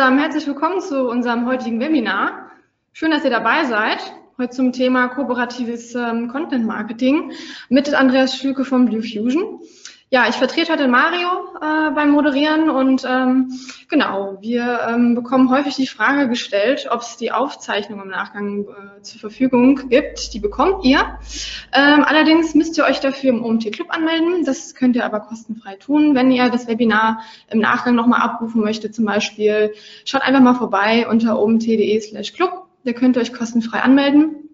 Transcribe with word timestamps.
Zusammen, 0.00 0.18
herzlich 0.18 0.46
willkommen 0.46 0.80
zu 0.80 1.10
unserem 1.10 1.44
heutigen 1.44 1.78
Webinar. 1.78 2.52
Schön, 2.94 3.10
dass 3.10 3.22
ihr 3.22 3.28
dabei 3.28 3.64
seid. 3.64 3.98
Heute 4.38 4.48
zum 4.48 4.72
Thema 4.72 5.08
kooperatives 5.08 5.94
ähm, 5.94 6.28
Content 6.28 6.64
Marketing 6.64 7.32
mit 7.68 7.92
Andreas 7.92 8.34
Schlücke 8.34 8.64
von 8.64 8.86
Blue 8.86 9.02
Fusion. 9.02 9.60
Ja, 10.12 10.28
ich 10.28 10.34
vertrete 10.34 10.72
heute 10.72 10.88
Mario 10.88 11.28
äh, 11.60 11.92
beim 11.92 12.10
Moderieren 12.10 12.68
und 12.68 13.06
ähm, 13.08 13.52
genau, 13.88 14.38
wir 14.40 14.80
ähm, 14.88 15.14
bekommen 15.14 15.50
häufig 15.50 15.76
die 15.76 15.86
Frage 15.86 16.28
gestellt, 16.28 16.88
ob 16.90 17.02
es 17.02 17.16
die 17.16 17.30
Aufzeichnung 17.30 18.02
im 18.02 18.08
Nachgang 18.08 18.64
äh, 18.64 19.02
zur 19.02 19.20
Verfügung 19.20 19.88
gibt. 19.88 20.34
Die 20.34 20.40
bekommt 20.40 20.84
ihr. 20.84 21.20
Ähm, 21.72 22.02
allerdings 22.02 22.56
müsst 22.56 22.76
ihr 22.76 22.86
euch 22.86 22.98
dafür 22.98 23.30
im 23.30 23.44
OMT 23.44 23.70
Club 23.70 23.86
anmelden. 23.90 24.44
Das 24.44 24.74
könnt 24.74 24.96
ihr 24.96 25.04
aber 25.04 25.20
kostenfrei 25.20 25.76
tun. 25.76 26.16
Wenn 26.16 26.32
ihr 26.32 26.50
das 26.50 26.66
Webinar 26.66 27.22
im 27.48 27.60
Nachgang 27.60 27.94
nochmal 27.94 28.20
abrufen 28.20 28.62
möchtet, 28.62 28.96
zum 28.96 29.04
Beispiel, 29.04 29.74
schaut 30.04 30.22
einfach 30.22 30.40
mal 30.40 30.54
vorbei 30.54 31.06
unter 31.08 31.38
omt.de 31.38 32.00
slash 32.00 32.32
club. 32.32 32.66
Da 32.82 32.94
könnt 32.94 33.16
ihr 33.16 33.20
euch 33.20 33.32
kostenfrei 33.32 33.78
anmelden. 33.78 34.49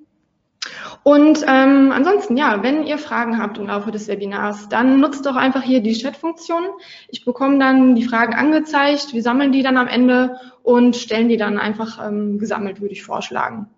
Und 1.06 1.44
ähm, 1.46 1.92
ansonsten, 1.92 2.36
ja, 2.36 2.64
wenn 2.64 2.84
ihr 2.84 2.98
Fragen 2.98 3.38
habt 3.38 3.58
im 3.58 3.68
Laufe 3.68 3.92
des 3.92 4.08
Webinars, 4.08 4.68
dann 4.68 4.98
nutzt 4.98 5.24
doch 5.24 5.36
einfach 5.36 5.62
hier 5.62 5.80
die 5.80 5.92
Chat-Funktion. 5.92 6.64
Ich 7.06 7.24
bekomme 7.24 7.60
dann 7.60 7.94
die 7.94 8.02
Fragen 8.02 8.34
angezeigt, 8.34 9.14
wir 9.14 9.22
sammeln 9.22 9.52
die 9.52 9.62
dann 9.62 9.76
am 9.76 9.86
Ende 9.86 10.40
und 10.64 10.96
stellen 10.96 11.28
die 11.28 11.36
dann 11.36 11.60
einfach 11.60 12.04
ähm, 12.04 12.40
gesammelt, 12.40 12.80
würde 12.80 12.92
ich 12.92 13.04
vorschlagen. 13.04 13.68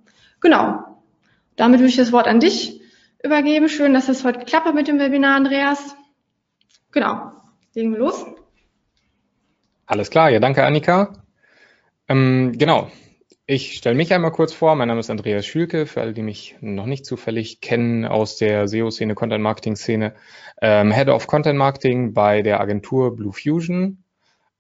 Genau. 0.41 1.03
Damit 1.55 1.81
würde 1.81 1.91
ich 1.91 1.97
das 1.97 2.13
Wort 2.13 2.27
an 2.29 2.41
dich 2.41 2.81
übergeben. 3.23 3.69
Schön, 3.69 3.93
dass 3.93 4.07
das 4.07 4.25
heute 4.25 4.39
geklappt 4.39 4.65
hat 4.65 4.75
mit 4.75 4.89
dem 4.89 4.99
Webinar, 4.99 5.37
Andreas. 5.37 5.97
Genau. 6.93 7.33
Legen 7.75 7.93
wir 7.93 7.99
los. 7.99 8.25
Alles 9.85 10.09
klar, 10.09 10.31
ja, 10.31 10.41
danke 10.41 10.65
Annika. 10.65 11.13
Ähm, 12.09 12.55
genau, 12.57 12.91
ich 13.51 13.79
stelle 13.79 13.97
mich 13.97 14.13
einmal 14.13 14.31
kurz 14.31 14.53
vor. 14.53 14.75
Mein 14.75 14.89
Name 14.89 15.01
ist 15.01 15.09
Andreas 15.09 15.47
Schülke, 15.47 15.87
für 15.87 16.03
alle, 16.03 16.13
die 16.13 16.21
mich 16.21 16.57
noch 16.61 16.85
nicht 16.85 17.07
zufällig 17.07 17.63
kennen 17.63 18.05
aus 18.05 18.37
der 18.37 18.69
SEO-Szene, 18.69 19.15
Content-Marketing-Szene. 19.15 20.15
Ähm, 20.61 20.93
Head 20.93 21.09
of 21.09 21.27
Content 21.27 21.59
Marketing 21.59 22.13
bei 22.13 22.43
der 22.43 22.61
Agentur 22.61 23.17
Blue 23.17 23.33
Fusion. 23.33 24.05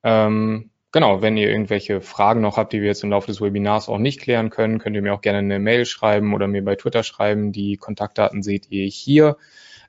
Ähm, 0.03 0.71
genau, 0.91 1.21
wenn 1.21 1.37
ihr 1.37 1.51
irgendwelche 1.51 2.01
Fragen 2.01 2.41
noch 2.41 2.57
habt, 2.57 2.73
die 2.73 2.81
wir 2.81 2.89
jetzt 2.89 3.05
im 3.05 3.11
Laufe 3.11 3.27
des 3.27 3.43
Webinars 3.43 3.91
auch 3.91 3.99
nicht 3.99 4.23
klären 4.23 4.49
können, 4.49 4.79
könnt 4.79 4.97
ihr 4.97 5.03
mir 5.03 5.13
auch 5.13 5.21
gerne 5.21 5.41
eine 5.41 5.59
Mail 5.59 5.85
schreiben 5.85 6.33
oder 6.33 6.49
mir 6.49 6.65
bei 6.65 6.77
Twitter 6.77 7.03
schreiben. 7.03 7.53
Die 7.53 7.77
Kontaktdaten 7.77 8.43
seht 8.43 8.71
ihr 8.71 8.87
hier. 8.87 9.37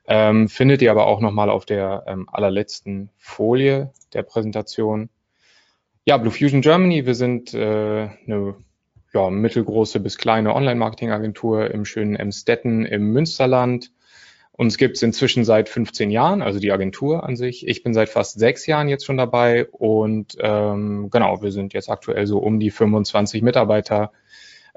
Ähm, 0.08 0.46
findet 0.46 0.82
ihr 0.82 0.90
aber 0.90 1.06
auch 1.06 1.20
nochmal 1.20 1.48
auf 1.48 1.64
der 1.64 2.04
ähm, 2.06 2.28
allerletzten 2.30 3.08
Folie 3.16 3.94
der 4.12 4.24
Präsentation. 4.24 5.08
Ja, 6.04 6.18
Blue 6.18 6.32
Fusion 6.32 6.60
Germany, 6.60 7.06
wir 7.06 7.14
sind 7.14 7.54
äh, 7.54 8.10
eine 8.26 8.56
ja, 9.12 9.30
mittelgroße 9.30 10.00
bis 10.00 10.18
kleine 10.18 10.54
Online-Marketing-Agentur 10.54 11.70
im 11.70 11.84
schönen 11.84 12.16
Emstetten 12.16 12.84
im 12.84 13.12
Münsterland. 13.12 13.90
Uns 14.52 14.76
gibt 14.76 14.96
es 14.96 15.02
inzwischen 15.02 15.44
seit 15.44 15.68
15 15.68 16.10
Jahren, 16.10 16.42
also 16.42 16.60
die 16.60 16.70
Agentur 16.70 17.24
an 17.24 17.34
sich. 17.34 17.66
Ich 17.66 17.82
bin 17.82 17.94
seit 17.94 18.10
fast 18.10 18.38
sechs 18.38 18.66
Jahren 18.66 18.88
jetzt 18.88 19.06
schon 19.06 19.16
dabei 19.16 19.66
und 19.70 20.36
ähm, 20.38 21.08
genau, 21.10 21.42
wir 21.42 21.50
sind 21.50 21.72
jetzt 21.72 21.88
aktuell 21.88 22.26
so 22.26 22.38
um 22.38 22.60
die 22.60 22.70
25 22.70 23.42
Mitarbeiter, 23.42 24.12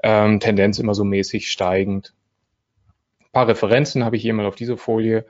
ähm, 0.02 0.40
Tendenz 0.40 0.78
immer 0.78 0.94
so 0.94 1.04
mäßig 1.04 1.50
steigend. 1.50 2.14
Ein 3.20 3.32
paar 3.32 3.48
Referenzen 3.48 4.04
habe 4.04 4.16
ich 4.16 4.22
hier 4.22 4.32
mal 4.32 4.46
auf 4.46 4.56
diese 4.56 4.78
Folie 4.78 5.26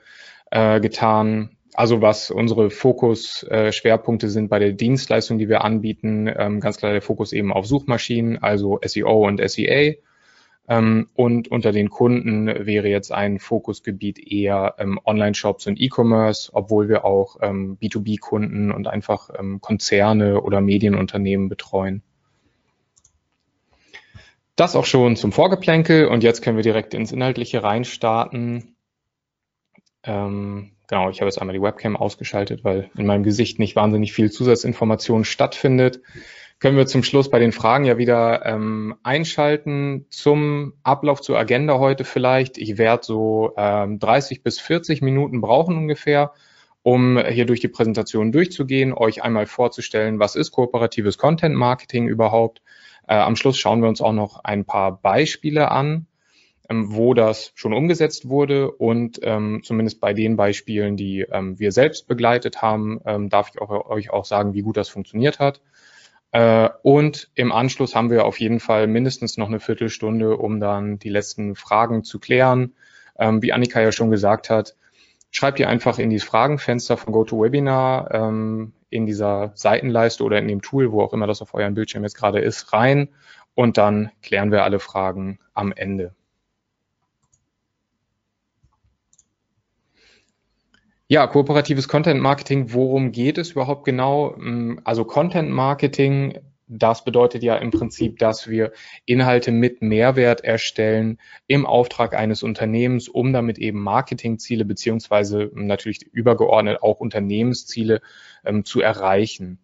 äh, 0.53 0.81
getan. 0.81 1.54
Also 1.77 2.01
was 2.01 2.31
unsere 2.31 2.71
Fokus-Schwerpunkte 2.71 4.27
äh, 4.27 4.31
sind 4.31 4.49
bei 4.49 4.61
der 4.61 4.73
Dienstleistung, 4.73 5.39
die 5.39 5.49
wir 5.49 5.65
anbieten, 5.65 6.33
ähm, 6.35 6.61
ganz 6.61 6.77
klar 6.77 6.93
der 6.93 7.03
Fokus 7.03 7.33
eben 7.33 7.53
auf 7.53 7.67
Suchmaschinen, 7.67 8.41
also 8.41 8.79
SEO 8.85 9.27
und 9.27 9.43
SEA. 9.47 9.95
Ähm, 10.69 11.09
und 11.15 11.49
unter 11.49 11.73
den 11.73 11.91
Kunden 11.91 12.47
wäre 12.47 12.87
jetzt 12.89 13.11
ein 13.11 13.41
Fokusgebiet 13.41 14.21
eher 14.21 14.77
ähm, 14.79 15.01
Online-Shops 15.05 15.67
und 15.67 15.81
E-Commerce, 15.81 16.51
obwohl 16.55 16.89
wir 16.89 17.05
auch 17.05 17.41
B2B-Kunden 17.41 18.71
und 18.71 18.87
einfach 18.87 19.31
Konzerne 19.61 20.41
oder 20.41 20.61
Medienunternehmen 20.61 21.49
betreuen. 21.49 22.03
Das 24.55 24.77
auch 24.77 24.87
schon 24.87 25.17
zum 25.17 25.33
Vorgeplänkel 25.33 26.07
und 26.07 26.23
jetzt 26.23 26.41
können 26.41 26.57
wir 26.57 26.63
direkt 26.63 26.95
ins 26.95 27.11
Inhaltliche 27.11 27.65
reinstarten. 27.65 28.77
Ähm, 30.05 30.74
Genau, 30.89 31.09
ich 31.09 31.21
habe 31.21 31.29
jetzt 31.29 31.41
einmal 31.41 31.55
die 31.55 31.63
Webcam 31.63 31.97
ausgeschaltet, 31.97 32.63
weil 32.63 32.91
in 32.97 33.07
meinem 33.07 33.23
Gesicht 33.23 33.59
nicht 33.59 33.75
wahnsinnig 33.75 34.13
viel 34.13 34.31
Zusatzinformation 34.31 35.25
stattfindet. 35.25 36.01
Können 36.59 36.77
wir 36.77 36.87
zum 36.87 37.03
Schluss 37.03 37.31
bei 37.31 37.39
den 37.39 37.53
Fragen 37.53 37.85
ja 37.85 37.99
wieder 37.99 38.45
ähm, 38.47 38.95
einschalten. 39.03 40.07
Zum 40.11 40.75
Ablauf 40.83 41.21
zur 41.21 41.39
Agenda 41.39 41.79
heute 41.79 42.05
vielleicht. 42.05 42.59
Ich 42.59 42.79
werde 42.79 43.05
so 43.05 43.53
ähm, 43.57 43.99
30 43.99 44.43
bis 44.43 44.61
40 44.61 45.03
Minuten 45.03 45.41
brauchen 45.41 45.77
ungefähr, 45.77 46.33
um 46.83 47.19
hier 47.19 47.47
durch 47.47 47.61
die 47.61 47.69
Präsentation 47.69 48.31
durchzugehen, 48.31 48.93
euch 48.93 49.23
einmal 49.23 49.47
vorzustellen, 49.47 50.19
was 50.19 50.37
ist 50.37 50.53
kooperatives 50.53 51.19
Content 51.19 51.55
Marketing 51.55 52.09
überhaupt. 52.09 52.63
Äh, 53.09 53.17
am 53.17 53.37
Schluss 53.37 53.59
schauen 53.59 53.83
wir 53.83 53.89
uns 53.89 54.01
auch 54.01 54.13
noch 54.13 54.45
ein 54.45 54.65
paar 54.65 55.01
Beispiele 55.01 55.71
an 55.71 56.07
wo 56.71 57.15
das 57.15 57.53
schon 57.55 57.75
umgesetzt 57.75 58.29
wurde 58.29 58.71
und 58.71 59.21
ähm, 59.23 59.61
zumindest 59.63 60.01
bei 60.01 60.15
den 60.15 60.37
Beispielen, 60.37 60.97
die 60.97 61.21
ähm, 61.21 61.59
wir 61.59 61.73
selbst 61.73 62.09
begleitet 62.09 62.63
haben, 62.63 63.01
ähm, 63.05 63.29
darf 63.29 63.51
ich 63.53 63.61
auch, 63.61 63.91
euch 63.91 64.11
auch 64.11 64.25
sagen, 64.25 64.55
wie 64.55 64.63
gut 64.63 64.77
das 64.77 64.89
funktioniert 64.89 65.39
hat. 65.39 65.61
Äh, 66.33 66.71
und 66.83 67.31
im 67.35 67.53
Anschluss 67.53 67.95
haben 67.95 68.11
wir 68.11 68.25
auf 68.25 68.41
jeden 68.41 68.61
Fall 68.61 68.87
mindestens 68.87 69.37
noch 69.37 69.49
eine 69.49 69.61
Viertelstunde, 69.61 70.37
um 70.37 70.59
dann 70.59 70.99
die 70.99 71.11
letzten 71.11 71.55
Fragen 71.55 72.03
zu 72.03 72.19
klären. 72.19 72.75
Ähm, 73.19 73.43
wie 73.43 73.53
Annika 73.53 73.81
ja 73.81 73.93
schon 73.93 74.11
gesagt 74.11 74.51
hat, 74.51 74.75
schreibt 75.31 75.61
ihr 75.61 75.69
einfach 75.69 75.99
in 75.99 76.11
dieses 76.11 76.27
Fragenfenster 76.27 76.97
von 76.97 77.13
GoToWebinar 77.13 78.13
ähm, 78.13 78.73
in 78.89 79.07
dieser 79.07 79.53
Seitenleiste 79.55 80.25
oder 80.25 80.39
in 80.39 80.49
dem 80.49 80.63
Tool, 80.63 80.93
wo 80.93 81.03
auch 81.03 81.13
immer 81.13 81.27
das 81.27 81.43
auf 81.43 81.55
eurem 81.55 81.75
Bildschirm 81.75 82.05
jetzt 82.05 82.17
gerade 82.17 82.41
ist, 82.41 82.73
rein 82.73 83.11
und 83.55 83.77
dann 83.77 84.11
klären 84.23 84.51
wir 84.51 84.65
alle 84.65 84.79
Fragen 84.79 85.39
am 85.53 85.73
Ende. 85.73 86.15
Ja, 91.15 91.29
kooperatives 91.29 91.87
Content 91.87 92.21
Marketing, 92.21 92.73
worum 92.73 93.13
geht 93.13 93.39
es 93.39 93.53
überhaupt 93.53 93.85
genau? 93.85 94.35
Mm, 94.37 94.81
also 94.83 95.05
Content 95.05 95.49
Marketing, 95.49 96.41
das 96.67 97.05
bedeutet 97.05 97.45
ja 97.45 97.55
im 97.55 97.71
Prinzip, 97.71 98.19
dass 98.19 98.49
wir 98.49 98.73
Inhalte 99.07 99.53
mit 99.53 99.81
Mehrwert 99.81 100.43
erstellen 100.43 101.21
im 101.47 101.67
Auftrag 101.67 102.17
eines 102.17 102.43
Unternehmens, 102.43 103.09
um 103.09 103.33
damit 103.33 103.59
eben 103.59 103.81
Marketingziele 103.81 104.65
beziehungsweise 104.65 105.53
natürlich 105.55 106.03
übergeordnet 106.03 106.83
auch 106.83 106.99
Unternehmensziele 106.99 108.01
ähm, 108.45 108.65
zu 108.65 108.81
erreichen. 108.81 109.61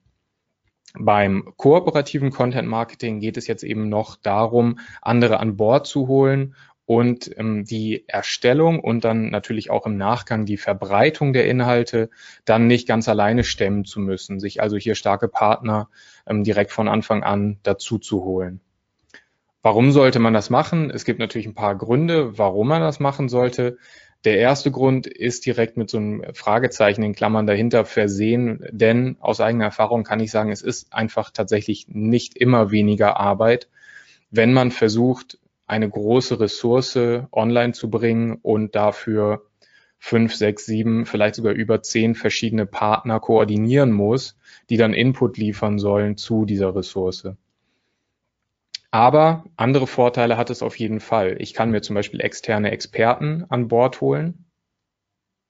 Beim 0.95 1.53
kooperativen 1.57 2.31
Content 2.31 2.69
Marketing 2.69 3.19
geht 3.19 3.37
es 3.37 3.49
jetzt 3.49 3.65
eben 3.65 3.89
noch 3.89 4.15
darum, 4.15 4.79
andere 5.03 5.41
an 5.41 5.57
Bord 5.57 5.89
zu 5.89 6.07
holen 6.07 6.55
und 6.91 7.31
ähm, 7.39 7.65
die 7.65 8.03
Erstellung 8.09 8.81
und 8.81 9.05
dann 9.05 9.31
natürlich 9.31 9.71
auch 9.71 9.87
im 9.87 9.97
Nachgang 9.97 10.45
die 10.45 10.57
Verbreitung 10.57 11.33
der 11.33 11.47
Inhalte 11.47 12.11
dann 12.45 12.67
nicht 12.67 12.89
ganz 12.89 13.09
alleine 13.09 13.45
stemmen 13.45 13.85
zu 13.85 14.01
müssen, 14.01 14.41
sich 14.41 14.61
also 14.61 14.77
hier 14.77 14.97
starke 14.97 15.29
Partner 15.29 15.89
ähm, 16.27 16.43
direkt 16.43 16.73
von 16.73 16.89
Anfang 16.89 17.23
an 17.23 17.59
dazu 17.63 17.99
zu 17.99 18.25
holen. 18.25 18.61
Warum 19.63 19.93
sollte 19.93 20.19
man 20.19 20.35
das 20.35 20.51
machen? 20.51 20.91
Es 20.91 21.05
gibt 21.05 21.21
natürlich 21.21 21.47
ein 21.47 21.55
paar 21.55 21.77
Gründe, 21.77 22.37
warum 22.37 22.67
man 22.67 22.83
das 22.83 22.99
machen 22.99 23.29
sollte. 23.29 23.79
Der 24.25 24.39
erste 24.39 24.73
Grund 24.73 25.07
ist 25.07 25.47
direkt 25.47 25.77
mit 25.77 25.91
so 25.91 25.99
einem 25.99 26.25
Fragezeichen 26.35 27.05
in 27.05 27.15
Klammern 27.15 27.47
dahinter 27.47 27.85
versehen, 27.85 28.67
denn 28.73 29.17
aus 29.21 29.41
eigener 29.41 29.67
Erfahrung 29.67 30.03
kann 30.03 30.19
ich 30.19 30.33
sagen, 30.33 30.51
es 30.51 30.61
ist 30.61 30.93
einfach 30.93 31.31
tatsächlich 31.31 31.87
nicht 31.87 32.37
immer 32.37 32.73
weniger 32.73 33.17
Arbeit, 33.21 33.69
wenn 34.33 34.53
man 34.53 34.73
versucht, 34.73 35.39
eine 35.71 35.89
große 35.89 36.41
Ressource 36.41 36.99
online 37.31 37.73
zu 37.73 37.91
bringen 37.91 38.39
und 38.43 38.75
dafür 38.75 39.47
fünf, 39.99 40.35
sechs, 40.35 40.67
sieben, 40.67 41.07
vielleicht 41.07 41.37
sogar 41.37 41.53
über 41.53 41.83
zehn 41.83 42.17
verschiedene 42.17 42.67
Partner 42.67 43.21
koordinieren 43.21 43.93
muss, 43.93 44.37
die 44.69 44.77
dann 44.77 44.95
Input 44.95 45.37
liefern 45.37 45.79
sollen 45.79 46.17
zu 46.17 46.45
dieser 46.45 46.75
Ressource. 46.75 47.29
Aber 48.91 49.45
andere 49.57 49.87
Vorteile 49.87 50.37
hat 50.37 50.51
es 50.51 50.63
auf 50.63 50.77
jeden 50.77 50.99
Fall. 50.99 51.37
Ich 51.39 51.55
kann 51.55 51.71
mir 51.71 51.83
zum 51.83 51.95
Beispiel 51.95 52.21
externe 52.21 52.73
Experten 52.73 53.45
an 53.49 53.69
Bord 53.69 54.01
holen. 54.01 54.47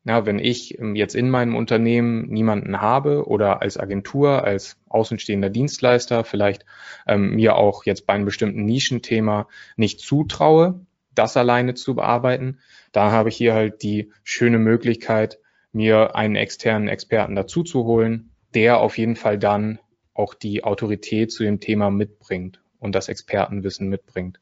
Ja, 0.04 0.24
wenn 0.24 0.38
ich 0.38 0.78
ähm, 0.78 0.96
jetzt 0.96 1.14
in 1.14 1.28
meinem 1.28 1.54
Unternehmen 1.54 2.28
niemanden 2.28 2.80
habe 2.80 3.26
oder 3.26 3.60
als 3.60 3.76
Agentur, 3.76 4.44
als 4.44 4.78
außenstehender 4.88 5.50
Dienstleister 5.50 6.24
vielleicht 6.24 6.64
ähm, 7.06 7.34
mir 7.34 7.56
auch 7.56 7.84
jetzt 7.84 8.06
bei 8.06 8.14
einem 8.14 8.24
bestimmten 8.24 8.64
Nischenthema 8.64 9.46
nicht 9.76 10.00
zutraue, 10.00 10.86
das 11.14 11.36
alleine 11.36 11.74
zu 11.74 11.94
bearbeiten, 11.94 12.60
da 12.92 13.10
habe 13.10 13.28
ich 13.28 13.36
hier 13.36 13.52
halt 13.52 13.82
die 13.82 14.10
schöne 14.24 14.58
Möglichkeit, 14.58 15.38
mir 15.72 16.16
einen 16.16 16.36
externen 16.36 16.88
Experten 16.88 17.36
dazu 17.36 17.62
zu 17.62 17.84
holen, 17.84 18.30
der 18.54 18.80
auf 18.80 18.96
jeden 18.96 19.16
Fall 19.16 19.38
dann 19.38 19.78
auch 20.14 20.34
die 20.34 20.64
Autorität 20.64 21.30
zu 21.30 21.42
dem 21.42 21.60
Thema 21.60 21.90
mitbringt 21.90 22.62
und 22.78 22.94
das 22.94 23.08
Expertenwissen 23.08 23.88
mitbringt. 23.88 24.40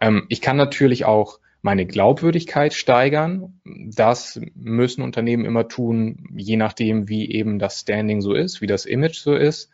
Ähm, 0.00 0.26
ich 0.28 0.40
kann 0.40 0.56
natürlich 0.56 1.06
auch 1.06 1.40
meine 1.66 1.84
Glaubwürdigkeit 1.84 2.74
steigern. 2.74 3.60
Das 3.64 4.40
müssen 4.54 5.02
Unternehmen 5.02 5.44
immer 5.44 5.66
tun, 5.66 6.28
je 6.36 6.56
nachdem, 6.56 7.08
wie 7.08 7.28
eben 7.28 7.58
das 7.58 7.80
Standing 7.80 8.20
so 8.20 8.34
ist, 8.34 8.60
wie 8.60 8.68
das 8.68 8.86
Image 8.86 9.18
so 9.18 9.34
ist. 9.34 9.72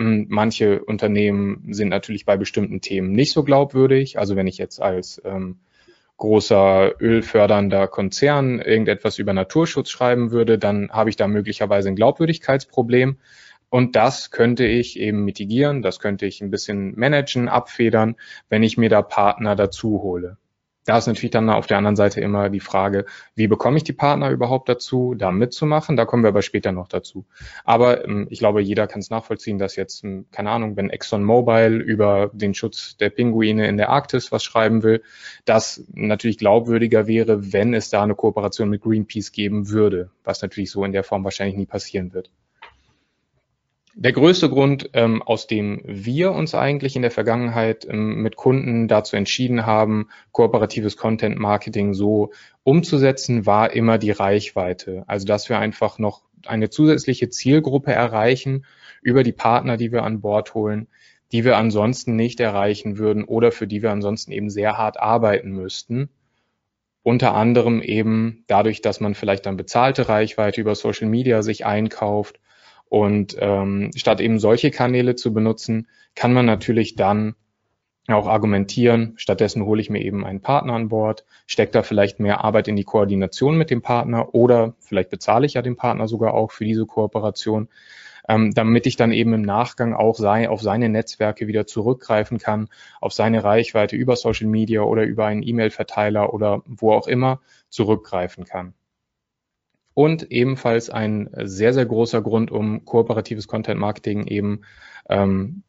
Ähm, 0.00 0.26
manche 0.28 0.84
Unternehmen 0.84 1.72
sind 1.72 1.90
natürlich 1.90 2.26
bei 2.26 2.36
bestimmten 2.36 2.80
Themen 2.80 3.12
nicht 3.12 3.32
so 3.32 3.44
glaubwürdig. 3.44 4.18
Also 4.18 4.34
wenn 4.34 4.48
ich 4.48 4.58
jetzt 4.58 4.82
als 4.82 5.22
ähm, 5.24 5.60
großer 6.16 7.00
ölfördernder 7.00 7.86
Konzern 7.86 8.58
irgendetwas 8.58 9.20
über 9.20 9.32
Naturschutz 9.32 9.90
schreiben 9.90 10.32
würde, 10.32 10.58
dann 10.58 10.90
habe 10.90 11.08
ich 11.08 11.14
da 11.14 11.28
möglicherweise 11.28 11.88
ein 11.88 11.94
Glaubwürdigkeitsproblem. 11.94 13.16
Und 13.70 13.94
das 13.94 14.32
könnte 14.32 14.66
ich 14.66 14.98
eben 14.98 15.24
mitigieren, 15.24 15.82
das 15.82 16.00
könnte 16.00 16.26
ich 16.26 16.40
ein 16.40 16.50
bisschen 16.50 16.98
managen, 16.98 17.48
abfedern, 17.48 18.16
wenn 18.48 18.64
ich 18.64 18.76
mir 18.76 18.88
da 18.88 19.02
Partner 19.02 19.54
dazu 19.54 20.02
hole. 20.02 20.36
Da 20.88 20.96
ist 20.96 21.06
natürlich 21.06 21.32
dann 21.32 21.50
auf 21.50 21.66
der 21.66 21.76
anderen 21.76 21.96
Seite 21.96 22.22
immer 22.22 22.48
die 22.48 22.60
Frage, 22.60 23.04
wie 23.34 23.46
bekomme 23.46 23.76
ich 23.76 23.84
die 23.84 23.92
Partner 23.92 24.30
überhaupt 24.30 24.70
dazu, 24.70 25.14
da 25.14 25.30
mitzumachen? 25.30 25.98
Da 25.98 26.06
kommen 26.06 26.24
wir 26.24 26.28
aber 26.28 26.40
später 26.40 26.72
noch 26.72 26.88
dazu. 26.88 27.26
Aber 27.66 28.06
ähm, 28.06 28.26
ich 28.30 28.38
glaube, 28.38 28.62
jeder 28.62 28.86
kann 28.86 29.00
es 29.00 29.10
nachvollziehen, 29.10 29.58
dass 29.58 29.76
jetzt, 29.76 30.02
ähm, 30.02 30.24
keine 30.32 30.50
Ahnung, 30.50 30.78
wenn 30.78 30.88
ExxonMobil 30.88 31.74
über 31.82 32.30
den 32.32 32.54
Schutz 32.54 32.96
der 32.96 33.10
Pinguine 33.10 33.68
in 33.68 33.76
der 33.76 33.90
Arktis 33.90 34.32
was 34.32 34.42
schreiben 34.42 34.82
will, 34.82 35.02
das 35.44 35.84
natürlich 35.92 36.38
glaubwürdiger 36.38 37.06
wäre, 37.06 37.52
wenn 37.52 37.74
es 37.74 37.90
da 37.90 38.02
eine 38.02 38.14
Kooperation 38.14 38.70
mit 38.70 38.80
Greenpeace 38.80 39.32
geben 39.32 39.68
würde, 39.68 40.10
was 40.24 40.40
natürlich 40.40 40.70
so 40.70 40.86
in 40.86 40.92
der 40.92 41.04
Form 41.04 41.22
wahrscheinlich 41.22 41.58
nie 41.58 41.66
passieren 41.66 42.14
wird. 42.14 42.30
Der 44.00 44.12
größte 44.12 44.48
Grund, 44.48 44.90
ähm, 44.92 45.22
aus 45.22 45.48
dem 45.48 45.80
wir 45.84 46.30
uns 46.30 46.54
eigentlich 46.54 46.94
in 46.94 47.02
der 47.02 47.10
Vergangenheit 47.10 47.84
ähm, 47.84 48.22
mit 48.22 48.36
Kunden 48.36 48.86
dazu 48.86 49.16
entschieden 49.16 49.66
haben, 49.66 50.08
kooperatives 50.30 50.96
Content 50.96 51.36
Marketing 51.36 51.94
so 51.94 52.30
umzusetzen, 52.62 53.44
war 53.44 53.72
immer 53.72 53.98
die 53.98 54.12
Reichweite. 54.12 55.02
Also 55.08 55.26
dass 55.26 55.48
wir 55.48 55.58
einfach 55.58 55.98
noch 55.98 56.22
eine 56.46 56.70
zusätzliche 56.70 57.28
Zielgruppe 57.28 57.90
erreichen 57.90 58.66
über 59.02 59.24
die 59.24 59.32
Partner, 59.32 59.76
die 59.76 59.90
wir 59.90 60.04
an 60.04 60.20
Bord 60.20 60.54
holen, 60.54 60.86
die 61.32 61.44
wir 61.44 61.56
ansonsten 61.56 62.14
nicht 62.14 62.38
erreichen 62.38 62.98
würden 62.98 63.24
oder 63.24 63.50
für 63.50 63.66
die 63.66 63.82
wir 63.82 63.90
ansonsten 63.90 64.30
eben 64.30 64.48
sehr 64.48 64.78
hart 64.78 65.00
arbeiten 65.00 65.50
müssten. 65.50 66.08
Unter 67.02 67.34
anderem 67.34 67.82
eben 67.82 68.44
dadurch, 68.46 68.80
dass 68.80 69.00
man 69.00 69.16
vielleicht 69.16 69.46
dann 69.46 69.56
bezahlte 69.56 70.08
Reichweite 70.08 70.60
über 70.60 70.76
Social 70.76 71.08
Media 71.08 71.42
sich 71.42 71.66
einkauft 71.66 72.38
und 72.88 73.36
ähm, 73.38 73.90
statt 73.94 74.20
eben 74.20 74.38
solche 74.38 74.70
Kanäle 74.70 75.14
zu 75.14 75.32
benutzen, 75.32 75.88
kann 76.14 76.32
man 76.32 76.46
natürlich 76.46 76.94
dann 76.96 77.34
auch 78.14 78.26
argumentieren, 78.26 79.12
stattdessen 79.16 79.64
hole 79.66 79.80
ich 79.80 79.90
mir 79.90 80.02
eben 80.02 80.24
einen 80.24 80.40
Partner 80.40 80.72
an 80.72 80.88
Bord, 80.88 81.24
stecke 81.46 81.72
da 81.72 81.82
vielleicht 81.82 82.20
mehr 82.20 82.42
Arbeit 82.42 82.68
in 82.68 82.76
die 82.76 82.84
Koordination 82.84 83.58
mit 83.58 83.70
dem 83.70 83.82
Partner 83.82 84.34
oder 84.34 84.74
vielleicht 84.80 85.10
bezahle 85.10 85.44
ich 85.44 85.54
ja 85.54 85.62
den 85.62 85.76
Partner 85.76 86.08
sogar 86.08 86.32
auch 86.32 86.50
für 86.50 86.64
diese 86.64 86.86
Kooperation, 86.86 87.68
ähm, 88.26 88.54
damit 88.54 88.86
ich 88.86 88.96
dann 88.96 89.12
eben 89.12 89.34
im 89.34 89.42
Nachgang 89.42 89.92
auch 89.92 90.16
sei, 90.16 90.48
auf 90.48 90.62
seine 90.62 90.88
Netzwerke 90.88 91.48
wieder 91.48 91.66
zurückgreifen 91.66 92.38
kann, 92.38 92.68
auf 93.00 93.12
seine 93.12 93.44
Reichweite 93.44 93.96
über 93.96 94.16
Social 94.16 94.48
Media 94.48 94.82
oder 94.82 95.02
über 95.02 95.26
einen 95.26 95.42
E-Mail-Verteiler 95.42 96.32
oder 96.32 96.62
wo 96.64 96.92
auch 96.92 97.08
immer 97.08 97.40
zurückgreifen 97.68 98.44
kann. 98.44 98.72
Und 99.98 100.30
ebenfalls 100.30 100.90
ein 100.90 101.28
sehr, 101.42 101.72
sehr 101.72 101.84
großer 101.84 102.22
Grund, 102.22 102.52
um 102.52 102.84
kooperatives 102.84 103.48
Content 103.48 103.80
Marketing 103.80 104.28
eben 104.28 104.60
ähm, 105.08 105.64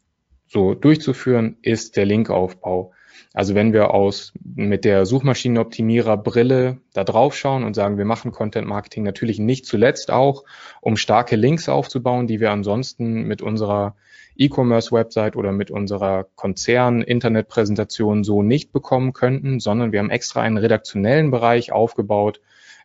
so 0.45 0.75
durchzuführen, 0.75 1.57
ist 1.63 1.97
der 1.97 2.05
Linkaufbau. 2.05 2.91
Also 3.33 3.55
wenn 3.55 3.73
wir 3.73 3.91
aus 3.91 4.31
mit 4.43 4.85
der 4.85 5.07
Suchmaschinenoptimierer 5.07 6.15
Brille 6.15 6.77
da 6.93 7.03
drauf 7.03 7.35
schauen 7.35 7.63
und 7.63 7.73
sagen, 7.73 7.97
wir 7.97 8.05
machen 8.05 8.31
Content 8.31 8.67
Marketing 8.67 9.01
natürlich 9.01 9.39
nicht 9.39 9.65
zuletzt 9.65 10.11
auch, 10.11 10.43
um 10.79 10.95
starke 10.95 11.35
Links 11.35 11.67
aufzubauen, 11.67 12.27
die 12.27 12.39
wir 12.39 12.51
ansonsten 12.51 13.23
mit 13.23 13.41
unserer 13.41 13.95
E-Commerce 14.37 14.91
Website 14.91 15.37
oder 15.37 15.51
mit 15.51 15.71
unserer 15.71 16.27
Konzern 16.35 17.01
Internetpräsentation 17.01 18.23
so 18.23 18.43
nicht 18.43 18.71
bekommen 18.73 19.13
könnten, 19.13 19.59
sondern 19.59 19.91
wir 19.91 19.97
haben 19.97 20.11
extra 20.11 20.41
einen 20.41 20.57
redaktionellen 20.57 21.31
Bereich 21.31 21.71
aufgebaut, 21.71 22.41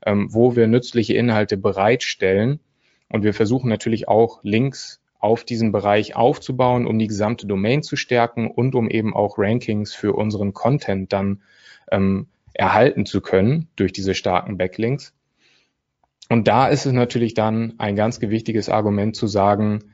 ähm, 0.06 0.29
wo 0.31 0.56
wir 0.56 0.67
nützliche 0.67 1.15
Inhalte 1.15 1.56
bereitstellen. 1.56 2.61
Und 3.09 3.23
wir 3.23 3.35
versuchen 3.35 3.69
natürlich 3.69 4.09
auch 4.09 4.41
Links 4.43 5.01
auf 5.19 5.45
diesen 5.45 5.73
Bereich 5.73 6.17
aufzubauen, 6.17 6.87
um 6.87 6.99
die 6.99 7.06
gesamte 7.06 7.47
Domain 7.47 7.83
zu 7.83 7.97
stärken 7.97 8.51
und 8.51 8.75
um 8.75 8.91
eben 8.91 9.15
auch 9.15 9.39
Rankings 9.39 9.95
für 9.95 10.12
unseren 10.12 10.53
Content 10.53 11.12
dann 11.12 11.43
ähm, 11.91 12.27
erhalten 12.53 13.06
zu 13.06 13.21
können 13.21 13.69
durch 13.77 13.93
diese 13.93 14.15
starken 14.15 14.59
Backlinks. 14.59 15.15
Und 16.29 16.49
da 16.49 16.69
ist 16.69 16.87
es 16.87 16.93
natürlich 16.93 17.35
dann 17.35 17.75
ein 17.79 17.97
ganz 17.97 18.21
gewichtiges 18.21 18.69
Argument 18.69 19.17
zu 19.17 19.27
sagen, 19.27 19.94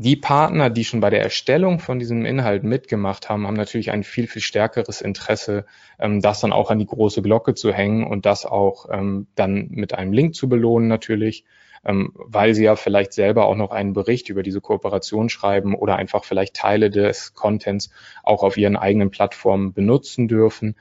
die 0.00 0.16
Partner, 0.16 0.70
die 0.70 0.86
schon 0.86 1.00
bei 1.00 1.10
der 1.10 1.22
Erstellung 1.22 1.78
von 1.78 1.98
diesem 1.98 2.24
Inhalt 2.24 2.64
mitgemacht 2.64 3.28
haben, 3.28 3.46
haben 3.46 3.54
natürlich 3.54 3.90
ein 3.90 4.02
viel, 4.02 4.28
viel 4.28 4.40
stärkeres 4.40 5.02
Interesse, 5.02 5.66
ähm, 5.98 6.22
das 6.22 6.40
dann 6.40 6.54
auch 6.54 6.70
an 6.70 6.78
die 6.78 6.86
große 6.86 7.20
Glocke 7.20 7.54
zu 7.54 7.70
hängen 7.70 8.06
und 8.06 8.24
das 8.24 8.46
auch 8.46 8.86
ähm, 8.90 9.26
dann 9.34 9.68
mit 9.72 9.92
einem 9.92 10.14
Link 10.14 10.34
zu 10.34 10.48
belohnen 10.48 10.88
natürlich, 10.88 11.44
ähm, 11.84 12.12
weil 12.14 12.54
sie 12.54 12.64
ja 12.64 12.76
vielleicht 12.76 13.12
selber 13.12 13.44
auch 13.44 13.56
noch 13.56 13.72
einen 13.72 13.92
Bericht 13.92 14.30
über 14.30 14.42
diese 14.42 14.62
Kooperation 14.62 15.28
schreiben 15.28 15.74
oder 15.74 15.96
einfach 15.96 16.24
vielleicht 16.24 16.56
Teile 16.56 16.88
des 16.88 17.34
Contents 17.34 17.90
auch 18.22 18.42
auf 18.42 18.56
ihren 18.56 18.78
eigenen 18.78 19.10
Plattformen 19.10 19.74
benutzen 19.74 20.28
dürfen. 20.28 20.76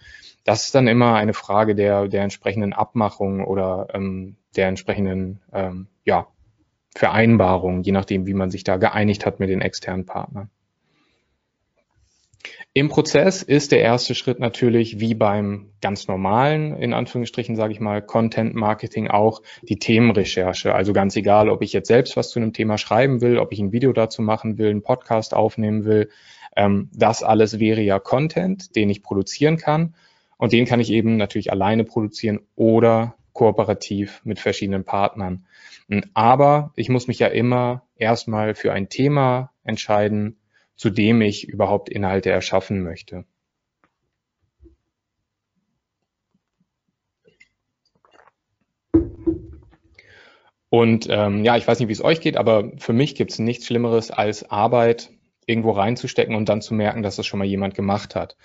Das 0.46 0.64
ist 0.64 0.76
dann 0.76 0.88
immer 0.88 1.16
eine 1.16 1.34
Frage 1.34 1.76
der, 1.76 2.08
der 2.08 2.24
entsprechenden 2.24 2.72
Abmachung 2.72 3.44
oder 3.44 3.88
ähm, 3.94 4.38
der 4.56 4.70
entsprechenden 4.70 5.42
ähm, 5.52 5.88
ja, 6.06 6.28
Vereinbarung, 6.96 7.84
je 7.84 7.92
nachdem, 7.92 8.26
wie 8.28 8.34
man 8.34 8.52
sich 8.52 8.64
da 8.64 8.78
geeinigt 8.78 9.26
hat 9.26 9.40
mit 9.40 9.50
den 9.50 9.62
externen 9.62 10.06
Partnern. 10.06 10.50
Im 12.74 12.88
Prozess 12.88 13.42
ist 13.42 13.72
der 13.72 13.82
erste 13.82 14.14
Schritt 14.14 14.40
natürlich 14.40 15.00
wie 15.00 15.16
beim 15.16 15.72
ganz 15.82 16.08
normalen, 16.08 16.78
in 16.78 16.94
Anführungsstrichen 16.94 17.56
sage 17.56 17.74
ich 17.74 17.80
mal, 17.80 18.02
Content 18.02 18.54
Marketing 18.54 19.08
auch 19.08 19.42
die 19.64 19.80
Themenrecherche. 19.80 20.74
Also 20.74 20.94
ganz 20.94 21.16
egal, 21.16 21.50
ob 21.50 21.64
ich 21.64 21.74
jetzt 21.74 21.88
selbst 21.88 22.16
was 22.16 22.30
zu 22.30 22.40
einem 22.40 22.54
Thema 22.54 22.78
schreiben 22.78 23.22
will, 23.22 23.40
ob 23.40 23.52
ich 23.52 23.60
ein 23.60 23.72
Video 23.72 23.92
dazu 23.92 24.22
machen 24.22 24.58
will, 24.58 24.70
einen 24.70 24.84
Podcast 24.84 25.34
aufnehmen 25.34 25.84
will, 25.84 26.10
ähm, 26.56 26.90
das 26.94 27.24
alles 27.24 27.60
wäre 27.60 27.82
ja 27.82 28.00
Content, 28.00 28.76
den 28.76 28.90
ich 28.90 29.02
produzieren 29.02 29.58
kann. 29.58 29.96
Und 30.38 30.54
den 30.54 30.66
kann 30.66 30.80
ich 30.80 30.92
eben 30.92 31.18
natürlich 31.18 31.52
alleine 31.52 31.84
produzieren 31.84 32.40
oder 32.56 33.16
kooperativ 33.40 34.20
mit 34.26 34.38
verschiedenen 34.38 34.84
Partnern. 34.84 35.46
Aber 36.14 36.74
ich 36.76 36.90
muss 36.90 37.08
mich 37.08 37.20
ja 37.20 37.28
immer 37.28 37.88
erstmal 37.96 38.54
für 38.54 38.74
ein 38.74 38.90
Thema 38.90 39.54
entscheiden, 39.64 40.38
zu 40.76 40.90
dem 40.90 41.22
ich 41.22 41.48
überhaupt 41.48 41.88
Inhalte 41.88 42.32
erschaffen 42.32 42.84
möchte. 42.84 43.24
Und 50.70 51.08
ähm, 51.10 51.46
ja, 51.46 51.56
ich 51.56 51.66
weiß 51.66 51.80
nicht, 51.80 51.88
wie 51.88 51.94
es 51.94 52.04
euch 52.04 52.20
geht, 52.20 52.36
aber 52.36 52.74
für 52.78 52.92
mich 52.92 53.16
gibt 53.16 53.32
es 53.32 53.40
nichts 53.40 53.66
Schlimmeres 53.66 54.12
als 54.12 54.52
Arbeit 54.52 55.12
irgendwo 55.50 55.72
reinzustecken 55.72 56.36
und 56.36 56.48
dann 56.48 56.62
zu 56.62 56.74
merken, 56.74 57.04
dass 57.04 57.16
das 57.16 57.26
schon 57.26 57.40
mal 57.40 57.46
jemand 57.46 57.74
gemacht 57.74 58.16
hat. 58.16 58.38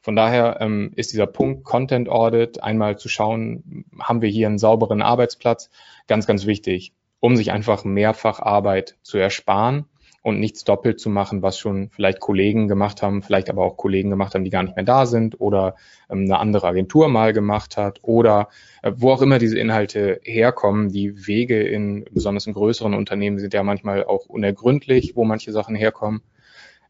Von 0.00 0.16
daher 0.16 0.58
ähm, 0.60 0.92
ist 0.96 1.12
dieser 1.12 1.26
Punkt 1.26 1.64
Content 1.64 2.08
Audit, 2.08 2.62
einmal 2.62 2.98
zu 2.98 3.08
schauen, 3.08 3.84
haben 4.00 4.22
wir 4.22 4.28
hier 4.28 4.46
einen 4.46 4.58
sauberen 4.58 5.02
Arbeitsplatz, 5.02 5.70
ganz, 6.06 6.26
ganz 6.26 6.46
wichtig, 6.46 6.92
um 7.20 7.36
sich 7.36 7.52
einfach 7.52 7.84
mehrfach 7.84 8.40
Arbeit 8.40 8.96
zu 9.02 9.18
ersparen 9.18 9.86
und 10.22 10.38
nichts 10.38 10.64
doppelt 10.64 11.00
zu 11.00 11.10
machen, 11.10 11.42
was 11.42 11.58
schon 11.58 11.90
vielleicht 11.90 12.20
Kollegen 12.20 12.68
gemacht 12.68 13.02
haben, 13.02 13.22
vielleicht 13.22 13.50
aber 13.50 13.64
auch 13.64 13.76
Kollegen 13.76 14.10
gemacht 14.10 14.34
haben, 14.34 14.44
die 14.44 14.50
gar 14.50 14.62
nicht 14.62 14.76
mehr 14.76 14.84
da 14.84 15.04
sind 15.04 15.40
oder 15.40 15.74
ähm, 16.08 16.22
eine 16.22 16.38
andere 16.38 16.68
Agentur 16.68 17.08
mal 17.08 17.32
gemacht 17.32 17.76
hat 17.76 17.98
oder 18.02 18.48
äh, 18.82 18.92
wo 18.94 19.10
auch 19.10 19.22
immer 19.22 19.38
diese 19.38 19.58
Inhalte 19.58 20.20
herkommen. 20.22 20.90
Die 20.90 21.26
Wege 21.26 21.60
in 21.62 22.04
besonders 22.12 22.46
in 22.46 22.54
größeren 22.54 22.94
Unternehmen 22.94 23.38
sind 23.38 23.52
ja 23.52 23.64
manchmal 23.64 24.04
auch 24.04 24.26
unergründlich, 24.26 25.16
wo 25.16 25.24
manche 25.24 25.50
Sachen 25.52 25.74
herkommen. 25.74 26.22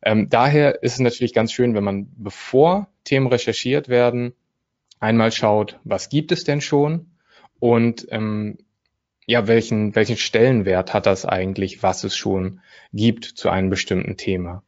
Ähm, 0.02 0.28
daher 0.28 0.82
ist 0.82 0.94
es 0.94 1.00
natürlich 1.00 1.32
ganz 1.32 1.52
schön, 1.52 1.74
wenn 1.74 1.84
man, 1.84 2.08
bevor 2.16 2.88
Themen 3.04 3.28
recherchiert 3.28 3.88
werden, 3.88 4.34
einmal 5.00 5.32
schaut, 5.32 5.78
was 5.84 6.08
gibt 6.08 6.32
es 6.32 6.44
denn 6.44 6.60
schon 6.60 7.12
und 7.60 8.06
ähm, 8.10 8.58
ja, 9.26 9.46
welchen, 9.46 9.94
welchen 9.94 10.16
Stellenwert 10.16 10.92
hat 10.92 11.06
das 11.06 11.24
eigentlich, 11.24 11.82
was 11.82 12.04
es 12.04 12.16
schon 12.16 12.60
gibt 12.92 13.24
zu 13.24 13.48
einem 13.50 13.70
bestimmten 13.70 14.16
Thema. 14.16 14.62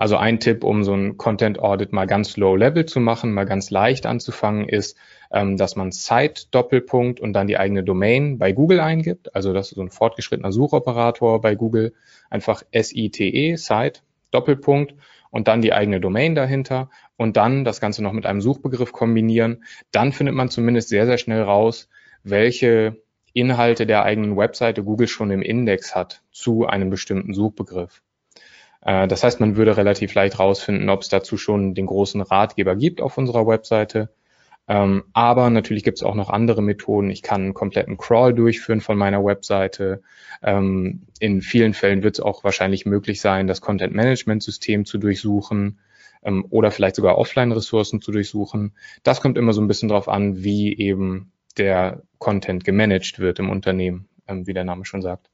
Also 0.00 0.16
ein 0.16 0.40
Tipp, 0.40 0.64
um 0.64 0.82
so 0.82 0.94
ein 0.94 1.18
Content 1.18 1.58
Audit 1.58 1.92
mal 1.92 2.06
ganz 2.06 2.38
low 2.38 2.56
level 2.56 2.86
zu 2.86 3.00
machen, 3.00 3.34
mal 3.34 3.44
ganz 3.44 3.70
leicht 3.70 4.06
anzufangen, 4.06 4.66
ist, 4.66 4.96
ähm, 5.30 5.58
dass 5.58 5.76
man 5.76 5.92
Site 5.92 6.44
Doppelpunkt 6.50 7.20
und 7.20 7.34
dann 7.34 7.46
die 7.46 7.58
eigene 7.58 7.84
Domain 7.84 8.38
bei 8.38 8.52
Google 8.52 8.80
eingibt. 8.80 9.34
Also 9.34 9.52
das 9.52 9.68
ist 9.68 9.74
so 9.74 9.82
ein 9.82 9.90
fortgeschrittener 9.90 10.52
Suchoperator 10.52 11.42
bei 11.42 11.54
Google. 11.54 11.92
Einfach 12.30 12.62
S-I-T-E, 12.70 13.56
Site 13.56 14.00
Doppelpunkt 14.30 14.94
und 15.30 15.48
dann 15.48 15.62
die 15.62 15.72
eigene 15.72 16.00
Domain 16.00 16.34
dahinter 16.34 16.90
und 17.16 17.36
dann 17.36 17.64
das 17.64 17.80
Ganze 17.80 18.02
noch 18.02 18.12
mit 18.12 18.26
einem 18.26 18.40
Suchbegriff 18.40 18.92
kombinieren. 18.92 19.64
Dann 19.92 20.12
findet 20.12 20.34
man 20.34 20.48
zumindest 20.48 20.88
sehr, 20.88 21.06
sehr 21.06 21.18
schnell 21.18 21.42
raus, 21.42 21.88
welche 22.22 22.96
Inhalte 23.32 23.86
der 23.86 24.02
eigenen 24.02 24.36
Webseite 24.36 24.82
Google 24.82 25.08
schon 25.08 25.30
im 25.30 25.42
Index 25.42 25.94
hat 25.94 26.22
zu 26.32 26.66
einem 26.66 26.90
bestimmten 26.90 27.32
Suchbegriff. 27.32 28.02
Äh, 28.82 29.08
das 29.08 29.22
heißt, 29.22 29.40
man 29.40 29.56
würde 29.56 29.76
relativ 29.76 30.14
leicht 30.14 30.38
rausfinden, 30.38 30.88
ob 30.88 31.02
es 31.02 31.08
dazu 31.08 31.36
schon 31.36 31.74
den 31.74 31.86
großen 31.86 32.20
Ratgeber 32.20 32.76
gibt 32.76 33.00
auf 33.00 33.18
unserer 33.18 33.46
Webseite. 33.46 34.10
Ähm, 34.70 35.02
aber 35.14 35.50
natürlich 35.50 35.82
gibt 35.82 35.98
es 35.98 36.04
auch 36.04 36.14
noch 36.14 36.30
andere 36.30 36.62
Methoden. 36.62 37.10
Ich 37.10 37.22
kann 37.22 37.42
einen 37.42 37.54
kompletten 37.54 37.98
Crawl 37.98 38.32
durchführen 38.32 38.80
von 38.80 38.96
meiner 38.96 39.24
Webseite. 39.24 40.00
Ähm, 40.44 41.08
in 41.18 41.42
vielen 41.42 41.74
Fällen 41.74 42.04
wird 42.04 42.14
es 42.14 42.20
auch 42.20 42.44
wahrscheinlich 42.44 42.86
möglich 42.86 43.20
sein, 43.20 43.48
das 43.48 43.60
Content 43.60 43.92
Management 43.92 44.44
System 44.44 44.84
zu 44.84 44.98
durchsuchen 44.98 45.80
ähm, 46.22 46.46
oder 46.50 46.70
vielleicht 46.70 46.94
sogar 46.94 47.18
Offline-Ressourcen 47.18 48.00
zu 48.00 48.12
durchsuchen. 48.12 48.76
Das 49.02 49.20
kommt 49.20 49.36
immer 49.36 49.52
so 49.52 49.60
ein 49.60 49.66
bisschen 49.66 49.88
darauf 49.88 50.08
an, 50.08 50.44
wie 50.44 50.78
eben 50.78 51.32
der 51.58 52.04
Content 52.18 52.64
gemanagt 52.64 53.18
wird 53.18 53.40
im 53.40 53.50
Unternehmen, 53.50 54.08
wie 54.28 54.54
der 54.54 54.62
Name 54.62 54.84
schon 54.84 55.02
sagt. 55.02 55.30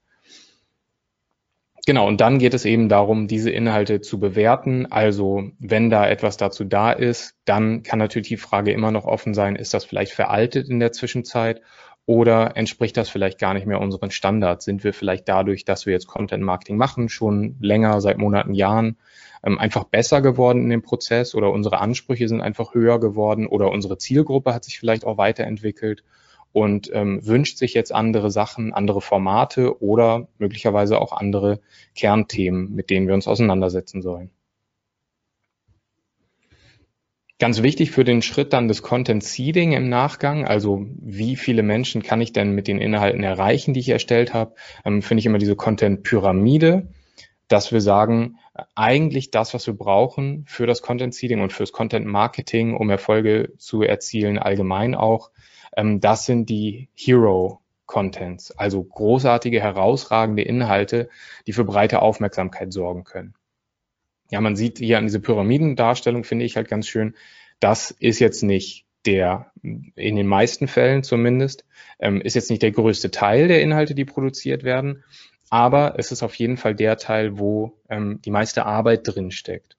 Genau, 1.88 2.08
und 2.08 2.20
dann 2.20 2.40
geht 2.40 2.52
es 2.52 2.64
eben 2.64 2.88
darum, 2.88 3.28
diese 3.28 3.50
Inhalte 3.50 4.00
zu 4.00 4.18
bewerten. 4.18 4.86
Also 4.90 5.52
wenn 5.60 5.88
da 5.88 6.08
etwas 6.08 6.36
dazu 6.36 6.64
da 6.64 6.90
ist, 6.90 7.36
dann 7.44 7.84
kann 7.84 8.00
natürlich 8.00 8.26
die 8.26 8.36
Frage 8.36 8.72
immer 8.72 8.90
noch 8.90 9.04
offen 9.04 9.34
sein, 9.34 9.54
ist 9.54 9.72
das 9.72 9.84
vielleicht 9.84 10.12
veraltet 10.12 10.68
in 10.68 10.80
der 10.80 10.90
Zwischenzeit 10.90 11.62
oder 12.04 12.56
entspricht 12.56 12.96
das 12.96 13.08
vielleicht 13.08 13.38
gar 13.38 13.54
nicht 13.54 13.66
mehr 13.68 13.80
unseren 13.80 14.10
Standards? 14.10 14.64
Sind 14.64 14.82
wir 14.82 14.92
vielleicht 14.92 15.28
dadurch, 15.28 15.64
dass 15.64 15.86
wir 15.86 15.92
jetzt 15.92 16.08
Content 16.08 16.42
Marketing 16.42 16.76
machen, 16.76 17.08
schon 17.08 17.54
länger, 17.60 18.00
seit 18.00 18.18
Monaten, 18.18 18.54
Jahren, 18.54 18.96
ähm, 19.44 19.56
einfach 19.60 19.84
besser 19.84 20.20
geworden 20.22 20.64
in 20.64 20.70
dem 20.70 20.82
Prozess 20.82 21.36
oder 21.36 21.52
unsere 21.52 21.78
Ansprüche 21.80 22.26
sind 22.26 22.40
einfach 22.40 22.74
höher 22.74 22.98
geworden 22.98 23.46
oder 23.46 23.70
unsere 23.70 23.96
Zielgruppe 23.96 24.52
hat 24.52 24.64
sich 24.64 24.80
vielleicht 24.80 25.04
auch 25.04 25.18
weiterentwickelt 25.18 26.02
und 26.56 26.90
ähm, 26.94 27.20
wünscht 27.26 27.58
sich 27.58 27.74
jetzt 27.74 27.94
andere 27.94 28.30
Sachen, 28.30 28.72
andere 28.72 29.02
Formate 29.02 29.82
oder 29.82 30.28
möglicherweise 30.38 30.98
auch 30.98 31.12
andere 31.12 31.60
Kernthemen, 31.94 32.74
mit 32.74 32.88
denen 32.88 33.06
wir 33.06 33.12
uns 33.12 33.28
auseinandersetzen 33.28 34.00
sollen. 34.00 34.30
Ganz 37.38 37.62
wichtig 37.62 37.90
für 37.90 38.04
den 38.04 38.22
Schritt 38.22 38.54
dann 38.54 38.68
des 38.68 38.82
Content 38.82 39.22
Seeding 39.22 39.72
im 39.72 39.90
Nachgang, 39.90 40.46
also 40.46 40.86
wie 40.98 41.36
viele 41.36 41.62
Menschen 41.62 42.02
kann 42.02 42.22
ich 42.22 42.32
denn 42.32 42.52
mit 42.52 42.68
den 42.68 42.78
Inhalten 42.78 43.22
erreichen, 43.22 43.74
die 43.74 43.80
ich 43.80 43.90
erstellt 43.90 44.32
habe, 44.32 44.54
ähm, 44.86 45.02
finde 45.02 45.18
ich 45.18 45.26
immer 45.26 45.36
diese 45.36 45.56
Content 45.56 46.04
Pyramide, 46.04 46.88
dass 47.48 47.70
wir 47.70 47.82
sagen, 47.82 48.38
eigentlich 48.74 49.30
das, 49.30 49.52
was 49.52 49.66
wir 49.66 49.74
brauchen 49.74 50.46
für 50.48 50.66
das 50.66 50.80
Content 50.80 51.14
Seeding 51.14 51.42
und 51.42 51.52
fürs 51.52 51.72
Content 51.72 52.06
Marketing, 52.06 52.74
um 52.74 52.88
Erfolge 52.88 53.52
zu 53.58 53.82
erzielen, 53.82 54.38
allgemein 54.38 54.94
auch, 54.94 55.30
ähm, 55.76 56.00
das 56.00 56.26
sind 56.26 56.48
die 56.48 56.88
Hero 56.94 57.60
Contents, 57.86 58.50
also 58.50 58.82
großartige, 58.82 59.60
herausragende 59.60 60.42
Inhalte, 60.42 61.08
die 61.46 61.52
für 61.52 61.64
breite 61.64 62.02
Aufmerksamkeit 62.02 62.72
sorgen 62.72 63.04
können. 63.04 63.34
Ja, 64.30 64.40
man 64.40 64.56
sieht 64.56 64.78
hier 64.78 64.98
an 64.98 65.06
diese 65.06 65.20
Pyramidendarstellung, 65.20 66.24
finde 66.24 66.44
ich 66.44 66.56
halt 66.56 66.68
ganz 66.68 66.88
schön, 66.88 67.14
das 67.60 67.92
ist 67.92 68.18
jetzt 68.18 68.42
nicht 68.42 68.84
der, 69.06 69.52
in 69.62 70.16
den 70.16 70.26
meisten 70.26 70.66
Fällen 70.66 71.04
zumindest, 71.04 71.64
ähm, 72.00 72.20
ist 72.20 72.34
jetzt 72.34 72.50
nicht 72.50 72.62
der 72.62 72.72
größte 72.72 73.12
Teil 73.12 73.46
der 73.46 73.62
Inhalte, 73.62 73.94
die 73.94 74.04
produziert 74.04 74.64
werden, 74.64 75.04
aber 75.48 75.94
es 75.96 76.10
ist 76.10 76.24
auf 76.24 76.34
jeden 76.34 76.56
Fall 76.56 76.74
der 76.74 76.96
Teil, 76.96 77.38
wo 77.38 77.78
ähm, 77.88 78.20
die 78.24 78.32
meiste 78.32 78.66
Arbeit 78.66 79.02
drin 79.04 79.30
steckt. 79.30 79.76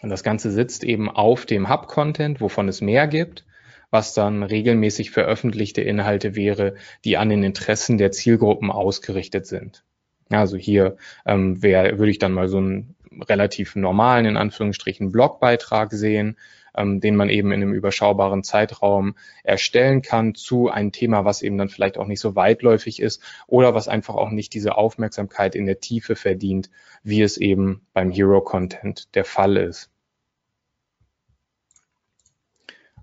Und 0.00 0.10
das 0.10 0.22
Ganze 0.22 0.52
sitzt 0.52 0.84
eben 0.84 1.10
auf 1.10 1.44
dem 1.44 1.68
Hub-Content, 1.68 2.40
wovon 2.40 2.68
es 2.68 2.80
mehr 2.80 3.08
gibt 3.08 3.44
was 3.92 4.14
dann 4.14 4.42
regelmäßig 4.42 5.10
veröffentlichte 5.10 5.82
Inhalte 5.82 6.34
wäre, 6.34 6.74
die 7.04 7.18
an 7.18 7.28
den 7.28 7.44
Interessen 7.44 7.98
der 7.98 8.10
Zielgruppen 8.10 8.70
ausgerichtet 8.70 9.46
sind. 9.46 9.84
Also 10.30 10.56
hier 10.56 10.96
ähm, 11.26 11.62
wär, 11.62 11.98
würde 11.98 12.10
ich 12.10 12.18
dann 12.18 12.32
mal 12.32 12.48
so 12.48 12.56
einen 12.56 12.96
relativ 13.28 13.76
normalen, 13.76 14.24
in 14.24 14.36
Anführungsstrichen, 14.38 15.12
Blogbeitrag 15.12 15.92
sehen, 15.92 16.38
ähm, 16.74 17.00
den 17.00 17.16
man 17.16 17.28
eben 17.28 17.52
in 17.52 17.60
einem 17.60 17.74
überschaubaren 17.74 18.42
Zeitraum 18.42 19.14
erstellen 19.44 20.00
kann 20.00 20.34
zu 20.34 20.70
einem 20.70 20.90
Thema, 20.90 21.26
was 21.26 21.42
eben 21.42 21.58
dann 21.58 21.68
vielleicht 21.68 21.98
auch 21.98 22.06
nicht 22.06 22.20
so 22.20 22.34
weitläufig 22.34 22.98
ist 22.98 23.22
oder 23.46 23.74
was 23.74 23.88
einfach 23.88 24.14
auch 24.14 24.30
nicht 24.30 24.54
diese 24.54 24.76
Aufmerksamkeit 24.78 25.54
in 25.54 25.66
der 25.66 25.80
Tiefe 25.80 26.16
verdient, 26.16 26.70
wie 27.02 27.20
es 27.20 27.36
eben 27.36 27.86
beim 27.92 28.10
Hero 28.10 28.40
Content 28.40 29.14
der 29.14 29.26
Fall 29.26 29.58
ist. 29.58 29.91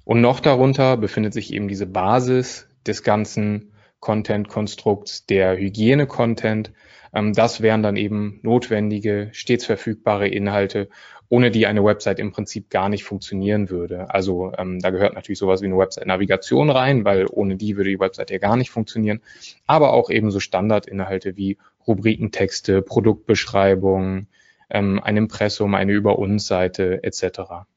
Und 0.10 0.22
noch 0.22 0.40
darunter 0.40 0.98
befindet 0.98 1.34
sich 1.34 1.54
eben 1.54 1.68
diese 1.68 1.86
Basis 1.86 2.68
des 2.88 3.04
ganzen 3.04 3.74
Content-Konstrukts, 4.00 5.28
der 5.28 5.56
Hygiene-Content. 5.56 6.72
Ähm, 7.14 7.34
das 7.34 7.62
wären 7.62 7.84
dann 7.84 7.96
eben 7.96 8.40
notwendige, 8.42 9.30
stets 9.34 9.68
verfügbare 9.68 10.28
Inhalte, 10.28 10.90
ohne 11.30 11.52
die 11.52 11.68
eine 11.68 11.84
Website 11.84 12.18
im 12.18 12.32
Prinzip 12.32 12.72
gar 12.72 12.90
nicht 12.90 13.04
funktionieren 13.04 13.70
würde. 13.70 14.10
Also 14.10 14.52
ähm, 14.58 14.80
da 14.80 14.90
gehört 14.90 15.14
natürlich 15.14 15.38
sowas 15.38 15.62
wie 15.62 15.68
eine 15.68 15.78
Website-Navigation 15.78 16.72
rein, 16.72 17.06
weil 17.06 17.28
ohne 17.30 17.56
die 17.56 17.78
würde 17.78 17.92
die 17.92 18.00
Website 18.00 18.32
ja 18.32 18.40
gar 18.40 18.58
nicht 18.58 18.72
funktionieren. 18.72 19.22
Aber 19.68 19.94
auch 19.94 20.10
eben 20.10 20.32
so 20.32 20.40
Standardinhalte 20.40 21.38
wie 21.38 21.60
Rubrikentexte, 21.86 22.82
Produktbeschreibungen, 22.82 24.28
ähm, 24.72 25.00
ein 25.04 25.18
Impressum, 25.18 25.76
eine 25.76 25.92
Über 25.92 26.18
uns 26.18 26.48
Seite 26.48 27.04
etc. 27.04 27.68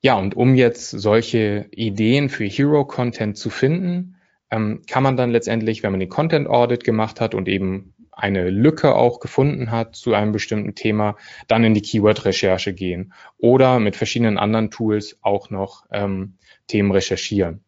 Ja, 0.00 0.14
und 0.14 0.36
um 0.36 0.54
jetzt 0.54 0.90
solche 0.90 1.66
Ideen 1.72 2.28
für 2.28 2.44
Hero-Content 2.44 3.36
zu 3.36 3.50
finden, 3.50 4.16
ähm, 4.50 4.82
kann 4.86 5.02
man 5.02 5.16
dann 5.16 5.30
letztendlich, 5.30 5.82
wenn 5.82 5.90
man 5.90 6.00
den 6.00 6.08
Content 6.08 6.48
Audit 6.48 6.84
gemacht 6.84 7.20
hat 7.20 7.34
und 7.34 7.48
eben 7.48 7.94
eine 8.12 8.50
Lücke 8.50 8.94
auch 8.94 9.20
gefunden 9.20 9.70
hat 9.70 9.94
zu 9.94 10.14
einem 10.14 10.32
bestimmten 10.32 10.74
Thema, 10.74 11.16
dann 11.46 11.64
in 11.64 11.74
die 11.74 11.82
Keyword-Recherche 11.82 12.74
gehen 12.74 13.12
oder 13.38 13.78
mit 13.78 13.94
verschiedenen 13.94 14.38
anderen 14.38 14.70
Tools 14.70 15.18
auch 15.22 15.50
noch 15.50 15.86
ähm, 15.92 16.34
Themen 16.66 16.90
recherchieren. 16.90 17.62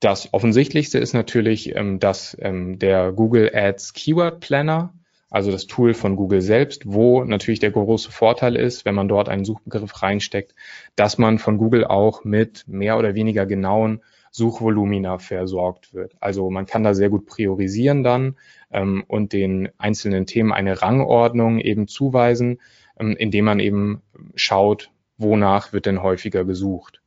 Das 0.00 0.32
Offensichtlichste 0.32 0.98
ist 0.98 1.12
natürlich, 1.12 1.76
ähm, 1.76 2.00
dass 2.00 2.36
ähm, 2.40 2.78
der 2.78 3.12
Google 3.12 3.50
Ads 3.54 3.92
Keyword 3.92 4.40
Planner 4.40 4.94
also 5.30 5.52
das 5.52 5.66
Tool 5.66 5.94
von 5.94 6.16
Google 6.16 6.42
selbst, 6.42 6.82
wo 6.92 7.24
natürlich 7.24 7.60
der 7.60 7.70
große 7.70 8.10
Vorteil 8.10 8.56
ist, 8.56 8.84
wenn 8.84 8.96
man 8.96 9.08
dort 9.08 9.28
einen 9.28 9.44
Suchbegriff 9.44 10.02
reinsteckt, 10.02 10.54
dass 10.96 11.18
man 11.18 11.38
von 11.38 11.56
Google 11.56 11.84
auch 11.84 12.24
mit 12.24 12.64
mehr 12.66 12.98
oder 12.98 13.14
weniger 13.14 13.46
genauen 13.46 14.02
Suchvolumina 14.32 15.18
versorgt 15.18 15.94
wird. 15.94 16.14
Also 16.20 16.50
man 16.50 16.66
kann 16.66 16.84
da 16.84 16.94
sehr 16.94 17.10
gut 17.10 17.26
priorisieren 17.26 18.02
dann 18.02 18.36
ähm, 18.70 19.04
und 19.06 19.32
den 19.32 19.68
einzelnen 19.78 20.26
Themen 20.26 20.52
eine 20.52 20.82
Rangordnung 20.82 21.58
eben 21.58 21.88
zuweisen, 21.88 22.60
ähm, 22.98 23.16
indem 23.16 23.44
man 23.46 23.60
eben 23.60 24.02
schaut, 24.34 24.90
wonach 25.16 25.72
wird 25.72 25.86
denn 25.86 26.02
häufiger 26.02 26.44
gesucht. 26.44 26.99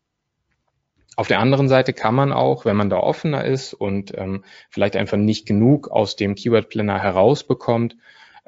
Auf 1.16 1.28
der 1.28 1.40
anderen 1.40 1.68
Seite 1.68 1.94
kann 1.94 2.16
man 2.16 2.32
auch, 2.32 2.66
wenn 2.66 2.76
man 2.76 2.90
da 2.90 2.98
offener 2.98 3.46
ist 3.46 3.74
und 3.74 4.18
ähm, 4.18 4.44
vielleicht 4.70 4.96
einfach 4.96 5.18
nicht 5.18 5.46
genug 5.46 5.90
aus 5.92 6.16
dem 6.16 6.36
Keyword 6.36 6.70
Planner 6.70 7.02
herausbekommt 7.02 7.98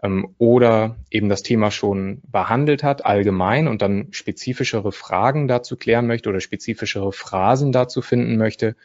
ähm, 0.01 0.33
oder 0.39 0.95
eben 1.11 1.29
das 1.29 1.43
Thema 1.43 1.69
schon 1.69 2.21
behandelt 2.31 2.83
hat, 2.83 3.05
allgemein 3.05 3.67
und 3.67 3.81
dann 3.81 4.07
spezifischere 4.11 4.91
Fragen 4.91 5.47
dazu 5.47 5.77
klären 5.77 6.07
möchte 6.07 6.29
oder 6.29 6.39
spezifischere 6.39 7.11
Phrasen 7.11 7.71
dazu 7.71 8.01
finden 8.01 8.37
möchte, 8.37 8.75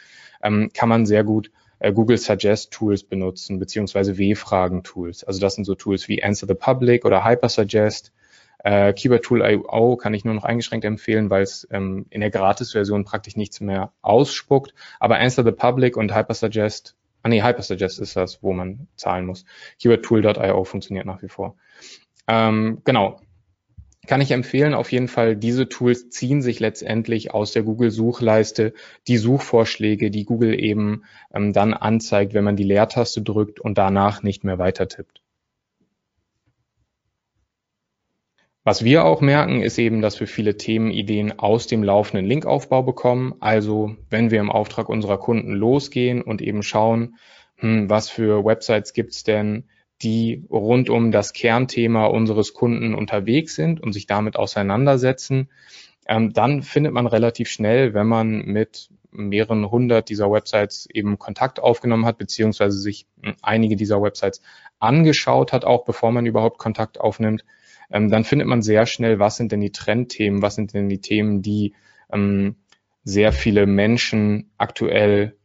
ähm, 0.42 0.70
kann 0.74 0.90
man 0.90 1.06
sehr 1.06 1.24
gut 1.24 1.50
äh, 1.78 1.92
Google 1.92 2.18
Suggest 2.18 2.72
Tools 2.72 3.02
benutzen, 3.02 3.58
beziehungsweise 3.58 4.18
W-Fragen 4.18 4.82
Tools. 4.82 5.24
Also 5.24 5.40
das 5.40 5.54
sind 5.54 5.64
so 5.64 5.74
Tools 5.74 6.06
wie 6.08 6.22
Answer 6.22 6.46
the 6.46 6.54
Public 6.54 7.06
oder 7.06 7.24
Hypersuggest 7.24 8.12
äh, 8.64 8.92
Keyword 8.92 9.24
Tool 9.24 9.42
IO 9.42 9.96
kann 9.96 10.14
ich 10.14 10.24
nur 10.24 10.34
noch 10.34 10.44
eingeschränkt 10.44 10.84
empfehlen, 10.84 11.30
weil 11.30 11.42
es 11.42 11.66
ähm, 11.70 12.06
in 12.10 12.20
der 12.20 12.30
Gratis-Version 12.30 13.04
praktisch 13.04 13.36
nichts 13.36 13.60
mehr 13.60 13.92
ausspuckt. 14.02 14.74
Aber 14.98 15.18
Answer 15.18 15.44
the 15.44 15.52
Public 15.52 15.96
und 15.96 16.14
Hypersuggest 16.14 16.96
Ah 17.22 17.28
nee, 17.28 17.42
Hypersuggest 17.42 18.00
ist 18.00 18.16
das, 18.16 18.42
wo 18.42 18.52
man 18.52 18.88
zahlen 18.96 19.26
muss. 19.26 19.44
Keywordtool.io 19.80 20.64
funktioniert 20.64 21.06
nach 21.06 21.22
wie 21.22 21.28
vor. 21.28 21.56
Ähm, 22.26 22.80
genau. 22.84 23.20
Kann 24.06 24.22
ich 24.22 24.30
empfehlen, 24.30 24.72
auf 24.72 24.90
jeden 24.90 25.08
Fall, 25.08 25.36
diese 25.36 25.68
Tools 25.68 26.08
ziehen 26.08 26.40
sich 26.40 26.58
letztendlich 26.58 27.34
aus 27.34 27.52
der 27.52 27.62
Google-Suchleiste 27.62 28.72
die 29.06 29.18
Suchvorschläge, 29.18 30.10
die 30.10 30.24
Google 30.24 30.58
eben 30.58 31.04
ähm, 31.34 31.52
dann 31.52 31.74
anzeigt, 31.74 32.32
wenn 32.32 32.44
man 32.44 32.56
die 32.56 32.64
Leertaste 32.64 33.20
drückt 33.20 33.60
und 33.60 33.76
danach 33.76 34.22
nicht 34.22 34.42
mehr 34.42 34.58
weiter 34.58 34.88
tippt. 34.88 35.19
Was 38.62 38.84
wir 38.84 39.06
auch 39.06 39.22
merken, 39.22 39.62
ist 39.62 39.78
eben, 39.78 40.02
dass 40.02 40.20
wir 40.20 40.26
viele 40.26 40.58
Themenideen 40.58 41.38
aus 41.38 41.66
dem 41.66 41.82
laufenden 41.82 42.26
Linkaufbau 42.26 42.82
bekommen. 42.82 43.34
Also 43.40 43.96
wenn 44.10 44.30
wir 44.30 44.38
im 44.38 44.50
Auftrag 44.50 44.90
unserer 44.90 45.16
Kunden 45.16 45.52
losgehen 45.52 46.20
und 46.20 46.42
eben 46.42 46.62
schauen, 46.62 47.16
hm, 47.56 47.88
was 47.88 48.10
für 48.10 48.44
Websites 48.44 48.92
gibt's 48.92 49.24
denn, 49.24 49.64
die 50.02 50.44
rund 50.50 50.90
um 50.90 51.10
das 51.10 51.32
Kernthema 51.32 52.06
unseres 52.06 52.52
Kunden 52.52 52.94
unterwegs 52.94 53.54
sind 53.54 53.82
und 53.82 53.94
sich 53.94 54.06
damit 54.06 54.36
auseinandersetzen, 54.36 55.48
ähm, 56.06 56.34
dann 56.34 56.62
findet 56.62 56.92
man 56.92 57.06
relativ 57.06 57.48
schnell, 57.48 57.94
wenn 57.94 58.06
man 58.06 58.44
mit 58.44 58.90
mehreren 59.10 59.70
hundert 59.70 60.10
dieser 60.10 60.30
Websites 60.30 60.86
eben 60.92 61.18
Kontakt 61.18 61.60
aufgenommen 61.60 62.04
hat, 62.04 62.18
beziehungsweise 62.18 62.78
sich 62.78 63.06
hm, 63.22 63.36
einige 63.40 63.76
dieser 63.76 64.02
Websites 64.02 64.42
angeschaut 64.80 65.54
hat, 65.54 65.64
auch 65.64 65.86
bevor 65.86 66.12
man 66.12 66.26
überhaupt 66.26 66.58
Kontakt 66.58 67.00
aufnimmt, 67.00 67.44
ähm, 67.90 68.10
dann 68.10 68.24
findet 68.24 68.48
man 68.48 68.62
sehr 68.62 68.86
schnell, 68.86 69.18
was 69.18 69.36
sind 69.36 69.52
denn 69.52 69.60
die 69.60 69.72
Trendthemen, 69.72 70.42
was 70.42 70.54
sind 70.54 70.74
denn 70.74 70.88
die 70.88 71.00
Themen, 71.00 71.42
die 71.42 71.74
ähm, 72.12 72.56
sehr 73.04 73.32
viele 73.32 73.66
Menschen 73.66 74.50
aktuell 74.58 75.36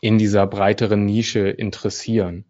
in 0.00 0.18
dieser 0.18 0.46
breiteren 0.46 1.04
Nische 1.04 1.48
interessieren. 1.48 2.44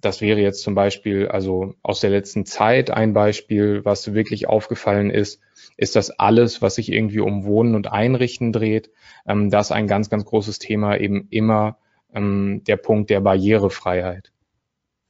Das 0.00 0.20
wäre 0.20 0.40
jetzt 0.40 0.62
zum 0.62 0.74
Beispiel, 0.74 1.28
also 1.28 1.74
aus 1.82 2.00
der 2.00 2.10
letzten 2.10 2.44
Zeit 2.44 2.90
ein 2.90 3.12
Beispiel, 3.12 3.84
was 3.84 4.12
wirklich 4.12 4.48
aufgefallen 4.48 5.10
ist, 5.10 5.40
ist 5.76 5.96
das 5.96 6.10
alles, 6.10 6.62
was 6.62 6.76
sich 6.76 6.92
irgendwie 6.92 7.20
um 7.20 7.44
Wohnen 7.44 7.74
und 7.74 7.90
Einrichten 7.90 8.52
dreht. 8.52 8.90
Ähm, 9.26 9.50
das 9.50 9.72
ein 9.72 9.86
ganz, 9.86 10.10
ganz 10.10 10.24
großes 10.24 10.58
Thema, 10.58 10.98
eben 10.98 11.28
immer 11.30 11.78
ähm, 12.14 12.62
der 12.66 12.76
Punkt 12.76 13.10
der 13.10 13.20
Barrierefreiheit. 13.20 14.32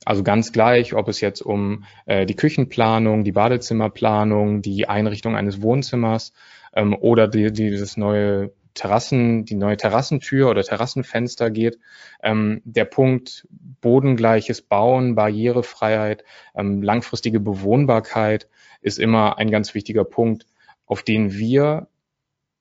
Also 0.04 0.22
ganz 0.22 0.52
gleich, 0.52 0.94
ob 0.94 1.08
es 1.08 1.20
jetzt 1.20 1.40
um 1.40 1.84
äh, 2.04 2.26
die 2.26 2.36
Küchenplanung, 2.36 3.24
die 3.24 3.32
Badezimmerplanung, 3.32 4.62
die 4.62 4.88
Einrichtung 4.88 5.36
eines 5.36 5.62
Wohnzimmers 5.62 6.32
ähm, 6.74 6.94
oder 6.94 7.28
die, 7.28 7.52
dieses 7.52 7.96
neue 7.96 8.52
Terrassen, 8.74 9.44
die 9.46 9.54
neue 9.54 9.76
Terrassentür 9.76 10.50
oder 10.50 10.62
Terrassenfenster 10.62 11.50
geht. 11.50 11.78
Ähm, 12.22 12.60
der 12.64 12.84
Punkt 12.84 13.48
bodengleiches 13.80 14.62
Bauen, 14.62 15.14
Barrierefreiheit, 15.14 16.24
ähm, 16.54 16.82
langfristige 16.82 17.40
Bewohnbarkeit 17.40 18.48
ist 18.82 18.98
immer 18.98 19.38
ein 19.38 19.50
ganz 19.50 19.74
wichtiger 19.74 20.04
Punkt, 20.04 20.46
auf 20.84 21.02
den 21.02 21.32
wir 21.32 21.88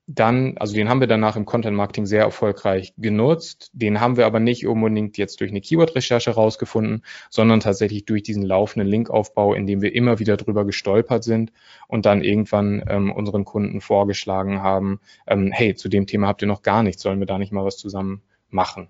dann, 0.08 0.58
also 0.58 0.76
den 0.76 0.88
haben 0.88 1.00
wir 1.00 1.08
danach 1.08 1.36
im 1.36 1.46
Content 1.46 1.76
Marketing 1.76 2.06
sehr 2.06 2.22
erfolgreich 2.22 2.94
genutzt. 2.98 3.72
Den 3.74 4.00
haben 4.00 4.18
wir 4.18 4.26
aber 4.28 4.40
nicht 4.40 4.68
unbedingt 4.68 5.18
jetzt 5.18 5.42
durch 5.42 5.50
eine 5.50 5.62
Keyword-Recherche 5.62 6.32
rausgefunden, 6.32 7.04
sondern 7.30 7.60
tatsächlich 7.60 8.06
durch 8.06 8.22
diesen 8.22 8.44
laufenden 8.44 8.88
Linkaufbau, 8.88 9.56
in 9.56 9.66
dem 9.66 9.82
wir 9.82 9.96
immer 9.96 10.20
wieder 10.20 10.38
drüber 10.38 10.66
gestolpert 10.66 11.24
sind 11.24 11.52
und 11.88 12.06
dann 12.06 12.22
irgendwann 12.22 12.84
ähm, 12.88 13.12
unseren 13.12 13.46
Kunden 13.46 13.82
vorgeschlagen 13.82 14.62
haben, 14.62 15.00
ähm, 15.28 15.52
hey, 15.52 15.74
zu 15.76 15.90
dem 15.90 16.06
Thema 16.06 16.28
habt 16.28 16.42
ihr 16.44 16.48
noch 16.48 16.62
gar 16.62 16.84
nichts, 16.84 17.02
sollen 17.02 17.20
wir 17.20 17.28
da 17.28 17.40
nicht 17.40 17.52
mal 17.52 17.66
was 17.66 17.78
zusammen 17.78 18.22
machen? 18.50 18.90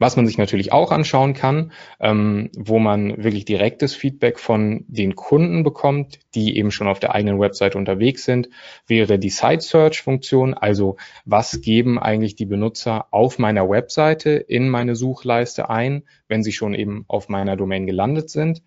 Was 0.00 0.16
man 0.16 0.26
sich 0.26 0.38
natürlich 0.38 0.72
auch 0.72 0.92
anschauen 0.92 1.34
kann, 1.34 1.72
ähm, 2.00 2.48
wo 2.56 2.78
man 2.78 3.22
wirklich 3.22 3.44
direktes 3.44 3.94
Feedback 3.94 4.38
von 4.38 4.86
den 4.88 5.14
Kunden 5.14 5.62
bekommt, 5.62 6.18
die 6.34 6.56
eben 6.56 6.70
schon 6.70 6.88
auf 6.88 7.00
der 7.00 7.14
eigenen 7.14 7.38
Website 7.38 7.76
unterwegs 7.76 8.24
sind, 8.24 8.48
wäre 8.86 9.18
die 9.18 9.28
Site 9.28 9.60
Search 9.60 10.00
Funktion. 10.00 10.54
Also 10.54 10.96
was 11.26 11.60
geben 11.60 11.98
eigentlich 11.98 12.34
die 12.34 12.46
Benutzer 12.46 13.08
auf 13.10 13.38
meiner 13.38 13.68
Webseite 13.68 14.30
in 14.30 14.70
meine 14.70 14.96
Suchleiste 14.96 15.68
ein, 15.68 16.04
wenn 16.28 16.42
sie 16.42 16.52
schon 16.52 16.72
eben 16.72 17.04
auf 17.06 17.28
meiner 17.28 17.56
Domain 17.56 17.86
gelandet 17.86 18.30
sind. 18.30 18.62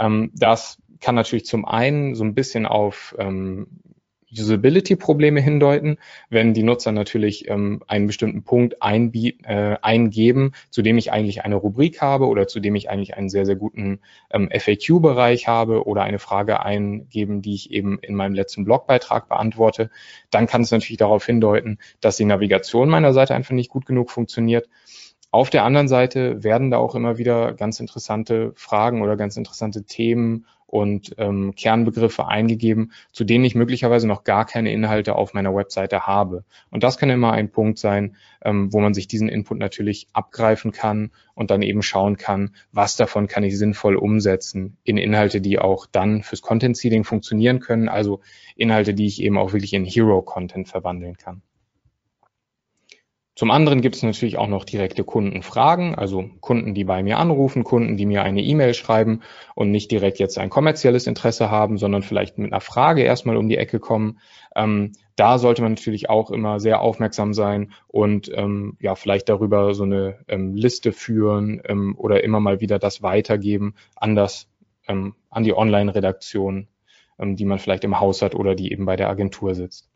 Ähm, 0.00 0.30
das 0.34 0.78
kann 1.00 1.14
natürlich 1.14 1.44
zum 1.44 1.66
einen 1.66 2.14
so 2.14 2.24
ein 2.24 2.34
bisschen 2.34 2.64
auf 2.64 3.14
ähm, 3.18 3.66
Usability-Probleme 4.32 5.40
hindeuten, 5.40 5.98
wenn 6.28 6.54
die 6.54 6.62
Nutzer 6.62 6.92
natürlich 6.92 7.48
ähm, 7.48 7.82
einen 7.86 8.06
bestimmten 8.06 8.42
Punkt 8.42 8.76
äh, 8.80 9.76
eingeben, 9.80 10.52
zu 10.70 10.82
dem 10.82 10.98
ich 10.98 11.12
eigentlich 11.12 11.44
eine 11.44 11.56
Rubrik 11.56 12.00
habe 12.02 12.26
oder 12.26 12.46
zu 12.46 12.60
dem 12.60 12.74
ich 12.74 12.90
eigentlich 12.90 13.16
einen 13.16 13.28
sehr, 13.30 13.46
sehr 13.46 13.56
guten 13.56 14.00
ähm, 14.30 14.50
FAQ-Bereich 14.52 15.48
habe 15.48 15.86
oder 15.86 16.02
eine 16.02 16.18
Frage 16.18 16.60
eingeben, 16.60 17.42
die 17.42 17.54
ich 17.54 17.70
eben 17.70 17.98
in 18.00 18.14
meinem 18.14 18.34
letzten 18.34 18.64
Blogbeitrag 18.64 19.28
beantworte, 19.28 19.90
dann 20.30 20.46
kann 20.46 20.62
es 20.62 20.70
natürlich 20.70 20.98
darauf 20.98 21.24
hindeuten, 21.24 21.78
dass 22.00 22.16
die 22.16 22.24
Navigation 22.24 22.88
meiner 22.88 23.12
Seite 23.12 23.34
einfach 23.34 23.54
nicht 23.54 23.70
gut 23.70 23.86
genug 23.86 24.10
funktioniert. 24.10 24.68
Auf 25.30 25.50
der 25.50 25.64
anderen 25.64 25.88
Seite 25.88 26.42
werden 26.42 26.70
da 26.70 26.78
auch 26.78 26.94
immer 26.94 27.18
wieder 27.18 27.52
ganz 27.52 27.80
interessante 27.80 28.52
Fragen 28.54 29.02
oder 29.02 29.16
ganz 29.16 29.36
interessante 29.36 29.84
Themen 29.84 30.46
und 30.68 31.14
ähm, 31.16 31.54
Kernbegriffe 31.56 32.28
eingegeben, 32.28 32.92
zu 33.10 33.24
denen 33.24 33.44
ich 33.44 33.54
möglicherweise 33.54 34.06
noch 34.06 34.22
gar 34.22 34.44
keine 34.44 34.70
Inhalte 34.70 35.16
auf 35.16 35.32
meiner 35.32 35.54
Webseite 35.54 36.06
habe. 36.06 36.44
Und 36.70 36.82
das 36.82 36.98
kann 36.98 37.08
immer 37.08 37.32
ein 37.32 37.50
Punkt 37.50 37.78
sein, 37.78 38.16
ähm, 38.44 38.70
wo 38.72 38.78
man 38.78 38.92
sich 38.92 39.08
diesen 39.08 39.30
Input 39.30 39.58
natürlich 39.58 40.08
abgreifen 40.12 40.70
kann 40.70 41.10
und 41.34 41.50
dann 41.50 41.62
eben 41.62 41.82
schauen 41.82 42.18
kann, 42.18 42.54
was 42.70 42.96
davon 42.96 43.28
kann 43.28 43.44
ich 43.44 43.56
sinnvoll 43.56 43.96
umsetzen 43.96 44.76
in 44.84 44.98
Inhalte, 44.98 45.40
die 45.40 45.58
auch 45.58 45.86
dann 45.86 46.22
fürs 46.22 46.42
Content 46.42 46.76
Seeding 46.76 47.04
funktionieren 47.04 47.60
können, 47.60 47.88
also 47.88 48.20
Inhalte, 48.54 48.92
die 48.92 49.06
ich 49.06 49.22
eben 49.22 49.38
auch 49.38 49.54
wirklich 49.54 49.72
in 49.72 49.86
Hero 49.86 50.20
Content 50.20 50.68
verwandeln 50.68 51.16
kann. 51.16 51.42
Zum 53.38 53.52
anderen 53.52 53.82
gibt 53.82 53.94
es 53.94 54.02
natürlich 54.02 54.36
auch 54.36 54.48
noch 54.48 54.64
direkte 54.64 55.04
Kundenfragen, 55.04 55.94
also 55.94 56.28
Kunden, 56.40 56.74
die 56.74 56.82
bei 56.82 57.04
mir 57.04 57.18
anrufen, 57.18 57.62
Kunden, 57.62 57.96
die 57.96 58.04
mir 58.04 58.24
eine 58.24 58.42
E-Mail 58.42 58.74
schreiben 58.74 59.22
und 59.54 59.70
nicht 59.70 59.92
direkt 59.92 60.18
jetzt 60.18 60.38
ein 60.38 60.50
kommerzielles 60.50 61.06
Interesse 61.06 61.48
haben, 61.48 61.78
sondern 61.78 62.02
vielleicht 62.02 62.36
mit 62.38 62.52
einer 62.52 62.60
Frage 62.60 63.02
erstmal 63.02 63.36
um 63.36 63.48
die 63.48 63.56
Ecke 63.56 63.78
kommen. 63.78 64.18
Ähm, 64.56 64.90
da 65.14 65.38
sollte 65.38 65.62
man 65.62 65.74
natürlich 65.74 66.10
auch 66.10 66.32
immer 66.32 66.58
sehr 66.58 66.80
aufmerksam 66.80 67.32
sein 67.32 67.70
und 67.86 68.28
ähm, 68.34 68.76
ja 68.80 68.96
vielleicht 68.96 69.28
darüber 69.28 69.72
so 69.72 69.84
eine 69.84 70.18
ähm, 70.26 70.56
Liste 70.56 70.90
führen 70.90 71.62
ähm, 71.64 71.94
oder 71.96 72.24
immer 72.24 72.40
mal 72.40 72.60
wieder 72.60 72.80
das 72.80 73.04
weitergeben 73.04 73.76
an 73.94 74.16
das 74.16 74.48
ähm, 74.88 75.14
an 75.30 75.44
die 75.44 75.56
Online-Redaktion, 75.56 76.66
ähm, 77.20 77.36
die 77.36 77.44
man 77.44 77.60
vielleicht 77.60 77.84
im 77.84 78.00
Haus 78.00 78.20
hat 78.20 78.34
oder 78.34 78.56
die 78.56 78.72
eben 78.72 78.84
bei 78.84 78.96
der 78.96 79.08
Agentur 79.08 79.54
sitzt. 79.54 79.88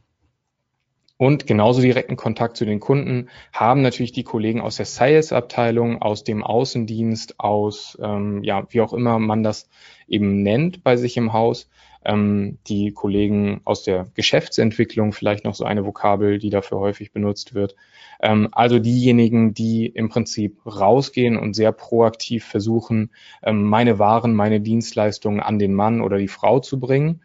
Und 1.23 1.47
genauso 1.47 1.81
direkten 1.81 2.17
Kontakt 2.17 2.57
zu 2.57 2.65
den 2.65 2.81
Kunden 2.81 3.29
haben 3.53 3.81
natürlich 3.81 4.11
die 4.11 4.25
Kollegen 4.25 4.61
aus 4.61 4.79
der 4.79 4.87
Sales-Abteilung, 4.87 6.03
aus 6.03 6.25
dem 6.25 6.43
Außendienst, 6.43 7.39
aus, 7.39 7.97
ähm, 8.03 8.43
ja, 8.43 8.67
wie 8.71 8.81
auch 8.81 8.93
immer 8.93 9.21
man 9.21 9.45
das 9.45 9.69
eben 10.09 10.43
nennt 10.43 10.83
bei 10.83 10.97
sich 10.97 11.17
im 11.17 11.33
Haus. 11.33 11.71
Ähm, 12.05 12.59
die 12.67 12.91
Kollegen 12.91 13.61
aus 13.63 13.85
der 13.85 14.09
Geschäftsentwicklung, 14.15 15.13
vielleicht 15.13 15.45
noch 15.45 15.55
so 15.55 15.65
eine 15.65 15.87
Vokabel, 15.87 16.41
die 16.41 16.51
dafür 16.51 16.81
häufig 16.81 17.13
benutzt 17.13 17.55
wird. 17.55 17.77
Ähm, 18.21 18.49
also 18.51 18.81
diejenigen, 18.81 19.55
die 19.55 19.87
im 19.87 20.09
Prinzip 20.09 20.59
rausgehen 20.67 21.37
und 21.37 21.55
sehr 21.55 21.71
proaktiv 21.71 22.45
versuchen, 22.45 23.13
ähm, 23.45 23.63
meine 23.63 24.01
Waren, 24.01 24.35
meine 24.35 24.61
Dienstleistungen 24.61 25.39
an 25.39 25.61
den 25.61 25.73
Mann 25.73 26.01
oder 26.01 26.19
die 26.19 26.27
Frau 26.27 26.59
zu 26.59 26.81
bringen. 26.81 27.23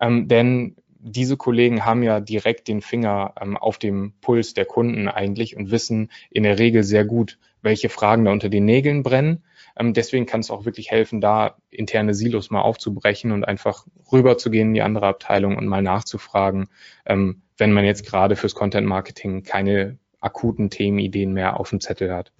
Ähm, 0.00 0.28
denn 0.28 0.76
diese 1.06 1.36
Kollegen 1.36 1.84
haben 1.84 2.02
ja 2.02 2.20
direkt 2.20 2.66
den 2.66 2.80
Finger 2.80 3.34
ähm, 3.40 3.58
auf 3.58 3.78
dem 3.78 4.14
Puls 4.22 4.54
der 4.54 4.64
Kunden 4.64 5.06
eigentlich 5.06 5.54
und 5.54 5.70
wissen 5.70 6.10
in 6.30 6.44
der 6.44 6.58
Regel 6.58 6.82
sehr 6.82 7.04
gut, 7.04 7.38
welche 7.60 7.90
Fragen 7.90 8.24
da 8.24 8.32
unter 8.32 8.48
den 8.48 8.64
Nägeln 8.64 9.02
brennen. 9.02 9.44
Ähm, 9.78 9.92
deswegen 9.92 10.24
kann 10.24 10.40
es 10.40 10.50
auch 10.50 10.64
wirklich 10.64 10.90
helfen, 10.90 11.20
da 11.20 11.56
interne 11.70 12.14
Silos 12.14 12.50
mal 12.50 12.62
aufzubrechen 12.62 13.32
und 13.32 13.44
einfach 13.44 13.86
rüberzugehen 14.10 14.68
in 14.68 14.74
die 14.74 14.82
andere 14.82 15.06
Abteilung 15.06 15.58
und 15.58 15.66
mal 15.66 15.82
nachzufragen, 15.82 16.68
ähm, 17.04 17.42
wenn 17.58 17.72
man 17.72 17.84
jetzt 17.84 18.06
gerade 18.06 18.34
fürs 18.34 18.54
Content 18.54 18.86
Marketing 18.86 19.42
keine 19.42 19.98
akuten 20.20 20.70
Themenideen 20.70 21.34
mehr 21.34 21.60
auf 21.60 21.68
dem 21.68 21.80
Zettel 21.80 22.14
hat. 22.14 22.32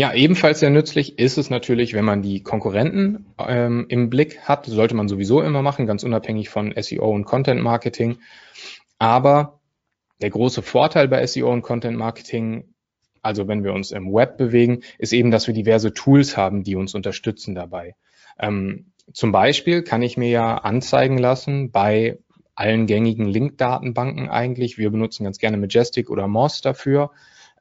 Ja, 0.00 0.14
ebenfalls 0.14 0.60
sehr 0.60 0.70
nützlich 0.70 1.18
ist 1.18 1.38
es 1.38 1.50
natürlich, 1.50 1.92
wenn 1.92 2.04
man 2.04 2.22
die 2.22 2.40
Konkurrenten 2.40 3.26
ähm, 3.36 3.86
im 3.88 4.08
Blick 4.10 4.38
hat. 4.42 4.64
Sollte 4.66 4.94
man 4.94 5.08
sowieso 5.08 5.42
immer 5.42 5.60
machen, 5.60 5.86
ganz 5.86 6.04
unabhängig 6.04 6.50
von 6.50 6.72
SEO 6.80 7.10
und 7.10 7.24
Content 7.24 7.60
Marketing. 7.60 8.18
Aber 9.00 9.58
der 10.22 10.30
große 10.30 10.62
Vorteil 10.62 11.08
bei 11.08 11.26
SEO 11.26 11.52
und 11.52 11.62
Content 11.62 11.98
Marketing, 11.98 12.72
also 13.22 13.48
wenn 13.48 13.64
wir 13.64 13.72
uns 13.72 13.90
im 13.90 14.14
Web 14.14 14.36
bewegen, 14.38 14.82
ist 14.98 15.12
eben, 15.12 15.32
dass 15.32 15.48
wir 15.48 15.54
diverse 15.54 15.92
Tools 15.92 16.36
haben, 16.36 16.62
die 16.62 16.76
uns 16.76 16.94
unterstützen 16.94 17.56
dabei. 17.56 17.96
Ähm, 18.38 18.92
zum 19.12 19.32
Beispiel 19.32 19.82
kann 19.82 20.02
ich 20.02 20.16
mir 20.16 20.30
ja 20.30 20.58
anzeigen 20.58 21.18
lassen 21.18 21.72
bei 21.72 22.18
allen 22.54 22.86
gängigen 22.86 23.26
Link-Datenbanken 23.26 24.28
eigentlich. 24.28 24.78
Wir 24.78 24.90
benutzen 24.90 25.24
ganz 25.24 25.38
gerne 25.38 25.56
Majestic 25.56 26.08
oder 26.08 26.28
Moz 26.28 26.60
dafür. 26.60 27.10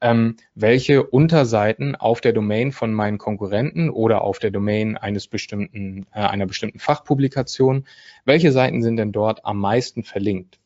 Ähm, 0.01 0.35
welche 0.53 1.03
Unterseiten 1.03 1.95
auf 1.95 2.21
der 2.21 2.33
Domain 2.33 2.71
von 2.71 2.93
meinen 2.93 3.17
Konkurrenten 3.17 3.89
oder 3.89 4.21
auf 4.21 4.39
der 4.39 4.51
Domain 4.51 4.97
eines 4.97 5.27
bestimmten, 5.27 6.05
äh, 6.13 6.19
einer 6.19 6.45
bestimmten 6.45 6.79
Fachpublikation, 6.79 7.85
welche 8.25 8.51
Seiten 8.51 8.83
sind 8.83 8.97
denn 8.97 9.11
dort 9.11 9.45
am 9.45 9.59
meisten 9.59 10.03
verlinkt? 10.03 10.59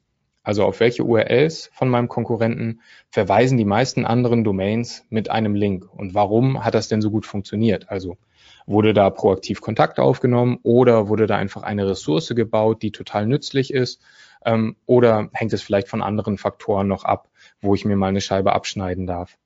Also 0.44 0.65
auf 0.65 0.80
welche 0.80 1.04
URLs 1.04 1.70
von 1.74 1.88
meinem 1.89 2.08
Konkurrenten 2.08 2.82
verweisen 3.10 3.58
die 3.58 3.65
meisten 3.65 4.06
anderen 4.06 4.44
Domains 4.44 5.06
mit 5.10 5.30
einem 5.30 5.54
Link? 5.54 5.88
Und 5.94 6.15
warum 6.15 6.65
hat 6.65 6.74
das 6.74 6.88
denn 6.88 7.02
so 7.02 7.12
gut 7.12 7.26
funktioniert? 7.26 7.89
Also 7.89 8.17
wurde 8.65 8.94
da 8.94 9.10
proaktiv 9.12 9.62
Kontakt 9.62 10.00
aufgenommen 10.00 10.58
oder 10.63 11.08
wurde 11.08 11.28
da 11.28 11.38
einfach 11.38 11.62
eine 11.62 11.88
Ressource 11.88 12.34
gebaut, 12.36 12.82
die 12.82 12.91
total 12.91 13.28
nützlich 13.28 13.72
ist? 13.72 14.02
Ähm, 14.44 14.76
oder 14.88 15.30
hängt 15.34 15.54
es 15.54 15.62
vielleicht 15.62 15.88
von 15.88 16.02
anderen 16.02 16.39
Faktoren 16.39 16.88
noch 16.88 17.04
ab, 17.04 17.30
wo 17.62 17.76
ich 17.76 17.86
mir 17.86 17.95
mal 17.95 18.08
eine 18.08 18.21
Scheibe 18.21 18.54
abschneiden 18.54 19.08
darf? 19.08 19.38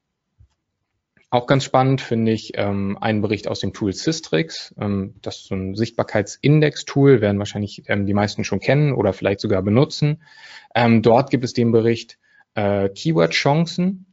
Auch 1.31 1.47
ganz 1.47 1.65
spannend 1.65 2.01
finde 2.01 2.31
ich 2.31 2.53
ähm, 2.55 2.97
einen 3.01 3.21
Bericht 3.21 3.47
aus 3.47 3.59
dem 3.59 3.73
Tool 3.73 3.91
Systrix. 3.91 4.73
Ähm, 4.79 5.15
das 5.21 5.37
ist 5.37 5.47
so 5.47 5.55
ein 5.55 5.75
Sichtbarkeitsindex-Tool, 5.75 7.19
werden 7.19 7.39
wahrscheinlich 7.39 7.83
ähm, 7.87 8.05
die 8.05 8.13
meisten 8.13 8.43
schon 8.43 8.59
kennen 8.59 8.93
oder 8.93 9.11
vielleicht 9.11 9.41
sogar 9.41 9.61
benutzen. 9.61 10.21
Ähm, 10.73 11.01
dort 11.01 11.31
gibt 11.31 11.43
es 11.43 11.53
den 11.53 11.71
Bericht 11.71 12.17
äh, 12.53 12.89
Keyword-Chancen. 12.89 14.05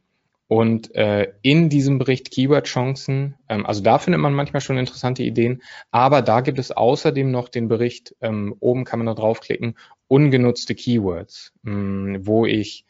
Und 0.47 0.93
äh, 0.95 1.31
in 1.41 1.69
diesem 1.69 1.97
Bericht 1.97 2.29
Keyword-Chancen, 2.29 3.35
ähm, 3.47 3.65
also 3.65 3.81
da 3.81 3.99
findet 3.99 4.19
man 4.19 4.33
manchmal 4.33 4.61
schon 4.61 4.77
interessante 4.77 5.23
Ideen, 5.23 5.63
aber 5.91 6.21
da 6.21 6.41
gibt 6.41 6.59
es 6.59 6.71
außerdem 6.71 7.31
noch 7.31 7.47
den 7.47 7.69
Bericht, 7.69 8.15
ähm, 8.21 8.53
oben 8.59 8.83
kann 8.83 8.99
man 8.99 9.05
da 9.07 9.13
draufklicken, 9.13 9.75
ungenutzte 10.09 10.75
Keywords, 10.75 11.53
mh, 11.63 11.71
hm, 11.71 12.27
wo 12.27 12.45
ich 12.45 12.85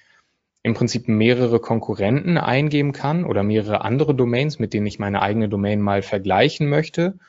im 0.64 0.74
Prinzip 0.74 1.10
mehrere 1.10 1.60
Konkurrenten 1.60 2.38
eingeben 2.38 2.94
kann 2.94 3.26
oder 3.26 3.44
mehrere 3.44 3.82
andere 3.82 4.16
Domains, 4.16 4.60
mit 4.60 4.74
denen 4.74 4.88
ich 4.88 4.98
meine 4.98 5.22
eigene 5.22 5.50
Domain 5.50 5.82
mal 5.82 6.02
vergleichen 6.02 6.70
möchte 6.70 7.20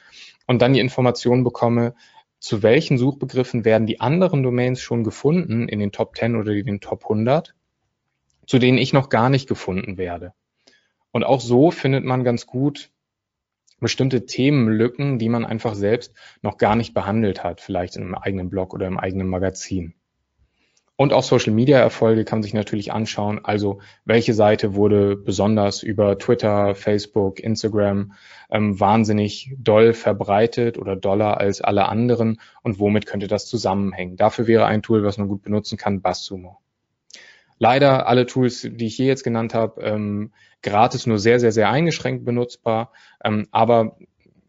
und 0.47 0.63
dann 0.63 0.73
die 0.73 0.81
Information 0.81 1.43
bekomme, 1.43 1.95
zu 2.39 2.63
welchen 2.63 2.97
Suchbegriffen 2.97 3.65
werden 3.65 3.87
die 3.87 4.01
anderen 4.01 4.43
Domains 4.43 4.81
schon 4.81 5.03
gefunden 5.03 5.69
in 5.69 5.81
den 5.81 5.93
Top 5.93 6.17
10 6.17 6.37
oder 6.37 6.53
in 6.53 6.67
den 6.67 6.81
Top 6.81 7.03
100, 7.05 7.55
zu 8.47 8.59
denen 8.59 8.79
ich 8.79 8.93
noch 8.93 9.09
gar 9.09 9.31
nicht 9.31 9.49
gefunden 9.49 9.99
werde. 9.99 10.33
Und 11.11 11.25
auch 11.25 11.41
so 11.41 11.71
findet 11.71 12.05
man 12.05 12.23
ganz 12.23 12.47
gut 12.47 12.91
bestimmte 13.81 14.27
Themenlücken, 14.27 15.19
die 15.19 15.29
man 15.29 15.45
einfach 15.45 15.75
selbst 15.75 16.15
noch 16.43 16.57
gar 16.57 16.77
nicht 16.77 16.95
behandelt 16.95 17.43
hat, 17.43 17.61
vielleicht 17.61 17.97
in 17.97 18.03
einem 18.03 18.15
eigenen 18.15 18.49
Blog 18.49 18.75
oder 18.75 18.87
im 18.87 18.99
eigenen 18.99 19.29
Magazin. 19.29 19.95
Und 20.97 21.13
auch 21.13 21.25
Social-Media-Erfolge 21.25 22.25
kann 22.25 22.39
man 22.39 22.43
sich 22.45 22.55
natürlich 22.55 22.93
anschauen. 22.93 23.41
Also 23.45 23.81
welche 24.05 24.33
Seite 24.33 24.75
wurde 24.75 25.17
besonders 25.17 25.83
über 25.83 26.19
Twitter, 26.19 26.77
Facebook, 26.77 27.41
Instagram 27.41 28.13
ähm, 28.49 28.79
wahnsinnig 28.79 29.53
doll 29.59 29.93
verbreitet 29.93 30.79
oder 30.79 30.95
doller 30.95 31.39
als 31.39 31.61
alle 31.61 31.89
anderen 31.89 32.41
und 32.63 32.79
womit 32.79 33.07
könnte 33.07 33.27
das 33.27 33.47
zusammenhängen? 33.47 34.17
Dafür 34.17 34.47
wäre 34.47 34.67
ein 34.67 34.83
Tool, 34.83 35.03
was 35.03 35.19
man 35.19 35.27
gut 35.27 35.43
benutzen 35.43 35.77
kann, 35.79 36.01
BuzzSumo. 36.01 36.61
Leider 37.59 38.07
alle 38.07 38.27
Tools, 38.27 38.69
die 38.71 38.87
ich 38.87 38.95
hier 38.95 39.07
jetzt 39.07 39.25
genannt 39.25 39.53
habe, 39.53 39.81
ähm, 39.83 40.33
gratis 40.63 41.07
nur 41.07 41.19
sehr, 41.19 41.41
sehr, 41.41 41.53
sehr 41.53 41.71
eingeschränkt 41.71 42.25
benutzbar. 42.25 42.93
Ähm, 43.25 43.49
aber 43.51 43.97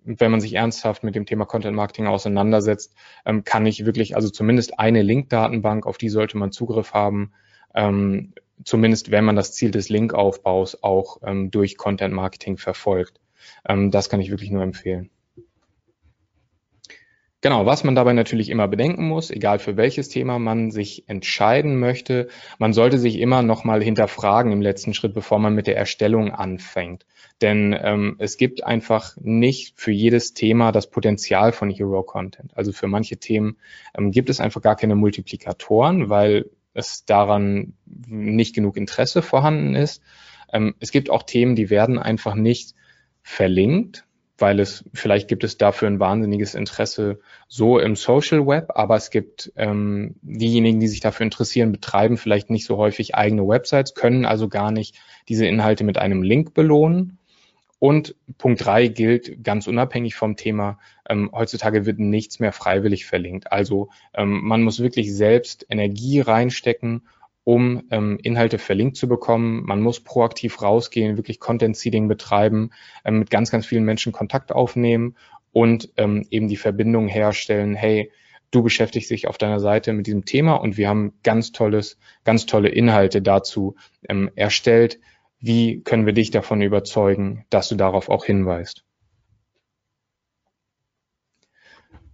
wenn 0.06 0.32
man 0.32 0.40
sich 0.40 0.54
ernsthaft 0.54 1.04
mit 1.04 1.16
dem 1.16 1.26
Thema 1.26 1.46
Content 1.46 1.76
Marketing 1.76 2.08
auseinandersetzt, 2.08 2.94
ähm, 3.26 3.44
kann 3.44 3.66
ich 3.66 3.86
wirklich, 3.86 4.16
also 4.16 4.30
zumindest 4.30 4.80
eine 4.80 5.02
Link-Datenbank, 5.02 5.86
auf 5.86 5.98
die 5.98 6.10
sollte 6.10 6.38
man 6.38 6.52
Zugriff 6.52 6.94
haben, 6.94 7.34
ähm, 7.74 8.34
zumindest 8.64 9.12
wenn 9.12 9.26
man 9.26 9.36
das 9.36 9.54
Ziel 9.54 9.72
des 9.72 9.90
Linkaufbaus 9.90 10.84
auch 10.84 11.18
ähm, 11.24 11.52
durch 11.52 11.78
Content 11.78 12.14
Marketing 12.14 12.58
verfolgt. 12.58 13.20
Ähm, 13.68 13.92
das 13.92 14.10
kann 14.10 14.22
ich 14.22 14.32
wirklich 14.32 14.52
nur 14.52 14.64
empfehlen. 14.64 15.10
Genau, 17.46 17.68
was 17.68 17.84
man 17.84 17.94
dabei 17.94 18.14
natürlich 18.14 18.50
immer 18.50 18.68
bedenken 18.68 19.08
muss, 19.08 19.30
egal 19.30 19.60
für 19.60 19.78
welches 19.78 20.10
Thema 20.10 20.40
man 20.40 20.72
sich 20.72 21.08
entscheiden 21.08 21.80
möchte, 21.80 22.28
man 22.58 22.74
sollte 22.74 22.98
sich 22.98 23.20
immer 23.20 23.44
nochmal 23.44 23.84
hinterfragen 23.84 24.52
im 24.52 24.64
letzten 24.64 24.96
Schritt, 24.96 25.14
bevor 25.14 25.38
man 25.38 25.54
mit 25.54 25.68
der 25.68 25.78
Erstellung 25.78 26.32
anfängt. 26.32 27.06
Denn 27.44 27.78
ähm, 27.80 28.16
es 28.18 28.38
gibt 28.38 28.64
einfach 28.64 29.16
nicht 29.22 29.80
für 29.80 29.92
jedes 29.92 30.34
Thema 30.34 30.72
das 30.72 30.90
Potenzial 30.90 31.52
von 31.52 31.70
Hero 31.70 32.02
Content. 32.02 32.58
Also 32.58 32.72
für 32.72 32.88
manche 32.88 33.18
Themen 33.18 33.58
ähm, 33.96 34.10
gibt 34.10 34.32
es 34.32 34.40
einfach 34.40 34.64
gar 34.64 34.76
keine 34.76 34.96
Multiplikatoren, 34.96 36.10
weil 36.10 36.50
es 36.74 37.06
daran 37.06 37.74
nicht 38.08 38.56
genug 38.56 38.76
Interesse 38.76 39.22
vorhanden 39.22 39.76
ist. 39.76 40.02
Ähm, 40.52 40.74
es 40.80 40.90
gibt 40.90 41.12
auch 41.12 41.22
Themen, 41.22 41.56
die 41.56 41.70
werden 41.70 42.00
einfach 42.00 42.34
nicht 42.34 42.74
verlinkt, 43.22 44.05
weil 44.38 44.60
es 44.60 44.84
vielleicht 44.94 45.28
gibt 45.28 45.44
es 45.44 45.58
dafür 45.58 45.88
ein 45.88 46.00
wahnsinniges 46.00 46.56
Interesse 46.56 47.20
so 47.48 47.80
im 47.80 47.96
Social 47.96 48.46
Web, 48.46 48.72
aber 48.76 48.96
es 48.96 49.10
gibt 49.10 49.52
ähm, 49.56 50.16
diejenigen, 50.22 50.80
die 50.80 50.88
sich 50.88 51.00
dafür 51.00 51.24
interessieren, 51.24 51.72
betreiben 51.72 52.18
vielleicht 52.18 52.50
nicht 52.50 52.66
so 52.66 52.78
häufig 52.78 53.16
eigene 53.16 53.48
Websites, 53.48 53.96
können 53.96 54.26
also 54.26 54.50
gar 54.50 54.72
nicht 54.72 54.96
diese 55.30 55.46
Inhalte 55.46 55.84
mit 55.84 55.98
einem 55.98 56.22
Link 56.22 56.54
belohnen. 56.54 57.18
Und 57.78 58.16
Punkt 58.38 58.66
drei 58.66 58.88
gilt 58.88 59.44
ganz 59.44 59.68
unabhängig 59.68 60.16
vom 60.16 60.38
Thema. 60.38 60.80
Ähm, 61.08 61.30
heutzutage 61.34 61.86
wird 61.86 62.00
nichts 62.00 62.40
mehr 62.40 62.52
freiwillig 62.52 63.06
verlinkt. 63.06 63.52
Also 63.52 63.90
ähm, 64.14 64.42
man 64.44 64.64
muss 64.64 64.80
wirklich 64.80 65.14
selbst 65.14 65.66
Energie 65.70 66.22
reinstecken 66.22 67.04
um 67.46 67.84
ähm, 67.92 68.20
Inhalte 68.22 68.58
verlinkt 68.58 68.98
zu 68.98 69.08
bekommen. 69.08 69.64
Man 69.64 69.80
muss 69.80 70.02
proaktiv 70.02 70.62
rausgehen, 70.62 71.16
wirklich 71.16 71.40
Content 71.40 71.78
Seeding 71.78 72.10
betreiben, 72.10 72.72
ähm, 73.06 73.20
mit 73.20 73.30
ganz, 73.30 73.52
ganz 73.52 73.66
vielen 73.66 73.86
Menschen 73.86 74.12
Kontakt 74.12 74.52
aufnehmen 74.52 75.16
und 75.54 75.94
ähm, 75.96 76.26
eben 76.32 76.50
die 76.50 76.58
Verbindung 76.58 77.08
herstellen, 77.08 77.76
hey, 77.76 78.12
du 78.52 78.64
beschäftigst 78.64 79.12
dich 79.12 79.28
auf 79.28 79.38
deiner 79.38 79.60
Seite 79.60 79.94
mit 79.94 80.08
diesem 80.08 80.26
Thema 80.26 80.56
und 80.56 80.78
wir 80.78 80.90
haben 80.90 81.14
ganz 81.24 81.52
tolles, 81.52 81.98
ganz 82.24 82.46
tolle 82.46 82.70
Inhalte 82.70 83.22
dazu 83.22 83.76
ähm, 84.10 84.32
erstellt. 84.36 85.00
Wie 85.40 85.82
können 85.82 86.06
wir 86.06 86.14
dich 86.14 86.32
davon 86.32 86.62
überzeugen, 86.62 87.46
dass 87.52 87.70
du 87.70 87.76
darauf 87.76 88.10
auch 88.10 88.26
hinweist? 88.26 88.85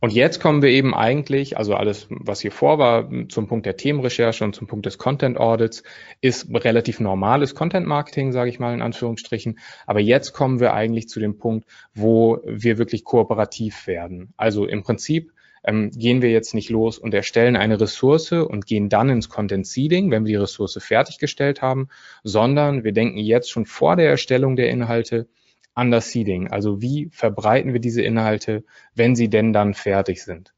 Und 0.01 0.13
jetzt 0.13 0.41
kommen 0.41 0.63
wir 0.63 0.69
eben 0.69 0.95
eigentlich, 0.95 1.57
also 1.59 1.75
alles, 1.75 2.07
was 2.09 2.41
hier 2.41 2.51
vor 2.51 2.79
war, 2.79 3.07
zum 3.29 3.47
Punkt 3.47 3.67
der 3.67 3.77
Themenrecherche 3.77 4.43
und 4.43 4.55
zum 4.55 4.65
Punkt 4.65 4.87
des 4.87 4.97
Content 4.97 5.37
Audits, 5.37 5.83
ist 6.21 6.47
relativ 6.51 6.99
normales 6.99 7.53
Content 7.53 7.85
Marketing, 7.85 8.31
sage 8.31 8.49
ich 8.49 8.59
mal 8.59 8.73
in 8.73 8.81
Anführungsstrichen. 8.81 9.59
Aber 9.85 9.99
jetzt 9.99 10.33
kommen 10.33 10.59
wir 10.59 10.73
eigentlich 10.73 11.07
zu 11.07 11.19
dem 11.19 11.37
Punkt, 11.37 11.67
wo 11.93 12.39
wir 12.43 12.79
wirklich 12.79 13.03
kooperativ 13.03 13.85
werden. 13.85 14.33
Also 14.37 14.65
im 14.65 14.81
Prinzip 14.81 15.33
ähm, 15.63 15.91
gehen 15.91 16.23
wir 16.23 16.31
jetzt 16.31 16.55
nicht 16.55 16.71
los 16.71 16.97
und 16.97 17.13
erstellen 17.13 17.55
eine 17.55 17.79
Ressource 17.79 18.31
und 18.31 18.65
gehen 18.65 18.89
dann 18.89 19.09
ins 19.09 19.29
Content 19.29 19.67
Seeding, 19.67 20.09
wenn 20.09 20.25
wir 20.25 20.31
die 20.31 20.41
Ressource 20.41 20.79
fertiggestellt 20.81 21.61
haben, 21.61 21.89
sondern 22.23 22.83
wir 22.83 22.91
denken 22.91 23.19
jetzt 23.19 23.51
schon 23.51 23.67
vor 23.67 23.95
der 23.97 24.09
Erstellung 24.09 24.55
der 24.55 24.71
Inhalte, 24.71 25.27
Under 25.75 26.01
Seeding. 26.01 26.49
Also 26.49 26.81
wie 26.81 27.09
verbreiten 27.11 27.73
wir 27.73 27.79
diese 27.79 28.01
Inhalte, 28.01 28.63
wenn 28.93 29.15
sie 29.15 29.29
denn 29.29 29.53
dann 29.53 29.73
fertig 29.73 30.23
sind? 30.23 30.53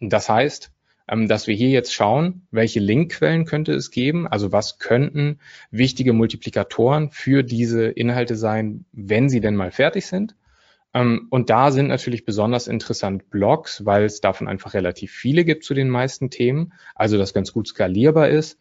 Das 0.00 0.28
heißt, 0.28 0.72
ähm, 1.08 1.28
dass 1.28 1.46
wir 1.46 1.54
hier 1.54 1.70
jetzt 1.70 1.94
schauen, 1.94 2.46
welche 2.50 2.80
Linkquellen 2.80 3.44
könnte 3.44 3.72
es 3.72 3.90
geben, 3.90 4.26
also 4.26 4.52
was 4.52 4.78
könnten 4.78 5.38
wichtige 5.70 6.12
Multiplikatoren 6.12 7.10
für 7.10 7.42
diese 7.42 7.86
Inhalte 7.86 8.36
sein, 8.36 8.84
wenn 8.92 9.28
sie 9.28 9.40
denn 9.40 9.56
mal 9.56 9.70
fertig 9.70 10.06
sind. 10.06 10.34
Ähm, 10.94 11.26
und 11.30 11.50
da 11.50 11.70
sind 11.70 11.88
natürlich 11.88 12.24
besonders 12.24 12.68
interessant 12.68 13.30
Blogs, 13.30 13.84
weil 13.84 14.04
es 14.04 14.20
davon 14.20 14.48
einfach 14.48 14.74
relativ 14.74 15.12
viele 15.12 15.44
gibt 15.44 15.64
zu 15.64 15.74
den 15.74 15.88
meisten 15.88 16.30
Themen, 16.30 16.72
also 16.94 17.18
das 17.18 17.34
ganz 17.34 17.52
gut 17.52 17.68
skalierbar 17.68 18.28
ist, 18.28 18.60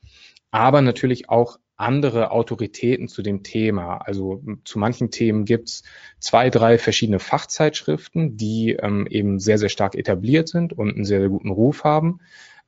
aber 0.51 0.82
natürlich 0.82 1.30
auch 1.30 1.60
andere 1.82 2.32
Autoritäten 2.32 3.08
zu 3.08 3.22
dem 3.22 3.44
Thema. 3.44 3.98
Also 3.98 4.41
zu 4.63 4.80
manchen 4.80 5.12
Themen 5.12 5.46
gibt's 5.46 5.84
zwei, 6.20 6.50
drei 6.50 6.78
verschiedene 6.78 7.20
Fachzeitschriften, 7.20 8.38
die 8.38 8.78
ähm, 8.80 9.08
eben 9.08 9.39
sehr, 9.39 9.58
sehr 9.58 9.70
stark 9.70 9.96
etabliert 9.96 10.48
sind 10.48 10.74
und 10.74 10.96
einen 10.96 11.06
sehr, 11.06 11.20
sehr 11.20 11.30
guten 11.30 11.50
Ruf 11.50 11.84
haben. 11.84 12.20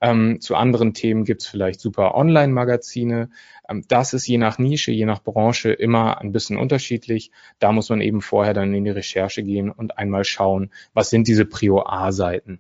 Ähm, 0.02 0.42
zu 0.42 0.56
anderen 0.56 0.94
Themen 0.94 1.24
gibt's 1.24 1.48
vielleicht 1.48 1.80
super 1.80 2.16
Online-Magazine. 2.16 3.30
Ähm, 3.70 3.86
das 3.88 4.14
ist 4.14 4.28
je 4.28 4.38
nach 4.38 4.58
Nische, 4.58 4.92
je 4.92 5.06
nach 5.06 5.24
Branche 5.24 5.72
immer 5.72 6.20
ein 6.20 6.34
bisschen 6.34 6.58
unterschiedlich. 6.58 7.32
Da 7.60 7.72
muss 7.72 7.90
man 7.90 8.02
eben 8.02 8.22
vorher 8.22 8.54
dann 8.54 8.74
in 8.74 8.84
die 8.84 8.90
Recherche 8.90 9.44
gehen 9.44 9.72
und 9.72 9.98
einmal 9.98 10.26
schauen, 10.26 10.72
was 10.94 11.10
sind 11.10 11.30
diese 11.30 11.46
Prio 11.46 11.86
A-Seiten. 11.86 12.60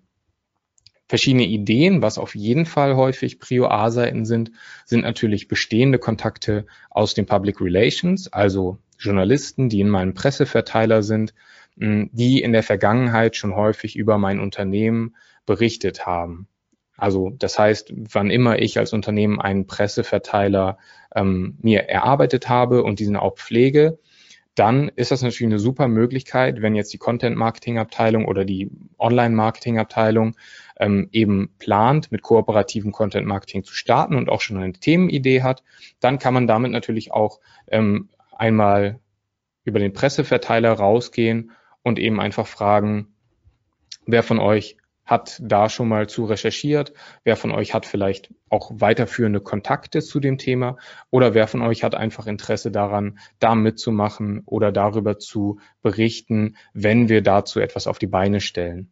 Verschiedene 1.07 1.45
Ideen, 1.45 2.01
was 2.01 2.17
auf 2.17 2.33
jeden 2.33 2.65
Fall 2.65 2.95
häufig 2.95 3.39
Prio 3.39 3.67
A-Seiten 3.67 4.25
sind, 4.25 4.51
sind 4.85 5.01
natürlich 5.01 5.47
bestehende 5.47 5.99
Kontakte 5.99 6.65
aus 6.89 7.13
den 7.13 7.25
Public 7.25 7.59
Relations, 7.59 8.31
also 8.31 8.77
Journalisten, 8.97 9.69
die 9.69 9.81
in 9.81 9.89
meinem 9.89 10.13
Presseverteiler 10.13 11.03
sind, 11.03 11.33
die 11.75 12.41
in 12.41 12.53
der 12.53 12.63
Vergangenheit 12.63 13.35
schon 13.35 13.55
häufig 13.55 13.95
über 13.95 14.17
mein 14.17 14.39
Unternehmen 14.39 15.15
berichtet 15.45 16.05
haben. 16.05 16.47
Also 16.95 17.31
das 17.31 17.57
heißt, 17.57 17.91
wann 18.11 18.29
immer 18.29 18.59
ich 18.59 18.77
als 18.77 18.93
Unternehmen 18.93 19.41
einen 19.41 19.67
Presseverteiler 19.67 20.77
ähm, 21.15 21.57
mir 21.61 21.89
erarbeitet 21.89 22.49
habe 22.49 22.83
und 22.83 22.99
diesen 22.99 23.17
auch 23.17 23.35
pflege, 23.35 23.99
dann 24.55 24.89
ist 24.95 25.09
das 25.09 25.23
natürlich 25.23 25.51
eine 25.51 25.59
super 25.59 25.87
Möglichkeit, 25.87 26.61
wenn 26.61 26.75
jetzt 26.75 26.93
die 26.93 26.99
Content-Marketing-Abteilung 26.99 28.25
oder 28.25 28.45
die 28.45 28.69
Online-Marketing-Abteilung 28.99 30.35
ähm, 30.79 31.09
eben 31.11 31.53
plant, 31.59 32.11
mit 32.11 32.21
kooperativen 32.21 32.91
Content-Marketing 32.91 33.63
zu 33.63 33.73
starten 33.73 34.15
und 34.15 34.29
auch 34.29 34.41
schon 34.41 34.57
eine 34.57 34.73
Themenidee 34.73 35.43
hat, 35.43 35.63
dann 35.99 36.19
kann 36.19 36.33
man 36.33 36.47
damit 36.47 36.71
natürlich 36.71 37.11
auch 37.11 37.39
ähm, 37.67 38.09
einmal 38.31 38.99
über 39.63 39.79
den 39.79 39.93
Presseverteiler 39.93 40.73
rausgehen 40.73 41.51
und 41.83 41.99
eben 41.99 42.19
einfach 42.19 42.47
fragen, 42.47 43.13
wer 44.05 44.23
von 44.23 44.39
euch 44.39 44.77
hat 45.05 45.39
da 45.43 45.69
schon 45.69 45.89
mal 45.89 46.07
zu 46.07 46.25
recherchiert? 46.25 46.93
Wer 47.23 47.35
von 47.35 47.51
euch 47.51 47.73
hat 47.73 47.85
vielleicht 47.85 48.33
auch 48.49 48.71
weiterführende 48.75 49.41
Kontakte 49.41 50.01
zu 50.01 50.19
dem 50.19 50.37
Thema? 50.37 50.77
Oder 51.09 51.33
wer 51.33 51.47
von 51.47 51.61
euch 51.61 51.83
hat 51.83 51.95
einfach 51.95 52.25
Interesse 52.25 52.71
daran, 52.71 53.19
da 53.39 53.55
mitzumachen 53.55 54.43
oder 54.45 54.71
darüber 54.71 55.19
zu 55.19 55.59
berichten, 55.81 56.55
wenn 56.73 57.09
wir 57.09 57.21
dazu 57.21 57.59
etwas 57.59 57.87
auf 57.87 57.99
die 57.99 58.07
Beine 58.07 58.39
stellen? 58.39 58.91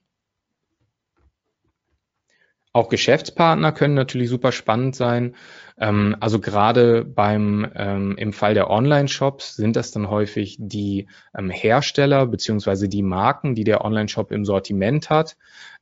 Auch 2.74 2.88
Geschäftspartner 2.88 3.74
können 3.74 3.96
natürlich 3.96 4.30
super 4.30 4.54
spannend 4.54 4.96
sein. 4.96 5.36
Ähm, 5.78 6.16
also 6.22 6.40
gerade 6.40 7.04
beim 7.04 7.70
ähm, 7.76 8.16
im 8.18 8.32
Fall 8.32 8.54
der 8.54 8.70
Online-Shops 8.70 9.56
sind 9.56 9.76
das 9.76 9.92
dann 9.92 10.10
häufig 10.10 10.56
die 10.58 11.08
ähm, 11.38 11.50
Hersteller 11.50 12.26
beziehungsweise 12.28 12.88
die 12.88 13.04
Marken, 13.04 13.56
die 13.56 13.66
der 13.66 13.84
Online-Shop 13.84 14.32
im 14.32 14.46
Sortiment 14.46 15.10
hat. 15.10 15.36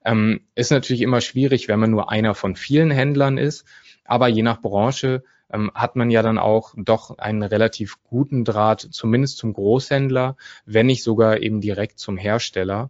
Ähm, 0.04 0.42
ist 0.56 0.72
natürlich 0.72 1.02
immer 1.02 1.22
schwierig, 1.22 1.68
wenn 1.68 1.80
man 1.80 1.92
nur 1.92 2.10
einer 2.10 2.34
von 2.34 2.56
vielen 2.56 2.90
Händlern 2.90 3.38
ist. 3.38 3.66
Aber 4.06 4.28
je 4.28 4.42
nach 4.42 4.60
Branche 4.60 5.24
ähm, 5.54 5.72
hat 5.76 5.96
man 5.96 6.10
ja 6.10 6.24
dann 6.24 6.40
auch 6.40 6.74
doch 6.76 7.20
einen 7.20 7.44
relativ 7.44 7.98
guten 8.04 8.46
Draht, 8.46 8.82
zumindest 8.82 9.38
zum 9.38 9.54
Großhändler, 9.54 10.38
wenn 10.66 10.88
nicht 10.88 11.04
sogar 11.04 11.40
eben 11.40 11.62
direkt 11.62 12.00
zum 12.00 12.18
Hersteller. 12.18 12.90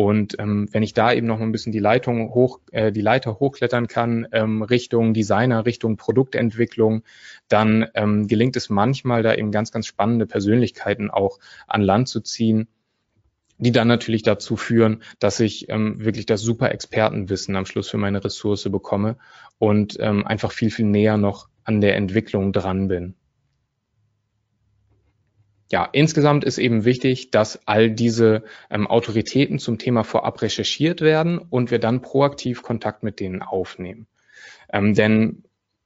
Und 0.00 0.36
ähm, 0.38 0.66
wenn 0.72 0.82
ich 0.82 0.94
da 0.94 1.12
eben 1.12 1.26
noch 1.26 1.40
ein 1.40 1.52
bisschen 1.52 1.72
die 1.72 1.78
Leitung 1.78 2.32
hoch, 2.32 2.60
äh, 2.72 2.90
die 2.90 3.02
Leiter 3.02 3.38
hochklettern 3.38 3.86
kann, 3.86 4.26
ähm, 4.32 4.62
Richtung 4.62 5.12
Designer, 5.12 5.66
Richtung 5.66 5.98
Produktentwicklung, 5.98 7.02
dann 7.48 7.86
ähm, 7.92 8.26
gelingt 8.26 8.56
es 8.56 8.70
manchmal, 8.70 9.22
da 9.22 9.34
eben 9.34 9.52
ganz, 9.52 9.72
ganz 9.72 9.86
spannende 9.86 10.24
Persönlichkeiten 10.24 11.10
auch 11.10 11.38
an 11.66 11.82
Land 11.82 12.08
zu 12.08 12.22
ziehen, 12.22 12.68
die 13.58 13.72
dann 13.72 13.88
natürlich 13.88 14.22
dazu 14.22 14.56
führen, 14.56 15.02
dass 15.18 15.38
ich 15.38 15.68
ähm, 15.68 16.02
wirklich 16.02 16.24
das 16.24 16.40
super 16.40 16.72
Expertenwissen 16.72 17.54
am 17.54 17.66
Schluss 17.66 17.90
für 17.90 17.98
meine 17.98 18.24
Ressource 18.24 18.66
bekomme 18.70 19.18
und 19.58 19.98
ähm, 20.00 20.26
einfach 20.26 20.52
viel, 20.52 20.70
viel 20.70 20.86
näher 20.86 21.18
noch 21.18 21.50
an 21.64 21.82
der 21.82 21.96
Entwicklung 21.96 22.54
dran 22.54 22.88
bin 22.88 23.16
ja, 25.70 25.88
insgesamt 25.92 26.44
ist 26.44 26.58
eben 26.58 26.84
wichtig, 26.84 27.30
dass 27.30 27.60
all 27.66 27.90
diese 27.90 28.42
ähm, 28.70 28.88
Autoritäten 28.88 29.58
zum 29.58 29.78
Thema 29.78 30.02
vorab 30.02 30.42
recherchiert 30.42 31.00
werden 31.00 31.38
und 31.38 31.70
wir 31.70 31.78
dann 31.78 32.02
proaktiv 32.02 32.62
Kontakt 32.62 33.02
mit 33.04 33.20
denen 33.20 33.42
aufnehmen. 33.42 34.06
Ähm, 34.72 34.94
denn 34.94 35.44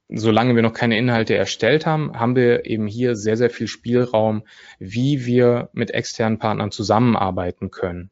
solange 0.09 0.55
wir 0.55 0.63
noch 0.63 0.73
keine 0.73 0.97
Inhalte 0.97 1.35
erstellt 1.35 1.85
haben, 1.87 2.19
haben 2.19 2.35
wir 2.35 2.65
eben 2.67 2.87
hier 2.87 3.15
sehr, 3.15 3.37
sehr 3.37 3.51
viel 3.51 3.69
Spielraum, 3.69 4.45
wie 4.79 5.27
wir 5.27 5.69
mit 5.73 5.91
externen 5.91 6.39
Partnern 6.39 6.71
zusammenarbeiten 6.71 7.71
können. 7.71 8.11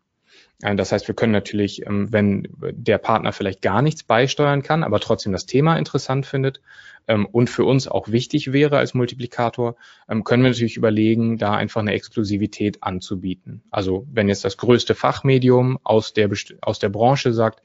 Das 0.62 0.92
heißt, 0.92 1.08
wir 1.08 1.16
können 1.16 1.32
natürlich, 1.32 1.84
ähm, 1.86 2.12
wenn 2.12 2.46
der 2.60 2.98
Partner 2.98 3.32
vielleicht 3.32 3.62
gar 3.62 3.82
nichts 3.82 4.04
beisteuern 4.04 4.62
kann, 4.62 4.84
aber 4.84 5.00
trotzdem 5.00 5.32
das 5.32 5.44
Thema 5.44 5.76
interessant 5.76 6.24
findet 6.24 6.60
ähm, 7.08 7.26
und 7.26 7.50
für 7.50 7.64
uns 7.64 7.88
auch 7.88 8.08
wichtig 8.08 8.52
wäre 8.52 8.78
als 8.78 8.94
Multiplikator, 8.94 9.74
ähm, 10.08 10.22
können 10.22 10.44
wir 10.44 10.50
natürlich 10.50 10.76
überlegen, 10.76 11.36
da 11.36 11.54
einfach 11.54 11.80
eine 11.80 11.92
Exklusivität 11.92 12.84
anzubieten. 12.84 13.64
Also 13.72 14.06
wenn 14.12 14.28
jetzt 14.28 14.44
das 14.44 14.56
größte 14.56 14.94
Fachmedium 14.94 15.80
aus 15.82 16.12
der, 16.12 16.30
aus 16.60 16.78
der 16.78 16.88
Branche 16.88 17.32
sagt, 17.32 17.60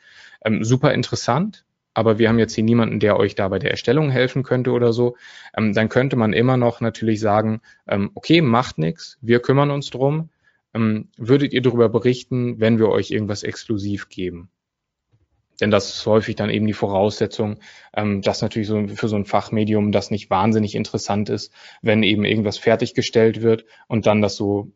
super 0.62 0.94
interessant, 0.94 1.66
aber 1.94 2.20
wir 2.20 2.30
haben 2.30 2.38
jetzt 2.38 2.54
hier 2.54 2.64
niemanden, 2.64 3.00
der 3.00 3.18
euch 3.18 3.34
da 3.34 3.48
bei 3.48 3.58
der 3.58 3.72
Erstellung 3.72 4.12
helfen 4.12 4.44
könnte 4.44 4.72
oder 4.72 4.94
so, 4.94 5.18
dann 5.54 5.90
könnte 5.90 6.16
man 6.16 6.32
immer 6.32 6.58
noch 6.58 6.80
natürlich 6.80 7.20
sagen, 7.20 7.60
okay, 8.14 8.42
macht 8.42 8.78
nichts, 8.78 9.18
wir 9.20 9.40
kümmern 9.42 9.72
uns 9.72 9.90
drum, 9.90 10.30
ähm, 10.78 11.10
würdet 11.18 11.54
ihr 11.54 11.62
darüber 11.62 11.90
berichten, 11.90 12.60
wenn 12.60 12.78
wir 12.78 12.90
euch 12.90 13.12
irgendwas 13.12 13.44
exklusiv 13.44 14.10
geben? 14.10 14.50
Denn 15.60 15.72
das 15.72 15.90
ist 15.90 16.06
häufig 16.06 16.36
dann 16.36 16.52
eben 16.52 16.68
die 16.68 16.74
Voraussetzung, 16.74 17.60
ähm, 17.96 18.22
dass 18.22 18.44
natürlich 18.44 18.68
so 18.68 18.88
für 18.88 19.08
so 19.08 19.16
ein 19.16 19.26
Fachmedium 19.26 19.92
das 19.92 20.12
nicht 20.12 20.30
wahnsinnig 20.30 20.76
interessant 20.76 21.30
ist, 21.30 21.52
wenn 21.82 22.04
eben 22.04 22.26
irgendwas 22.26 22.60
fertiggestellt 22.60 23.42
wird 23.42 23.66
und 23.88 24.06
dann 24.06 24.22
das 24.22 24.36
so 24.36 24.72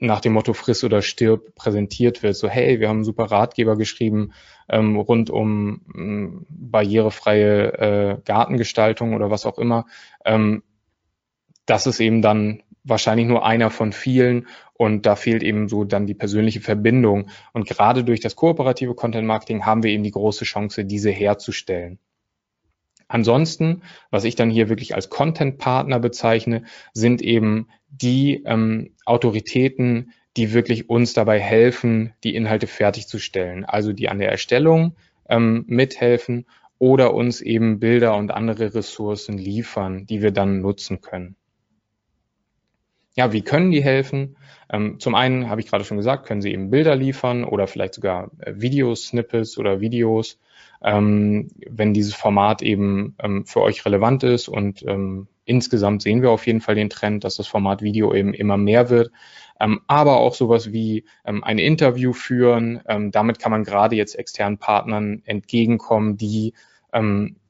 nach 0.00 0.20
dem 0.20 0.32
Motto 0.32 0.52
friss 0.52 0.82
oder 0.82 1.02
stirb 1.02 1.54
präsentiert 1.54 2.24
wird. 2.24 2.34
So, 2.34 2.48
hey, 2.48 2.80
wir 2.80 2.88
haben 2.88 2.96
einen 2.96 3.04
super 3.04 3.26
Ratgeber 3.26 3.76
geschrieben 3.76 4.32
ähm, 4.68 4.96
rund 4.96 5.30
um 5.30 5.82
ähm, 5.94 6.46
barrierefreie 6.48 7.72
äh, 7.78 8.18
Gartengestaltung 8.24 9.14
oder 9.14 9.30
was 9.30 9.46
auch 9.46 9.58
immer. 9.58 9.86
Ähm, 10.24 10.64
das 11.64 11.86
ist 11.86 12.00
eben 12.00 12.22
dann 12.22 12.63
wahrscheinlich 12.84 13.26
nur 13.26 13.44
einer 13.44 13.70
von 13.70 13.92
vielen 13.92 14.46
und 14.74 15.06
da 15.06 15.16
fehlt 15.16 15.42
eben 15.42 15.68
so 15.68 15.84
dann 15.84 16.06
die 16.06 16.14
persönliche 16.14 16.60
Verbindung. 16.60 17.30
Und 17.52 17.66
gerade 17.66 18.04
durch 18.04 18.20
das 18.20 18.36
kooperative 18.36 18.94
Content 18.94 19.26
Marketing 19.26 19.64
haben 19.64 19.82
wir 19.82 19.90
eben 19.90 20.04
die 20.04 20.10
große 20.10 20.44
Chance, 20.44 20.84
diese 20.84 21.10
herzustellen. 21.10 21.98
Ansonsten, 23.08 23.82
was 24.10 24.24
ich 24.24 24.34
dann 24.34 24.50
hier 24.50 24.68
wirklich 24.68 24.94
als 24.94 25.10
Content-Partner 25.10 26.00
bezeichne, 26.00 26.64
sind 26.92 27.22
eben 27.22 27.68
die 27.88 28.42
ähm, 28.44 28.94
Autoritäten, 29.04 30.12
die 30.36 30.52
wirklich 30.52 30.88
uns 30.88 31.12
dabei 31.12 31.38
helfen, 31.38 32.12
die 32.24 32.34
Inhalte 32.34 32.66
fertigzustellen. 32.66 33.64
Also 33.64 33.92
die 33.92 34.08
an 34.08 34.18
der 34.18 34.30
Erstellung 34.30 34.96
ähm, 35.28 35.64
mithelfen 35.68 36.46
oder 36.78 37.14
uns 37.14 37.40
eben 37.40 37.78
Bilder 37.78 38.16
und 38.16 38.32
andere 38.32 38.74
Ressourcen 38.74 39.38
liefern, 39.38 40.06
die 40.06 40.22
wir 40.22 40.32
dann 40.32 40.60
nutzen 40.60 41.00
können. 41.00 41.36
Ja, 43.16 43.32
wie 43.32 43.42
können 43.42 43.70
die 43.70 43.82
helfen? 43.82 44.36
Ähm, 44.70 44.98
zum 44.98 45.14
einen 45.14 45.48
habe 45.48 45.60
ich 45.60 45.68
gerade 45.68 45.84
schon 45.84 45.96
gesagt, 45.96 46.26
können 46.26 46.42
sie 46.42 46.52
eben 46.52 46.70
Bilder 46.70 46.96
liefern 46.96 47.44
oder 47.44 47.66
vielleicht 47.68 47.94
sogar 47.94 48.30
äh, 48.40 48.54
Videosnippets 48.56 49.56
oder 49.56 49.80
Videos, 49.80 50.40
ähm, 50.82 51.48
wenn 51.68 51.94
dieses 51.94 52.14
Format 52.14 52.60
eben 52.60 53.14
ähm, 53.22 53.46
für 53.46 53.60
euch 53.60 53.84
relevant 53.86 54.24
ist. 54.24 54.48
Und 54.48 54.82
ähm, 54.86 55.28
insgesamt 55.44 56.02
sehen 56.02 56.22
wir 56.22 56.30
auf 56.30 56.46
jeden 56.46 56.60
Fall 56.60 56.74
den 56.74 56.90
Trend, 56.90 57.22
dass 57.22 57.36
das 57.36 57.46
Format 57.46 57.82
Video 57.82 58.12
eben 58.12 58.34
immer 58.34 58.56
mehr 58.56 58.90
wird. 58.90 59.12
Ähm, 59.60 59.80
aber 59.86 60.16
auch 60.16 60.34
sowas 60.34 60.72
wie 60.72 61.04
ähm, 61.24 61.44
ein 61.44 61.58
Interview 61.58 62.12
führen. 62.12 62.80
damit 63.12 63.38
kann 63.38 63.52
man 63.52 63.62
gerade 63.62 63.94
jetzt 63.94 64.18
externen 64.18 64.58
Partnern 64.58 65.22
entgegenkommen, 65.24 66.16
die 66.16 66.54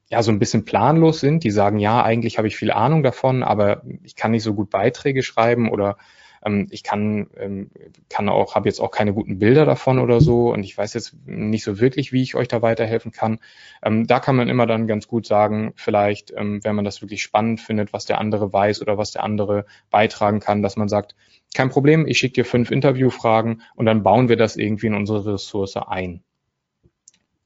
ja 0.09 0.21
so 0.23 0.31
ein 0.31 0.39
bisschen 0.39 0.65
planlos 0.65 1.19
sind, 1.19 1.43
die 1.43 1.51
sagen, 1.51 1.79
ja, 1.79 2.03
eigentlich 2.03 2.37
habe 2.37 2.47
ich 2.47 2.57
viel 2.57 2.71
Ahnung 2.71 3.03
davon, 3.03 3.43
aber 3.43 3.81
ich 4.03 4.15
kann 4.15 4.31
nicht 4.31 4.43
so 4.43 4.53
gut 4.53 4.69
Beiträge 4.69 5.23
schreiben 5.23 5.69
oder 5.69 5.97
ähm, 6.45 6.67
ich 6.69 6.83
kann, 6.83 7.27
ähm, 7.37 7.71
kann 8.09 8.29
auch, 8.29 8.55
habe 8.55 8.69
jetzt 8.69 8.79
auch 8.79 8.91
keine 8.91 9.13
guten 9.13 9.39
Bilder 9.39 9.65
davon 9.65 9.99
oder 9.99 10.21
so 10.21 10.53
und 10.53 10.63
ich 10.63 10.77
weiß 10.77 10.93
jetzt 10.93 11.15
nicht 11.25 11.63
so 11.63 11.79
wirklich, 11.79 12.13
wie 12.13 12.21
ich 12.21 12.35
euch 12.35 12.47
da 12.47 12.61
weiterhelfen 12.61 13.11
kann. 13.11 13.39
Ähm, 13.83 14.05
da 14.07 14.19
kann 14.19 14.35
man 14.35 14.47
immer 14.47 14.67
dann 14.67 14.87
ganz 14.87 15.07
gut 15.07 15.25
sagen, 15.25 15.73
vielleicht, 15.75 16.31
ähm, 16.37 16.63
wenn 16.63 16.75
man 16.75 16.85
das 16.85 17.01
wirklich 17.01 17.23
spannend 17.23 17.59
findet, 17.59 17.91
was 17.91 18.05
der 18.05 18.19
andere 18.19 18.53
weiß 18.53 18.81
oder 18.81 18.97
was 18.97 19.11
der 19.11 19.23
andere 19.23 19.65
beitragen 19.89 20.39
kann, 20.39 20.61
dass 20.61 20.77
man 20.77 20.87
sagt, 20.87 21.15
kein 21.55 21.69
Problem, 21.69 22.05
ich 22.07 22.19
schicke 22.19 22.33
dir 22.33 22.45
fünf 22.45 22.69
Interviewfragen 22.69 23.61
und 23.75 23.85
dann 23.85 24.03
bauen 24.03 24.29
wir 24.29 24.37
das 24.37 24.57
irgendwie 24.57 24.87
in 24.87 24.95
unsere 24.95 25.33
Ressource 25.33 25.77
ein. 25.77 26.24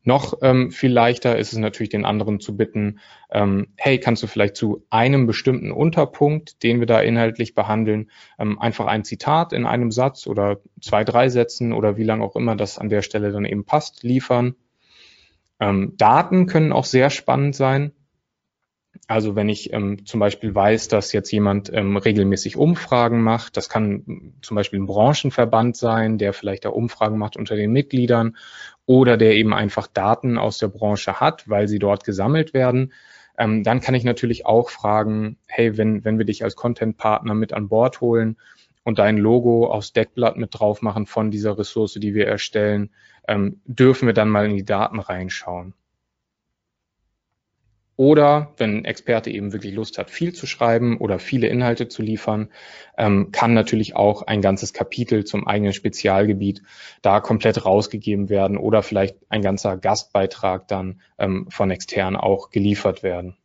Noch 0.03 0.39
ähm, 0.41 0.71
viel 0.71 0.91
leichter 0.91 1.38
ist 1.38 1.51
es 1.51 1.59
natürlich 1.59 1.89
den 1.89 2.05
anderen 2.05 2.39
zu 2.39 2.55
bitten, 2.55 2.99
ähm, 3.31 3.67
hey, 3.75 3.99
kannst 3.99 4.23
du 4.23 4.27
vielleicht 4.27 4.55
zu 4.55 4.85
einem 4.89 5.27
bestimmten 5.27 5.71
Unterpunkt, 5.71 6.63
den 6.63 6.79
wir 6.79 6.88
da 6.88 7.01
inhaltlich 7.01 7.53
behandeln, 7.53 8.09
ähm, 8.39 8.59
einfach 8.59 8.85
ein 8.85 9.03
Zitat 9.03 9.51
in 9.51 9.65
einem 9.65 9.91
Satz 9.91 10.25
oder 10.25 10.62
zwei, 10.81 11.03
drei 11.03 11.27
Sätzen 11.29 11.73
oder 11.73 11.97
wie 11.97 12.05
lang 12.05 12.21
auch 12.21 12.35
immer 12.38 12.55
das 12.55 12.79
an 12.79 12.89
der 12.89 13.01
Stelle 13.01 13.31
dann 13.31 13.45
eben 13.45 13.65
passt, 13.65 14.03
liefern. 14.03 14.55
Ähm, 15.59 15.93
Daten 15.97 16.45
können 16.45 16.71
auch 16.71 16.85
sehr 16.85 17.09
spannend 17.09 17.55
sein. 17.55 17.91
Also 19.07 19.35
wenn 19.35 19.49
ich 19.49 19.73
ähm, 19.73 20.05
zum 20.05 20.19
Beispiel 20.19 20.53
weiß, 20.53 20.88
dass 20.88 21.13
jetzt 21.13 21.31
jemand 21.31 21.71
ähm, 21.73 21.97
regelmäßig 21.97 22.57
Umfragen 22.57 23.21
macht, 23.21 23.57
das 23.57 23.69
kann 23.69 24.33
zum 24.41 24.55
Beispiel 24.55 24.79
ein 24.79 24.85
Branchenverband 24.85 25.75
sein, 25.75 26.17
der 26.17 26.33
vielleicht 26.33 26.65
da 26.65 26.69
Umfragen 26.69 27.17
macht 27.17 27.35
unter 27.35 27.55
den 27.55 27.71
Mitgliedern 27.71 28.38
oder 28.89 29.17
der 29.17 29.36
eben 29.36 29.54
einfach 29.54 29.86
Daten 29.86 30.39
aus 30.39 30.58
der 30.58 30.67
Branche 30.67 31.19
hat, 31.19 31.47
weil 31.47 31.67
sie 31.67 31.78
dort 31.78 32.04
gesammelt 32.04 32.56
werden, 32.56 32.91
ähm, 33.38 33.63
dann 33.63 33.82
kann 33.82 33.93
ich 33.93 34.04
natürlich 34.04 34.47
auch 34.47 34.71
fragen, 34.71 35.38
hey, 35.45 35.78
wenn, 35.78 36.04
wenn 36.04 36.17
wir 36.17 36.25
dich 36.25 36.43
als 36.43 36.56
Content-Partner 36.56 37.36
mit 37.36 37.54
an 37.54 37.69
Bord 37.69 38.02
holen 38.02 38.38
und 38.84 38.97
dein 38.97 39.19
Logo 39.19 39.67
aufs 39.71 39.93
Deckblatt 39.93 40.38
mit 40.38 40.60
drauf 40.60 40.82
machen 40.82 41.06
von 41.06 41.30
dieser 41.30 41.56
Ressource, 41.60 41.99
die 41.99 42.15
wir 42.15 42.25
erstellen, 42.25 42.89
ähm, 43.28 43.62
dürfen 43.65 44.08
wir 44.08 44.13
dann 44.15 44.30
mal 44.30 44.47
in 44.47 44.56
die 44.56 44.65
Daten 44.65 44.99
reinschauen. 44.99 45.75
Oder 47.99 48.53
wenn 48.55 48.77
ein 48.77 48.85
Experte 48.85 49.29
eben 49.29 49.51
wirklich 49.51 49.73
Lust 49.73 49.97
hat, 49.97 50.09
viel 50.09 50.31
zu 50.31 50.47
schreiben 50.47 50.99
oder 50.99 51.19
viele 51.19 51.47
Inhalte 51.47 51.89
zu 51.89 52.01
liefern, 52.01 52.47
ähm, 52.97 53.33
kann 53.33 53.53
natürlich 53.53 53.93
auch 53.97 54.21
ein 54.21 54.41
ganzes 54.41 54.71
Kapitel 54.71 55.25
zum 55.25 55.45
eigenen 55.45 55.73
Spezialgebiet 55.73 56.62
da 57.01 57.19
komplett 57.19 57.65
rausgegeben 57.65 58.29
werden 58.29 58.55
oder 58.55 58.83
vielleicht 58.83 59.17
ein 59.27 59.41
ganzer 59.41 59.75
Gastbeitrag 59.75 60.65
dann 60.69 61.01
ähm, 61.17 61.47
von 61.49 61.71
extern 61.71 62.15
auch 62.15 62.51
geliefert 62.51 63.03
werden. 63.03 63.35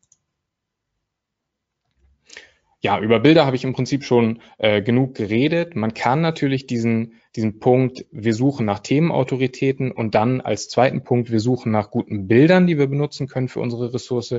Ja, 2.85 3.01
über 3.01 3.19
Bilder 3.21 3.47
habe 3.47 3.57
ich 3.57 3.65
im 3.65 3.73
Prinzip 3.73 4.05
schon 4.05 4.43
äh, 4.59 4.83
genug 4.83 5.15
geredet. 5.15 5.75
Man 5.75 5.95
kann 5.95 6.21
natürlich 6.21 6.67
diesen, 6.67 7.15
diesen 7.35 7.59
Punkt, 7.59 8.05
wir 8.13 8.35
suchen 8.35 8.67
nach 8.67 8.81
Themenautoritäten 8.81 9.91
und 9.91 10.15
dann 10.15 10.43
als 10.43 10.69
zweiten 10.69 11.03
Punkt, 11.03 11.33
wir 11.33 11.41
suchen 11.41 11.73
nach 11.73 11.91
guten 11.91 12.29
Bildern, 12.29 12.67
die 12.67 12.77
wir 12.77 12.87
benutzen 12.87 13.27
können 13.27 13.49
für 13.49 13.61
unsere 13.61 13.95
Ressource, 13.95 14.35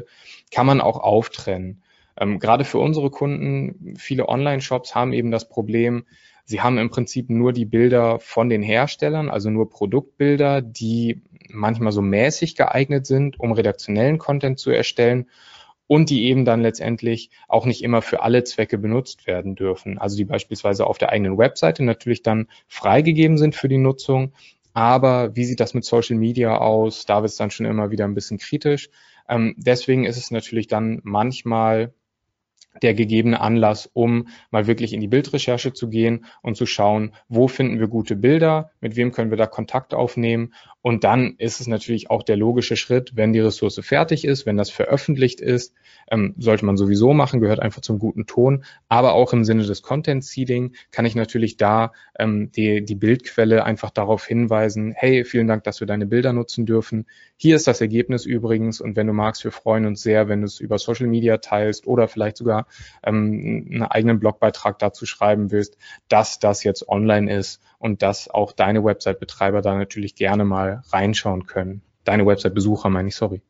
kann 0.52 0.68
man 0.68 0.80
auch 0.80 1.00
auftrennen. 1.00 1.82
Ähm, 2.18 2.38
gerade 2.38 2.66
für 2.66 2.78
unsere 2.78 3.10
Kunden, 3.10 3.96
viele 3.98 4.30
Online-Shops 4.30 4.94
haben 4.94 5.12
eben 5.12 5.32
das 5.32 5.50
Problem, 5.50 6.06
sie 6.44 6.62
haben 6.62 6.78
im 6.78 6.92
Prinzip 6.92 7.32
nur 7.32 7.52
die 7.52 7.66
Bilder 7.66 8.20
von 8.20 8.48
den 8.48 8.62
Herstellern, 8.62 9.28
also 9.28 9.50
nur 9.50 9.72
Produktbilder, 9.72 10.62
die 10.62 11.24
manchmal 11.50 11.92
so 11.92 12.04
mäßig 12.04 12.56
geeignet 12.56 13.08
sind, 13.08 13.40
um 13.40 13.54
redaktionellen 13.54 14.20
Content 14.20 14.60
zu 14.60 14.70
erstellen 14.70 15.26
und 15.88 16.10
die 16.10 16.26
eben 16.26 16.46
dann 16.46 16.62
letztendlich 16.62 17.30
auch 17.48 17.66
nicht 17.66 17.84
immer 17.84 18.02
für 18.02 18.22
alle 18.22 18.44
Zwecke 18.44 18.78
benutzt 18.78 19.28
werden 19.28 19.56
dürfen. 19.56 19.98
Also 19.98 20.18
die 20.18 20.26
beispielsweise 20.26 20.88
auf 20.88 20.98
der 20.98 21.10
eigenen 21.10 21.38
Webseite 21.38 21.84
natürlich 21.84 22.24
dann 22.24 22.48
freigegeben 22.68 23.38
sind 23.38 23.56
für 23.56 23.68
die 23.68 23.78
Nutzung. 23.78 24.34
Aber 24.74 25.36
wie 25.36 25.46
sieht 25.46 25.60
das 25.60 25.74
mit 25.74 25.86
Social 25.86 26.18
Media 26.18 26.58
aus? 26.58 27.06
Da 27.06 27.22
wird 27.22 27.32
es 27.32 27.38
dann 27.38 27.52
schon 27.52 27.66
immer 27.66 27.92
wieder 27.92 28.06
ein 28.06 28.16
bisschen 28.16 28.38
kritisch. 28.38 28.90
Ähm, 29.30 29.56
deswegen 29.58 30.06
ist 30.06 30.18
es 30.18 30.32
natürlich 30.32 30.68
dann 30.68 31.00
manchmal 31.04 31.94
der 32.82 32.94
gegebene 32.94 33.42
Anlass, 33.42 33.90
um 33.94 34.28
mal 34.52 34.68
wirklich 34.68 34.94
in 34.94 35.02
die 35.02 35.08
Bildrecherche 35.08 35.74
zu 35.74 35.90
gehen 35.90 36.26
und 36.42 36.58
zu 36.58 36.66
schauen, 36.66 37.14
wo 37.30 37.48
finden 37.48 37.80
wir 37.80 37.88
gute 37.88 38.16
Bilder, 38.16 38.72
mit 38.82 38.96
wem 38.96 39.12
können 39.12 39.30
wir 39.30 39.38
da 39.38 39.48
Kontakt 39.48 39.94
aufnehmen. 39.94 40.54
Und 40.82 41.04
dann 41.04 41.36
ist 41.38 41.62
es 41.62 41.68
natürlich 41.68 42.10
auch 42.10 42.24
der 42.24 42.38
logische 42.38 42.78
Schritt, 42.78 43.14
wenn 43.16 43.34
die 43.34 43.40
Ressource 43.40 43.80
fertig 43.84 44.26
ist, 44.26 44.46
wenn 44.46 44.58
das 44.58 44.70
veröffentlicht 44.70 45.42
ist, 45.42 45.74
ähm, 46.12 46.36
sollte 46.38 46.66
man 46.66 46.78
sowieso 46.78 47.14
machen, 47.14 47.40
gehört 47.40 47.60
einfach 47.60 47.82
zum 47.82 48.00
guten 48.00 48.26
Ton. 48.26 48.64
Aber 48.88 49.14
auch 49.14 49.34
im 49.34 49.44
Sinne 49.44 49.64
des 49.64 49.82
Content 49.82 50.24
Seeding 50.24 50.76
kann 50.92 51.06
ich 51.06 51.16
natürlich 51.16 51.58
da 51.58 51.94
ähm, 52.20 52.52
die, 52.52 52.84
die 52.84 52.96
Bildquelle 52.96 53.64
einfach 53.64 53.90
darauf 53.90 54.26
hinweisen, 54.26 54.94
hey, 54.96 55.26
vielen 55.26 55.48
Dank, 55.48 55.64
dass 55.64 55.80
wir 55.80 55.88
deine 55.88 56.06
Bilder 56.06 56.34
nutzen 56.34 56.66
dürfen. 56.66 57.06
Hier 57.38 57.56
ist 57.56 57.68
das 57.68 57.82
Ergebnis 57.82 58.26
übrigens 58.26 58.82
und 58.82 58.96
wenn 58.96 59.08
du 59.08 59.14
magst, 59.14 59.44
wir 59.44 59.52
freuen 59.52 59.86
uns 59.86 60.02
sehr, 60.02 60.28
wenn 60.28 60.42
du 60.42 60.46
es 60.46 60.60
über 60.60 60.78
Social 60.78 61.08
Media 61.08 61.38
teilst 61.38 61.88
oder 61.88 62.08
vielleicht 62.08 62.38
sogar 62.38 62.68
ähm, 63.04 63.68
einen 63.72 63.84
eigenen 63.84 64.20
Blogbeitrag 64.20 64.80
dazu 64.80 65.06
schreiben 65.06 65.52
willst, 65.52 65.78
dass 66.08 66.40
das 66.40 66.64
jetzt 66.64 66.88
online 66.88 67.34
ist 67.34 67.62
und 67.80 68.02
dass 68.02 68.30
auch 68.30 68.52
deine 68.52 68.84
Website-Betreiber 68.84 69.62
da 69.62 69.76
natürlich 69.76 70.16
gerne 70.16 70.46
mal 70.46 70.84
reinschauen 70.92 71.46
können. 71.46 71.82
Deine 72.04 72.26
Website-Besucher 72.26 72.90
meine 72.90 73.10
ich, 73.10 73.16
sorry. 73.16 73.42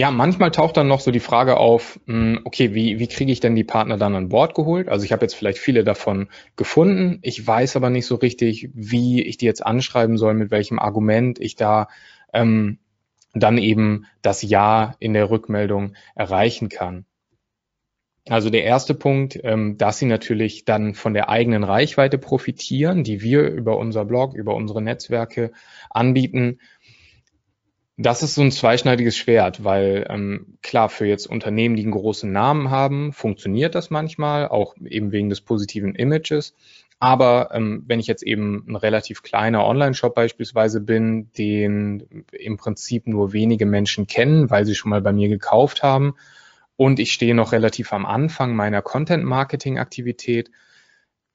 Ja, 0.00 0.10
manchmal 0.10 0.50
taucht 0.50 0.78
dann 0.78 0.88
noch 0.88 1.00
so 1.00 1.10
die 1.10 1.20
Frage 1.20 1.58
auf, 1.58 2.00
hm, 2.06 2.40
okay, 2.44 2.72
wie, 2.72 2.98
wie 2.98 3.06
kriege 3.06 3.30
ich 3.30 3.40
denn 3.40 3.54
die 3.54 3.64
Partner 3.64 3.98
dann 3.98 4.14
an 4.14 4.30
Bord 4.30 4.54
geholt? 4.54 4.88
Also 4.88 5.04
ich 5.04 5.12
habe 5.12 5.26
jetzt 5.26 5.34
vielleicht 5.34 5.58
viele 5.58 5.84
davon 5.84 6.30
gefunden, 6.56 7.18
ich 7.20 7.46
weiß 7.46 7.76
aber 7.76 7.90
nicht 7.90 8.06
so 8.06 8.14
richtig, 8.14 8.70
wie 8.72 9.22
ich 9.22 9.36
die 9.36 9.44
jetzt 9.44 9.60
anschreiben 9.60 10.16
soll, 10.16 10.32
mit 10.32 10.50
welchem 10.50 10.78
Argument 10.78 11.38
ich 11.38 11.54
da 11.54 11.88
ähm, 12.32 12.78
dann 13.34 13.58
eben 13.58 14.06
das 14.22 14.40
Ja 14.40 14.94
in 15.00 15.12
der 15.12 15.28
Rückmeldung 15.28 15.92
erreichen 16.14 16.70
kann. 16.70 17.04
Also 18.26 18.48
der 18.48 18.64
erste 18.64 18.94
Punkt, 18.94 19.38
ähm, 19.42 19.76
dass 19.76 19.98
sie 19.98 20.06
natürlich 20.06 20.64
dann 20.64 20.94
von 20.94 21.12
der 21.12 21.28
eigenen 21.28 21.62
Reichweite 21.62 22.16
profitieren, 22.16 23.04
die 23.04 23.20
wir 23.20 23.48
über 23.48 23.76
unser 23.76 24.06
Blog, 24.06 24.34
über 24.34 24.54
unsere 24.54 24.80
Netzwerke 24.80 25.52
anbieten 25.90 26.58
das 28.02 28.22
ist 28.22 28.34
so 28.34 28.40
ein 28.40 28.50
zweischneidiges 28.50 29.14
Schwert, 29.16 29.62
weil 29.62 30.06
ähm, 30.08 30.56
klar, 30.62 30.88
für 30.88 31.06
jetzt 31.06 31.26
Unternehmen, 31.26 31.76
die 31.76 31.82
einen 31.82 31.92
großen 31.92 32.32
Namen 32.32 32.70
haben, 32.70 33.12
funktioniert 33.12 33.74
das 33.74 33.90
manchmal, 33.90 34.48
auch 34.48 34.74
eben 34.82 35.12
wegen 35.12 35.28
des 35.28 35.42
positiven 35.42 35.94
Images. 35.94 36.54
Aber 36.98 37.50
ähm, 37.52 37.84
wenn 37.86 38.00
ich 38.00 38.06
jetzt 38.06 38.22
eben 38.22 38.64
ein 38.68 38.76
relativ 38.76 39.22
kleiner 39.22 39.66
Online-Shop 39.66 40.14
beispielsweise 40.14 40.80
bin, 40.80 41.30
den 41.36 42.24
im 42.32 42.56
Prinzip 42.56 43.06
nur 43.06 43.34
wenige 43.34 43.66
Menschen 43.66 44.06
kennen, 44.06 44.48
weil 44.48 44.64
sie 44.64 44.74
schon 44.74 44.90
mal 44.90 45.02
bei 45.02 45.12
mir 45.12 45.28
gekauft 45.28 45.82
haben, 45.82 46.14
und 46.76 46.98
ich 46.98 47.12
stehe 47.12 47.34
noch 47.34 47.52
relativ 47.52 47.92
am 47.92 48.06
Anfang 48.06 48.56
meiner 48.56 48.80
Content-Marketing-Aktivität, 48.80 50.50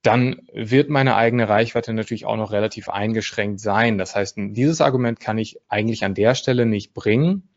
dann 0.05 0.41
wird 0.53 0.89
meine 0.89 1.15
eigene 1.15 1.49
Reichweite 1.49 1.91
natürlich 1.91 2.25
auch 2.25 2.37
noch 2.37 2.51
relativ 2.51 2.89
eingeschränkt 2.89 3.59
sein. 3.59 3.97
Das 3.97 4.15
heißt, 4.15 4.35
dieses 4.37 4.79
Argument 4.79 5.19
kann 5.19 5.39
ich 5.39 5.57
eigentlich 5.67 6.05
an 6.05 6.13
der 6.13 6.35
Stelle 6.35 6.67
nicht 6.67 6.93
bringen. 6.93 7.49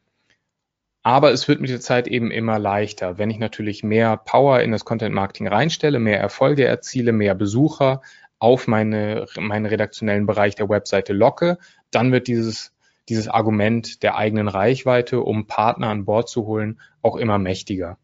Aber 1.02 1.30
es 1.30 1.46
wird 1.46 1.60
mit 1.60 1.70
der 1.70 1.80
Zeit 1.80 2.08
eben 2.08 2.30
immer 2.30 2.58
leichter. 2.58 3.18
Wenn 3.18 3.30
ich 3.30 3.38
natürlich 3.38 3.82
mehr 3.82 4.16
Power 4.16 4.60
in 4.60 4.72
das 4.72 4.86
Content 4.86 5.14
Marketing 5.14 5.46
reinstelle, 5.46 5.98
mehr 5.98 6.20
Erfolge 6.20 6.64
erziele, 6.64 7.12
mehr 7.12 7.34
Besucher 7.34 8.00
auf 8.38 8.66
meine, 8.66 9.26
meinen 9.36 9.66
redaktionellen 9.66 10.26
Bereich 10.26 10.54
der 10.54 10.68
Webseite 10.70 11.12
locke, 11.12 11.58
dann 11.90 12.12
wird 12.12 12.28
dieses, 12.28 12.72
dieses 13.08 13.28
Argument 13.28 14.02
der 14.02 14.16
eigenen 14.16 14.48
Reichweite, 14.48 15.20
um 15.20 15.46
Partner 15.46 15.88
an 15.88 16.06
Bord 16.06 16.28
zu 16.28 16.46
holen, 16.46 16.80
auch 17.02 17.16
immer 17.16 17.38
mächtiger. 17.38 17.98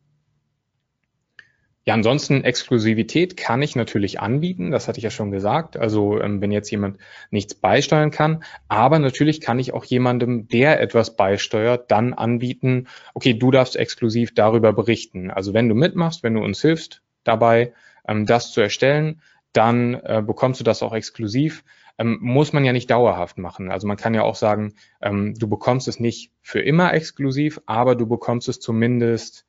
Ja, 1.87 1.93
ansonsten 1.93 2.45
Exklusivität 2.45 3.37
kann 3.37 3.61
ich 3.61 3.77
natürlich 3.77 4.19
anbieten, 4.19 4.71
das 4.71 4.89
hatte 4.89 4.99
ich 4.99 5.05
ja 5.05 5.11
schon 5.11 5.31
gesagt. 5.31 5.77
Also 5.77 6.19
ähm, 6.19 6.41
wenn 6.41 6.51
jetzt 6.51 6.71
jemand 6.71 6.97
nichts 7.31 7.55
beisteuern 7.55 8.11
kann, 8.11 8.43
aber 8.69 8.99
natürlich 8.99 9.43
kann 9.43 9.59
ich 9.59 9.75
auch 9.75 9.85
jemandem, 9.85 10.49
der 10.49 10.81
etwas 10.81 11.15
beisteuert, 11.15 11.91
dann 11.91 12.15
anbieten, 12.15 12.89
okay, 13.13 13.35
du 13.35 13.51
darfst 13.51 13.77
exklusiv 13.77 14.35
darüber 14.35 14.73
berichten. 14.73 15.31
Also 15.31 15.53
wenn 15.53 15.69
du 15.69 15.75
mitmachst, 15.75 16.23
wenn 16.23 16.35
du 16.35 16.41
uns 16.43 16.63
hilfst 16.63 17.03
dabei, 17.23 17.75
ähm, 18.09 18.25
das 18.25 18.53
zu 18.53 18.63
erstellen, 18.63 19.21
dann 19.53 19.95
äh, 19.95 20.23
bekommst 20.27 20.61
du 20.61 20.65
das 20.65 20.83
auch 20.83 20.95
exklusiv. 20.95 21.65
Ähm, 21.99 22.19
muss 22.23 22.55
man 22.55 22.65
ja 22.65 22.73
nicht 22.73 22.91
dauerhaft 22.91 23.37
machen. 23.37 23.71
Also 23.71 23.87
man 23.87 23.99
kann 23.99 24.15
ja 24.15 24.23
auch 24.23 24.37
sagen, 24.37 24.73
ähm, 25.03 25.35
du 25.35 25.49
bekommst 25.49 25.87
es 25.87 26.01
nicht 26.01 26.33
für 26.41 26.61
immer 26.61 26.95
exklusiv, 26.95 27.61
aber 27.67 27.95
du 27.95 28.07
bekommst 28.07 28.49
es 28.49 28.59
zumindest 28.59 29.44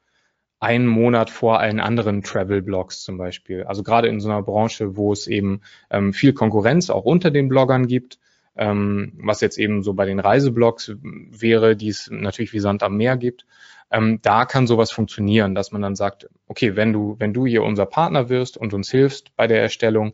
einen 0.60 0.88
Monat 0.88 1.30
vor 1.30 1.60
allen 1.60 1.80
anderen 1.80 2.24
Travel-Blogs 2.24 3.04
zum 3.04 3.18
Beispiel. 3.18 3.63
Also 3.63 3.84
gerade 3.84 4.08
in 4.08 4.20
so 4.20 4.30
einer 4.30 4.41
Branche, 4.41 4.96
wo 4.96 5.12
es 5.12 5.28
eben 5.28 5.62
ähm, 5.89 6.13
viel 6.13 6.34
Konkurrenz 6.34 6.89
auch 6.89 7.04
unter 7.04 7.30
den 7.32 7.50
Bloggern 7.50 7.88
gibt, 7.88 8.20
ähm, 8.56 9.13
was 9.18 9.41
jetzt 9.41 9.58
eben 9.58 9.84
so 9.84 9.94
bei 9.94 10.06
den 10.06 10.20
Reiseblogs 10.20 10.94
wäre, 11.02 11.76
die 11.76 11.89
es 11.89 12.10
natürlich 12.10 12.54
wie 12.54 12.60
Sand 12.60 12.84
am 12.84 12.98
Meer 12.98 13.18
gibt. 13.18 13.46
Ähm, 13.91 14.20
da 14.22 14.46
kann 14.46 14.65
sowas 14.65 14.91
funktionieren, 14.91 15.56
dass 15.56 15.72
man 15.72 15.82
dann 15.82 15.96
sagt, 15.96 16.30
okay, 16.48 16.76
wenn 16.76 16.94
du, 16.94 17.15
wenn 17.20 17.34
du 17.34 17.46
hier 17.46 17.63
unser 17.63 17.86
Partner 17.86 18.30
wirst 18.30 18.58
und 18.58 18.74
uns 18.74 18.89
hilfst 18.89 19.36
bei 19.36 19.48
der 19.48 19.62
Erstellung, 19.62 20.13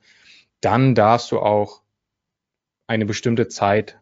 dann 0.60 0.96
darfst 0.96 1.32
du 1.32 1.40
auch 1.40 1.82
eine 2.88 3.06
bestimmte 3.06 3.48
Zeit 3.48 4.01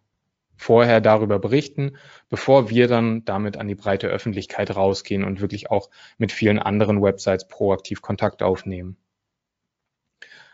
vorher 0.60 1.00
darüber 1.00 1.40
berichten, 1.40 1.98
bevor 2.28 2.70
wir 2.70 2.88
dann 2.88 3.24
damit 3.24 3.56
an 3.58 3.68
die 3.68 3.76
breite 3.76 4.08
Öffentlichkeit 4.08 4.76
rausgehen 4.76 5.24
und 5.24 5.40
wirklich 5.40 5.72
auch 5.72 5.90
mit 6.18 6.34
vielen 6.34 6.60
anderen 6.60 7.02
Websites 7.02 7.48
proaktiv 7.48 8.02
Kontakt 8.02 8.44
aufnehmen. 8.44 8.98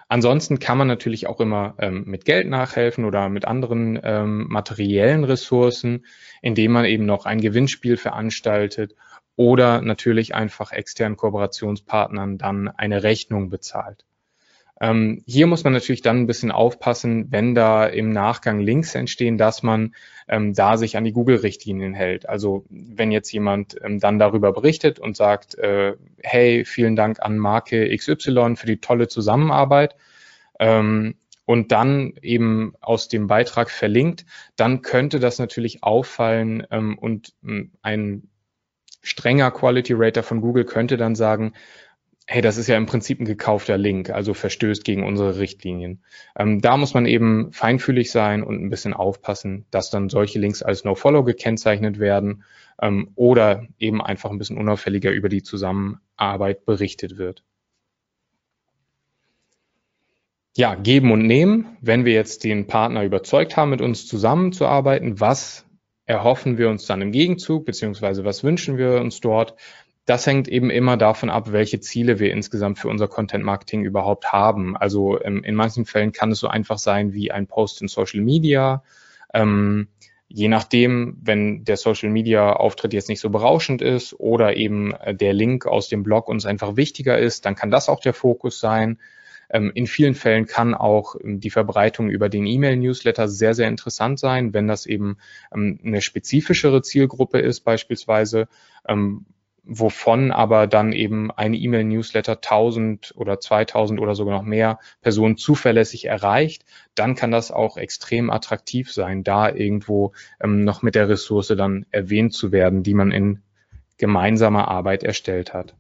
Ansonsten 0.07 0.59
kann 0.59 0.77
man 0.77 0.87
natürlich 0.87 1.25
auch 1.25 1.39
immer 1.39 1.73
ähm, 1.79 2.03
mit 2.05 2.25
Geld 2.25 2.47
nachhelfen 2.47 3.05
oder 3.05 3.27
mit 3.29 3.45
anderen 3.45 3.99
ähm, 4.03 4.45
materiellen 4.47 5.23
Ressourcen, 5.23 6.05
indem 6.43 6.73
man 6.73 6.85
eben 6.85 7.07
noch 7.07 7.25
ein 7.25 7.41
Gewinnspiel 7.41 7.97
veranstaltet 7.97 8.95
oder 9.35 9.81
natürlich 9.81 10.35
einfach 10.35 10.71
externen 10.71 11.17
Kooperationspartnern 11.17 12.37
dann 12.37 12.67
eine 12.67 13.01
Rechnung 13.01 13.49
bezahlt. 13.49 14.05
Ähm, 14.81 15.23
hier 15.25 15.47
muss 15.47 15.63
man 15.63 15.73
natürlich 15.73 16.01
dann 16.01 16.19
ein 16.19 16.27
bisschen 16.27 16.51
aufpassen, 16.51 17.31
wenn 17.31 17.55
da 17.55 17.85
im 17.85 18.09
Nachgang 18.09 18.59
Links 18.59 18.93
entstehen, 18.93 19.37
dass 19.37 19.63
man 19.63 19.95
ähm, 20.27 20.53
da 20.53 20.77
sich 20.77 20.97
an 20.97 21.05
die 21.05 21.13
Google-Richtlinien 21.13 21.93
hält. 21.93 22.27
Also 22.27 22.65
wenn 22.69 23.11
jetzt 23.11 23.31
jemand 23.31 23.77
ähm, 23.83 23.99
dann 23.99 24.19
darüber 24.19 24.51
berichtet 24.51 24.99
und 24.99 25.15
sagt, 25.15 25.55
äh, 25.57 25.93
hey, 26.21 26.65
vielen 26.65 26.95
Dank 26.95 27.21
an 27.21 27.37
Marke 27.37 27.95
XY 27.95 28.55
für 28.57 28.67
die 28.67 28.81
tolle 28.81 29.07
Zusammenarbeit. 29.07 29.95
Ähm, 30.59 31.15
und 31.45 31.71
dann 31.71 32.13
eben 32.21 32.73
aus 32.81 33.07
dem 33.07 33.27
Beitrag 33.27 33.69
verlinkt, 33.69 34.25
dann 34.55 34.81
könnte 34.81 35.19
das 35.19 35.37
natürlich 35.37 35.83
auffallen 35.83 36.65
ähm, 36.71 36.97
und 36.97 37.33
ähm, 37.43 37.71
ein 37.81 38.29
strenger 39.03 39.51
Quality 39.51 39.93
Rater 39.95 40.23
von 40.23 40.41
Google 40.41 40.65
könnte 40.65 40.97
dann 40.97 41.15
sagen, 41.15 41.53
hey, 42.27 42.41
das 42.41 42.57
ist 42.57 42.67
ja 42.67 42.75
im 42.75 42.87
Prinzip 42.87 43.19
ein 43.19 43.25
gekaufter 43.25 43.77
Link, 43.77 44.09
also 44.09 44.33
verstößt 44.33 44.83
gegen 44.83 45.03
unsere 45.03 45.37
Richtlinien. 45.37 46.03
Ähm, 46.35 46.59
da 46.59 46.75
muss 46.75 46.93
man 46.93 47.05
eben 47.05 47.51
feinfühlig 47.51 48.11
sein 48.11 48.41
und 48.41 48.63
ein 48.63 48.69
bisschen 48.69 48.93
aufpassen, 48.93 49.65
dass 49.69 49.91
dann 49.91 50.09
solche 50.09 50.39
Links 50.39 50.63
als 50.63 50.83
No-Follow 50.83 51.23
gekennzeichnet 51.23 51.99
werden 51.99 52.43
ähm, 52.81 53.11
oder 53.15 53.67
eben 53.77 54.01
einfach 54.01 54.31
ein 54.31 54.39
bisschen 54.39 54.57
unauffälliger 54.57 55.11
über 55.11 55.29
die 55.29 55.43
Zusammenarbeit 55.43 56.65
berichtet 56.65 57.17
wird. 57.17 57.43
Ja, 60.57 60.73
geben 60.75 61.11
und 61.11 61.27
nehmen. 61.27 61.77
Wenn 61.81 62.05
wir 62.05 62.13
jetzt 62.13 62.43
den 62.43 62.65
Partner 62.65 63.03
überzeugt 63.03 63.57
haben, 63.57 63.71
mit 63.71 63.81
uns 63.81 64.07
zusammenzuarbeiten, 64.07 65.19
was 65.19 65.65
erhoffen 66.05 66.57
wir 66.57 66.69
uns 66.69 66.85
dann 66.85 67.01
im 67.01 67.11
Gegenzug, 67.11 67.65
beziehungsweise 67.65 68.23
was 68.23 68.43
wünschen 68.43 68.77
wir 68.77 69.01
uns 69.01 69.19
dort? 69.19 69.55
Das 70.05 70.27
hängt 70.27 70.47
eben 70.47 70.69
immer 70.69 70.97
davon 70.97 71.31
ab, 71.31 71.51
welche 71.51 71.79
Ziele 71.79 72.19
wir 72.19 72.31
insgesamt 72.31 72.77
für 72.77 72.89
unser 72.89 73.07
Content 73.07 73.43
Marketing 73.43 73.83
überhaupt 73.83 74.31
haben. 74.31 74.77
Also 74.77 75.19
ähm, 75.21 75.43
in 75.43 75.55
manchen 75.55 75.85
Fällen 75.85 76.11
kann 76.11 76.31
es 76.31 76.39
so 76.39 76.47
einfach 76.47 76.77
sein 76.77 77.13
wie 77.13 77.31
ein 77.31 77.47
Post 77.47 77.81
in 77.81 77.87
Social 77.87 78.21
Media. 78.21 78.83
Ähm, 79.33 79.87
je 80.27 80.47
nachdem, 80.47 81.17
wenn 81.23 81.63
der 81.63 81.77
Social 81.77 82.09
Media 82.09 82.53
Auftritt 82.53 82.93
jetzt 82.93 83.09
nicht 83.09 83.19
so 83.19 83.31
berauschend 83.31 83.81
ist 83.81 84.13
oder 84.19 84.55
eben 84.55 84.93
äh, 84.93 85.15
der 85.15 85.33
Link 85.33 85.65
aus 85.65 85.89
dem 85.89 86.03
Blog 86.03 86.27
uns 86.27 86.45
einfach 86.45 86.75
wichtiger 86.75 87.17
ist, 87.17 87.45
dann 87.45 87.55
kann 87.55 87.71
das 87.71 87.89
auch 87.89 87.99
der 87.99 88.13
Fokus 88.13 88.59
sein. 88.59 88.99
Ähm, 89.49 89.71
in 89.73 89.87
vielen 89.87 90.15
Fällen 90.15 90.45
kann 90.45 90.73
auch 90.75 91.15
ähm, 91.23 91.39
die 91.39 91.49
Verbreitung 91.49 92.09
über 92.09 92.29
den 92.29 92.45
E-Mail-Newsletter 92.45 93.27
sehr, 93.27 93.53
sehr 93.53 93.67
interessant 93.67 94.19
sein, 94.19 94.53
wenn 94.53 94.67
das 94.67 94.85
eben 94.85 95.17
ähm, 95.53 95.79
eine 95.83 96.01
spezifischere 96.01 96.81
Zielgruppe 96.81 97.39
ist 97.39 97.61
beispielsweise, 97.61 98.47
wovon 99.65 100.31
aber 100.31 100.67
dann 100.67 100.91
eben 100.91 101.31
ein 101.31 101.53
E-Mail-Newsletter 101.53 102.33
1000 102.33 103.13
oder 103.15 103.39
2000 103.39 103.99
oder 103.99 104.15
sogar 104.15 104.37
noch 104.37 104.45
mehr 104.45 104.79
Personen 105.01 105.37
zuverlässig 105.37 106.05
erreicht, 106.05 106.65
dann 106.93 107.15
kann 107.15 107.31
das 107.31 107.51
auch 107.51 107.77
extrem 107.77 108.29
attraktiv 108.29 108.91
sein, 108.91 109.23
da 109.23 109.49
irgendwo 109.49 110.13
ähm, 110.39 110.63
noch 110.63 110.81
mit 110.81 110.95
der 110.95 111.09
Ressource 111.09 111.53
dann 111.57 111.85
erwähnt 111.91 112.33
zu 112.33 112.51
werden, 112.51 112.83
die 112.83 112.93
man 112.93 113.11
in 113.11 113.41
gemeinsamer 113.97 114.67
Arbeit 114.67 115.03
erstellt 115.03 115.53
hat. 115.53 115.75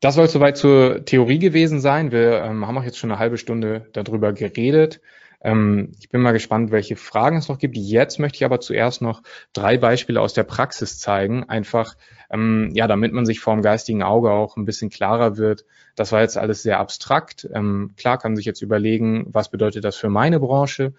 Das 0.00 0.14
soll 0.14 0.28
soweit 0.28 0.56
zur 0.56 1.04
Theorie 1.04 1.38
gewesen 1.38 1.80
sein. 1.80 2.10
Wir 2.10 2.42
ähm, 2.42 2.66
haben 2.66 2.78
auch 2.78 2.84
jetzt 2.84 2.98
schon 2.98 3.10
eine 3.10 3.18
halbe 3.18 3.36
Stunde 3.36 3.86
darüber 3.92 4.32
geredet. 4.32 5.00
Ähm, 5.42 5.92
ich 5.98 6.08
bin 6.08 6.20
mal 6.20 6.32
gespannt, 6.32 6.70
welche 6.70 6.96
Fragen 6.96 7.38
es 7.38 7.48
noch 7.48 7.58
gibt. 7.58 7.76
Jetzt 7.76 8.18
möchte 8.18 8.36
ich 8.36 8.44
aber 8.44 8.60
zuerst 8.60 9.02
noch 9.02 9.22
drei 9.52 9.78
Beispiele 9.78 10.20
aus 10.20 10.34
der 10.34 10.44
Praxis 10.44 10.98
zeigen, 10.98 11.48
einfach 11.48 11.94
ähm, 12.30 12.70
ja, 12.74 12.86
damit 12.86 13.12
man 13.12 13.26
sich 13.26 13.40
vor 13.40 13.54
dem 13.54 13.62
geistigen 13.62 14.02
Auge 14.02 14.30
auch 14.30 14.56
ein 14.56 14.64
bisschen 14.64 14.90
klarer 14.90 15.36
wird. 15.36 15.64
Das 15.96 16.12
war 16.12 16.20
jetzt 16.20 16.38
alles 16.38 16.62
sehr 16.62 16.78
abstrakt. 16.78 17.48
Ähm, 17.52 17.92
klar 17.96 18.18
kann 18.18 18.36
sich 18.36 18.44
jetzt 18.44 18.62
überlegen, 18.62 19.26
was 19.28 19.50
bedeutet 19.50 19.84
das 19.84 19.96
für 19.96 20.08
meine 20.10 20.40
Branche, 20.40 20.94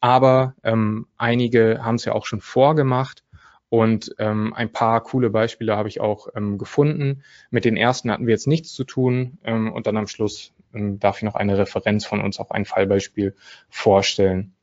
aber 0.00 0.54
ähm, 0.62 1.06
einige 1.16 1.80
haben 1.82 1.96
es 1.96 2.04
ja 2.04 2.12
auch 2.12 2.26
schon 2.26 2.40
vorgemacht. 2.40 3.22
Und 3.68 4.14
ähm, 4.18 4.54
ein 4.54 4.70
paar 4.70 5.02
coole 5.02 5.28
Beispiele 5.28 5.76
habe 5.76 5.88
ich 5.88 6.00
auch 6.00 6.28
ähm, 6.36 6.56
gefunden. 6.56 7.24
Mit 7.50 7.64
den 7.64 7.76
ersten 7.76 8.12
hatten 8.12 8.26
wir 8.26 8.32
jetzt 8.32 8.46
nichts 8.46 8.72
zu 8.72 8.84
tun 8.84 9.38
ähm, 9.42 9.72
und 9.72 9.88
dann 9.88 9.96
am 9.96 10.06
Schluss 10.06 10.52
darf 10.72 11.18
ich 11.18 11.22
noch 11.22 11.34
eine 11.34 11.58
Referenz 11.58 12.04
von 12.04 12.20
uns 12.20 12.38
auf 12.38 12.50
ein 12.50 12.64
Fallbeispiel 12.64 13.34
vorstellen. 13.68 14.54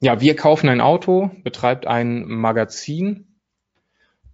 Ja, 0.00 0.20
wir 0.20 0.34
kaufen 0.34 0.68
ein 0.68 0.80
Auto, 0.80 1.30
betreibt 1.42 1.86
ein 1.86 2.26
Magazin, 2.26 3.36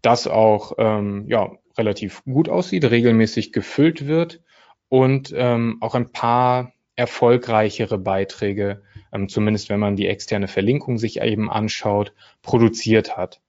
das 0.01 0.26
auch 0.28 0.74
ähm, 0.78 1.24
ja, 1.28 1.51
relativ 1.76 2.22
gut 2.24 2.49
aussieht, 2.49 2.84
regelmäßig 2.84 3.53
gefüllt 3.53 4.07
wird 4.07 4.43
und 4.89 5.32
ähm, 5.37 5.78
auch 5.80 5.95
ein 5.95 6.12
paar 6.12 6.72
erfolgreichere 6.95 7.99
Beiträge, 7.99 8.82
ähm, 9.12 9.28
zumindest 9.28 9.68
wenn 9.68 9.80
man 9.80 9.97
die 9.97 10.07
externe 10.07 10.49
Verlinkung 10.49 10.99
sich 10.99 11.20
eben 11.20 11.51
anschaut, 11.51 12.12
produziert 12.43 13.16
hat. 13.16 13.41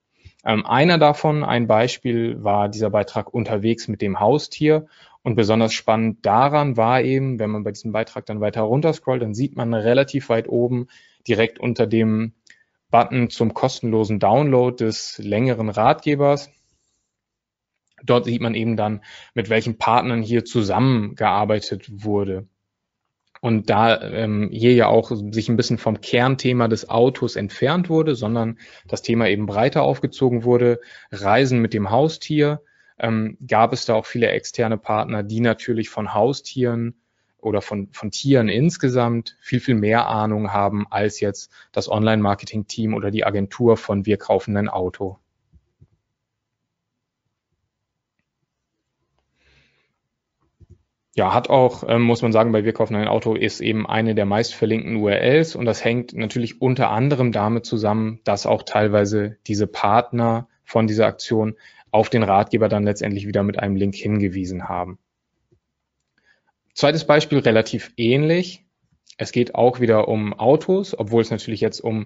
Ähm, 0.44 0.66
einer 0.66 0.98
davon, 0.98 1.44
ein 1.44 1.68
Beispiel, 1.68 2.44
war 2.44 2.70
dieser 2.70 2.90
Beitrag 2.90 3.34
unterwegs 3.34 3.88
mit 3.88 4.02
dem 4.02 4.20
Haustier 4.20 4.88
und 5.28 5.36
besonders 5.36 5.74
spannend 5.74 6.26
daran 6.26 6.78
war 6.78 7.02
eben, 7.02 7.38
wenn 7.38 7.50
man 7.50 7.66
bei 7.66 7.72
diesem 7.74 7.92
Beitrag 7.92 8.26
dann 8.28 8.40
weiter 8.40 8.62
runterscrollt, 8.62 9.22
dann 9.22 9.34
sieht 9.34 9.58
man 9.58 9.74
relativ 9.74 10.30
weit 10.30 10.48
oben 10.48 10.88
direkt 11.28 11.60
unter 11.60 11.86
dem 11.86 12.32
Button 12.92 13.30
zum 13.30 13.54
kostenlosen 13.54 14.20
Download 14.20 14.82
des 14.82 15.18
längeren 15.18 15.68
Ratgebers. 15.68 16.50
Dort 18.06 18.24
sieht 18.24 18.40
man 18.40 18.56
eben 18.56 18.78
dann, 18.78 19.02
mit 19.34 19.50
welchen 19.50 19.78
Partnern 19.78 20.22
hier 20.22 20.46
zusammengearbeitet 20.46 21.90
wurde. 21.92 22.48
Und 23.42 23.70
da 23.70 24.02
ähm, 24.02 24.48
hier 24.54 24.76
ja 24.76 24.88
auch 24.88 25.12
sich 25.12 25.50
ein 25.50 25.58
bisschen 25.58 25.78
vom 25.78 26.00
Kernthema 26.00 26.70
des 26.70 26.88
Autos 26.88 27.36
entfernt 27.36 27.90
wurde, 27.90 28.16
sondern 28.16 28.60
das 28.88 29.02
Thema 29.02 29.28
eben 29.28 29.46
breiter 29.46 29.82
aufgezogen 29.84 30.46
wurde, 30.46 30.80
Reisen 31.12 31.60
mit 31.60 31.74
dem 31.74 31.92
Haustier, 31.92 32.62
ähm, 33.00 33.38
gab 33.46 33.74
es 33.74 33.86
da 33.86 33.96
auch 33.96 34.06
viele 34.06 34.30
externe 34.30 34.78
Partner, 34.78 35.24
die 35.24 35.42
natürlich 35.42 35.90
von 35.90 36.14
Haustieren 36.14 36.96
oder 37.40 37.62
von, 37.62 37.90
von 37.92 38.12
Tieren 38.12 38.50
insgesamt 38.50 39.38
viel, 39.40 39.60
viel 39.60 39.76
mehr 39.76 40.08
Ahnung 40.08 40.52
haben 40.52 40.88
als 40.90 41.20
jetzt 41.20 41.52
das 41.72 41.90
Online-Marketing-Team 41.90 42.94
oder 42.94 43.12
die 43.12 43.26
Agentur 43.26 43.78
von 43.78 44.06
Wir 44.06 44.18
kaufen 44.18 44.58
ein 44.58 44.70
Auto. 44.70 45.20
Ja, 51.16 51.34
hat 51.34 51.50
auch, 51.50 51.84
ähm, 51.88 52.04
muss 52.04 52.22
man 52.22 52.32
sagen, 52.32 52.52
bei 52.52 52.64
Wir 52.64 52.74
kaufen 52.74 52.96
ein 52.96 53.08
Auto 53.08 53.34
ist 53.34 53.60
eben 53.60 53.88
eine 53.88 54.14
der 54.14 54.28
meist 54.28 54.54
verlinkten 54.54 54.98
URLs 54.98 55.56
und 55.56 55.66
das 55.66 55.84
hängt 55.84 56.14
natürlich 56.14 56.62
unter 56.62 56.92
anderem 56.92 57.32
damit 57.32 57.66
zusammen, 57.66 58.20
dass 58.24 58.46
auch 58.46 58.62
teilweise 58.62 59.38
diese 59.48 59.66
Partner 59.66 60.48
von 60.64 60.86
dieser 60.86 61.08
Aktion 61.08 61.56
auf 61.98 62.12
den 62.12 62.22
Ratgeber 62.22 62.70
dann 62.70 62.84
letztendlich 62.84 63.26
wieder 63.26 63.42
mit 63.42 63.58
einem 63.58 63.76
Link 63.76 63.96
hingewiesen 63.96 64.70
haben. 64.70 65.00
Zweites 66.76 67.08
Beispiel 67.08 67.40
relativ 67.40 67.92
ähnlich. 67.98 68.64
Es 69.18 69.32
geht 69.32 69.56
auch 69.56 69.80
wieder 69.80 70.08
um 70.08 70.36
Autos, 70.36 70.98
obwohl 70.98 71.24
es 71.24 71.32
natürlich 71.32 71.60
jetzt 71.60 71.80
um 71.80 72.06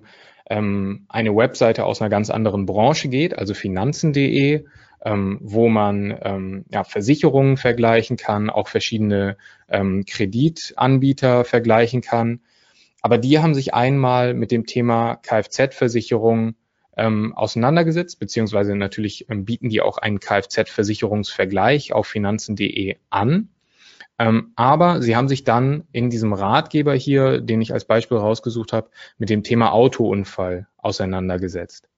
ähm, 0.49 1.07
eine 1.09 1.35
Webseite 1.35 1.83
aus 1.83 2.01
einer 2.01 2.09
ganz 2.09 2.29
anderen 2.29 2.65
Branche 2.65 3.09
geht, 3.09 3.37
also 3.37 3.53
finanzen.de, 3.53 4.63
ähm, 5.03 5.39
wo 5.41 5.67
man 5.67 6.17
ähm, 6.21 6.65
ja, 6.71 6.85
Versicherungen 6.85 7.57
vergleichen 7.57 8.15
kann, 8.15 8.49
auch 8.49 8.69
verschiedene 8.69 9.35
ähm, 9.67 10.05
Kreditanbieter 10.07 11.43
vergleichen 11.43 11.99
kann. 11.99 12.39
Aber 13.01 13.17
die 13.17 13.39
haben 13.39 13.53
sich 13.53 13.73
einmal 13.73 14.35
mit 14.35 14.51
dem 14.51 14.65
Thema 14.65 15.17
Kfz-Versicherung 15.17 16.55
ähm, 16.97 17.33
auseinandergesetzt, 17.35 18.19
beziehungsweise 18.19 18.75
natürlich 18.75 19.29
ähm, 19.29 19.45
bieten 19.45 19.69
die 19.69 19.81
auch 19.81 19.97
einen 19.97 20.19
Kfz-Versicherungsvergleich 20.19 21.93
auf 21.93 22.07
finanzen.de 22.07 22.97
an. 23.09 23.49
Ähm, 24.19 24.51
aber 24.55 25.01
sie 25.01 25.15
haben 25.15 25.27
sich 25.27 25.43
dann 25.43 25.85
in 25.91 26.09
diesem 26.09 26.33
Ratgeber 26.33 26.93
hier, 26.93 27.39
den 27.41 27.61
ich 27.61 27.73
als 27.73 27.85
Beispiel 27.85 28.17
rausgesucht 28.17 28.73
habe, 28.73 28.89
mit 29.17 29.29
dem 29.29 29.43
Thema 29.43 29.71
Autounfall 29.71 30.67
auseinandergesetzt. 30.77 31.89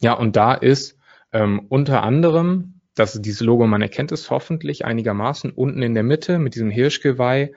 Ja, 0.00 0.12
und 0.12 0.36
da 0.36 0.54
ist 0.54 0.98
ähm, 1.32 1.66
unter 1.68 2.02
anderem, 2.02 2.80
dass 2.94 3.20
dieses 3.20 3.40
Logo, 3.40 3.66
man 3.66 3.82
erkennt 3.82 4.12
es 4.12 4.30
hoffentlich 4.30 4.84
einigermaßen, 4.84 5.50
unten 5.50 5.82
in 5.82 5.94
der 5.94 6.02
Mitte 6.02 6.38
mit 6.38 6.54
diesem 6.54 6.70
Hirschgeweih 6.70 7.52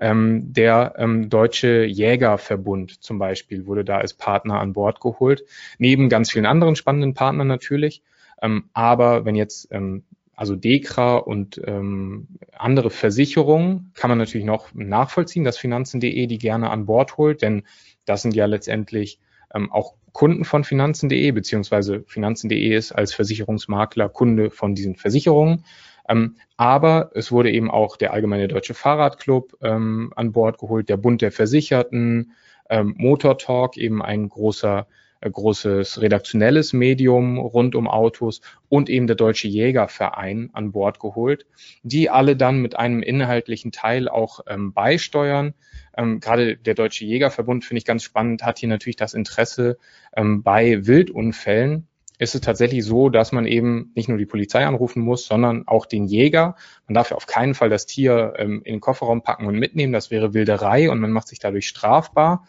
ähm, 0.00 0.52
der 0.52 0.94
ähm, 0.98 1.28
Deutsche 1.30 1.84
Jägerverbund 1.84 3.02
zum 3.02 3.18
Beispiel 3.18 3.66
wurde 3.66 3.84
da 3.84 3.98
als 3.98 4.14
Partner 4.14 4.60
an 4.60 4.72
Bord 4.72 5.00
geholt, 5.00 5.44
neben 5.78 6.08
ganz 6.08 6.30
vielen 6.30 6.46
anderen 6.46 6.76
spannenden 6.76 7.14
Partnern 7.14 7.46
natürlich. 7.46 8.02
Ähm, 8.42 8.64
aber 8.72 9.24
wenn 9.24 9.36
jetzt 9.36 9.68
ähm, 9.70 10.04
also 10.36 10.56
Dekra 10.56 11.16
und 11.16 11.60
ähm, 11.64 12.28
andere 12.56 12.90
Versicherungen 12.90 13.92
kann 13.94 14.10
man 14.10 14.18
natürlich 14.18 14.46
noch 14.46 14.74
nachvollziehen, 14.74 15.44
dass 15.44 15.58
Finanzen.de 15.58 16.26
die 16.26 16.38
gerne 16.38 16.70
an 16.70 16.86
Bord 16.86 17.16
holt, 17.16 17.42
denn 17.42 17.62
das 18.04 18.22
sind 18.22 18.34
ja 18.34 18.46
letztendlich 18.46 19.20
ähm, 19.54 19.70
auch 19.70 19.94
Kunden 20.12 20.44
von 20.44 20.62
Finanzen.de, 20.64 21.30
beziehungsweise 21.32 22.04
Finanzen.de 22.06 22.76
ist 22.76 22.92
als 22.92 23.14
Versicherungsmakler 23.14 24.08
Kunde 24.08 24.50
von 24.50 24.74
diesen 24.74 24.94
Versicherungen. 24.94 25.64
Ähm, 26.08 26.36
aber 26.56 27.10
es 27.14 27.32
wurde 27.32 27.50
eben 27.50 27.70
auch 27.70 27.96
der 27.96 28.12
Allgemeine 28.12 28.48
Deutsche 28.48 28.74
Fahrradclub 28.74 29.56
ähm, 29.62 30.12
an 30.16 30.32
Bord 30.32 30.58
geholt, 30.58 30.88
der 30.88 30.96
Bund 30.96 31.22
der 31.22 31.32
Versicherten, 31.32 32.32
ähm, 32.68 32.94
Motor 32.96 33.38
Talk, 33.38 33.76
eben 33.76 34.02
ein 34.02 34.28
großer 34.28 34.86
äh, 35.24 35.30
großes 35.30 36.02
redaktionelles 36.02 36.74
Medium 36.74 37.38
rund 37.38 37.74
um 37.74 37.88
Autos 37.88 38.42
und 38.68 38.90
eben 38.90 39.06
der 39.06 39.16
Deutsche 39.16 39.48
Jägerverein 39.48 40.50
an 40.52 40.72
Bord 40.72 41.00
geholt, 41.00 41.46
die 41.82 42.10
alle 42.10 42.36
dann 42.36 42.58
mit 42.58 42.76
einem 42.76 43.02
inhaltlichen 43.02 43.72
Teil 43.72 44.08
auch 44.08 44.40
ähm, 44.46 44.74
beisteuern. 44.74 45.54
Ähm, 45.96 46.20
gerade 46.20 46.56
der 46.56 46.74
Deutsche 46.74 47.06
Jägerverbund 47.06 47.64
finde 47.64 47.78
ich 47.78 47.84
ganz 47.86 48.02
spannend, 48.02 48.42
hat 48.42 48.58
hier 48.58 48.68
natürlich 48.68 48.96
das 48.96 49.14
Interesse 49.14 49.78
ähm, 50.14 50.42
bei 50.42 50.86
Wildunfällen 50.86 51.88
ist 52.18 52.34
es 52.34 52.40
tatsächlich 52.40 52.84
so, 52.84 53.08
dass 53.08 53.32
man 53.32 53.46
eben 53.46 53.90
nicht 53.94 54.08
nur 54.08 54.18
die 54.18 54.26
Polizei 54.26 54.64
anrufen 54.64 55.02
muss, 55.02 55.26
sondern 55.26 55.66
auch 55.66 55.84
den 55.84 56.06
Jäger. 56.06 56.54
Man 56.86 56.94
darf 56.94 57.10
ja 57.10 57.16
auf 57.16 57.26
keinen 57.26 57.54
Fall 57.54 57.70
das 57.70 57.86
Tier 57.86 58.34
ähm, 58.36 58.62
in 58.64 58.74
den 58.74 58.80
Kofferraum 58.80 59.22
packen 59.22 59.46
und 59.46 59.58
mitnehmen. 59.58 59.92
Das 59.92 60.10
wäre 60.10 60.32
Wilderei 60.32 60.90
und 60.90 61.00
man 61.00 61.10
macht 61.10 61.28
sich 61.28 61.40
dadurch 61.40 61.66
strafbar. 61.66 62.46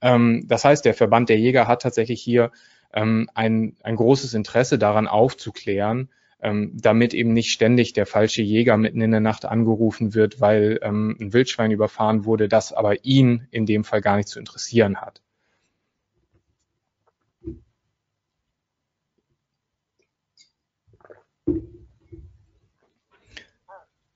Ähm, 0.00 0.44
das 0.46 0.64
heißt, 0.64 0.84
der 0.84 0.94
Verband 0.94 1.28
der 1.28 1.38
Jäger 1.38 1.66
hat 1.66 1.82
tatsächlich 1.82 2.22
hier 2.22 2.52
ähm, 2.94 3.28
ein, 3.34 3.76
ein 3.82 3.96
großes 3.96 4.34
Interesse 4.34 4.78
daran 4.78 5.08
aufzuklären, 5.08 6.10
ähm, 6.40 6.72
damit 6.74 7.12
eben 7.12 7.32
nicht 7.32 7.50
ständig 7.50 7.94
der 7.94 8.06
falsche 8.06 8.42
Jäger 8.42 8.76
mitten 8.76 9.00
in 9.00 9.10
der 9.10 9.20
Nacht 9.20 9.44
angerufen 9.44 10.14
wird, 10.14 10.40
weil 10.40 10.78
ähm, 10.82 11.16
ein 11.20 11.32
Wildschwein 11.32 11.72
überfahren 11.72 12.24
wurde, 12.24 12.48
das 12.48 12.72
aber 12.72 13.04
ihn 13.04 13.48
in 13.50 13.66
dem 13.66 13.82
Fall 13.82 14.00
gar 14.00 14.16
nicht 14.16 14.28
zu 14.28 14.38
interessieren 14.38 15.00
hat. 15.00 15.22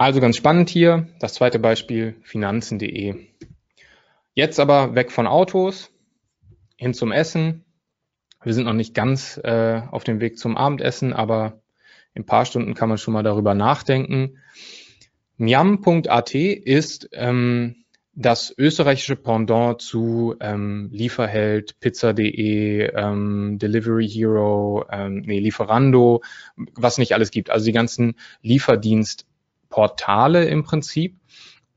Also 0.02 0.18
ganz 0.18 0.36
spannend 0.36 0.68
hier. 0.68 1.06
Das 1.20 1.34
zweite 1.34 1.60
Beispiel, 1.60 2.16
finanzen.de. 2.22 3.14
Jetzt 4.34 4.58
aber 4.58 4.96
weg 4.96 5.12
von 5.12 5.28
Autos, 5.28 5.92
hin 6.76 6.92
zum 6.92 7.12
Essen. 7.12 7.64
Wir 8.42 8.52
sind 8.52 8.64
noch 8.64 8.72
nicht 8.72 8.94
ganz 8.94 9.40
äh, 9.44 9.80
auf 9.92 10.02
dem 10.02 10.18
Weg 10.18 10.38
zum 10.38 10.56
Abendessen, 10.56 11.12
aber 11.12 11.62
in 12.14 12.22
ein 12.22 12.26
paar 12.26 12.46
Stunden 12.46 12.74
kann 12.74 12.88
man 12.88 12.98
schon 12.98 13.14
mal 13.14 13.22
darüber 13.22 13.54
nachdenken. 13.54 14.38
Miam.at 15.36 16.34
ist 16.34 17.08
ähm, 17.12 17.84
das 18.12 18.52
österreichische 18.58 19.14
Pendant 19.14 19.80
zu 19.80 20.34
ähm, 20.40 20.88
Lieferheld, 20.90 21.78
Pizza.de, 21.78 22.90
ähm, 22.92 23.56
Delivery 23.60 24.08
Hero, 24.08 24.84
ähm, 24.90 25.22
nee, 25.24 25.38
Lieferando, 25.38 26.22
was 26.74 26.98
nicht 26.98 27.14
alles 27.14 27.30
gibt. 27.30 27.50
Also 27.50 27.66
die 27.66 27.72
ganzen 27.72 28.16
Lieferdienst 28.40 29.26
Portale 29.72 30.44
im 30.44 30.62
Prinzip. 30.62 31.16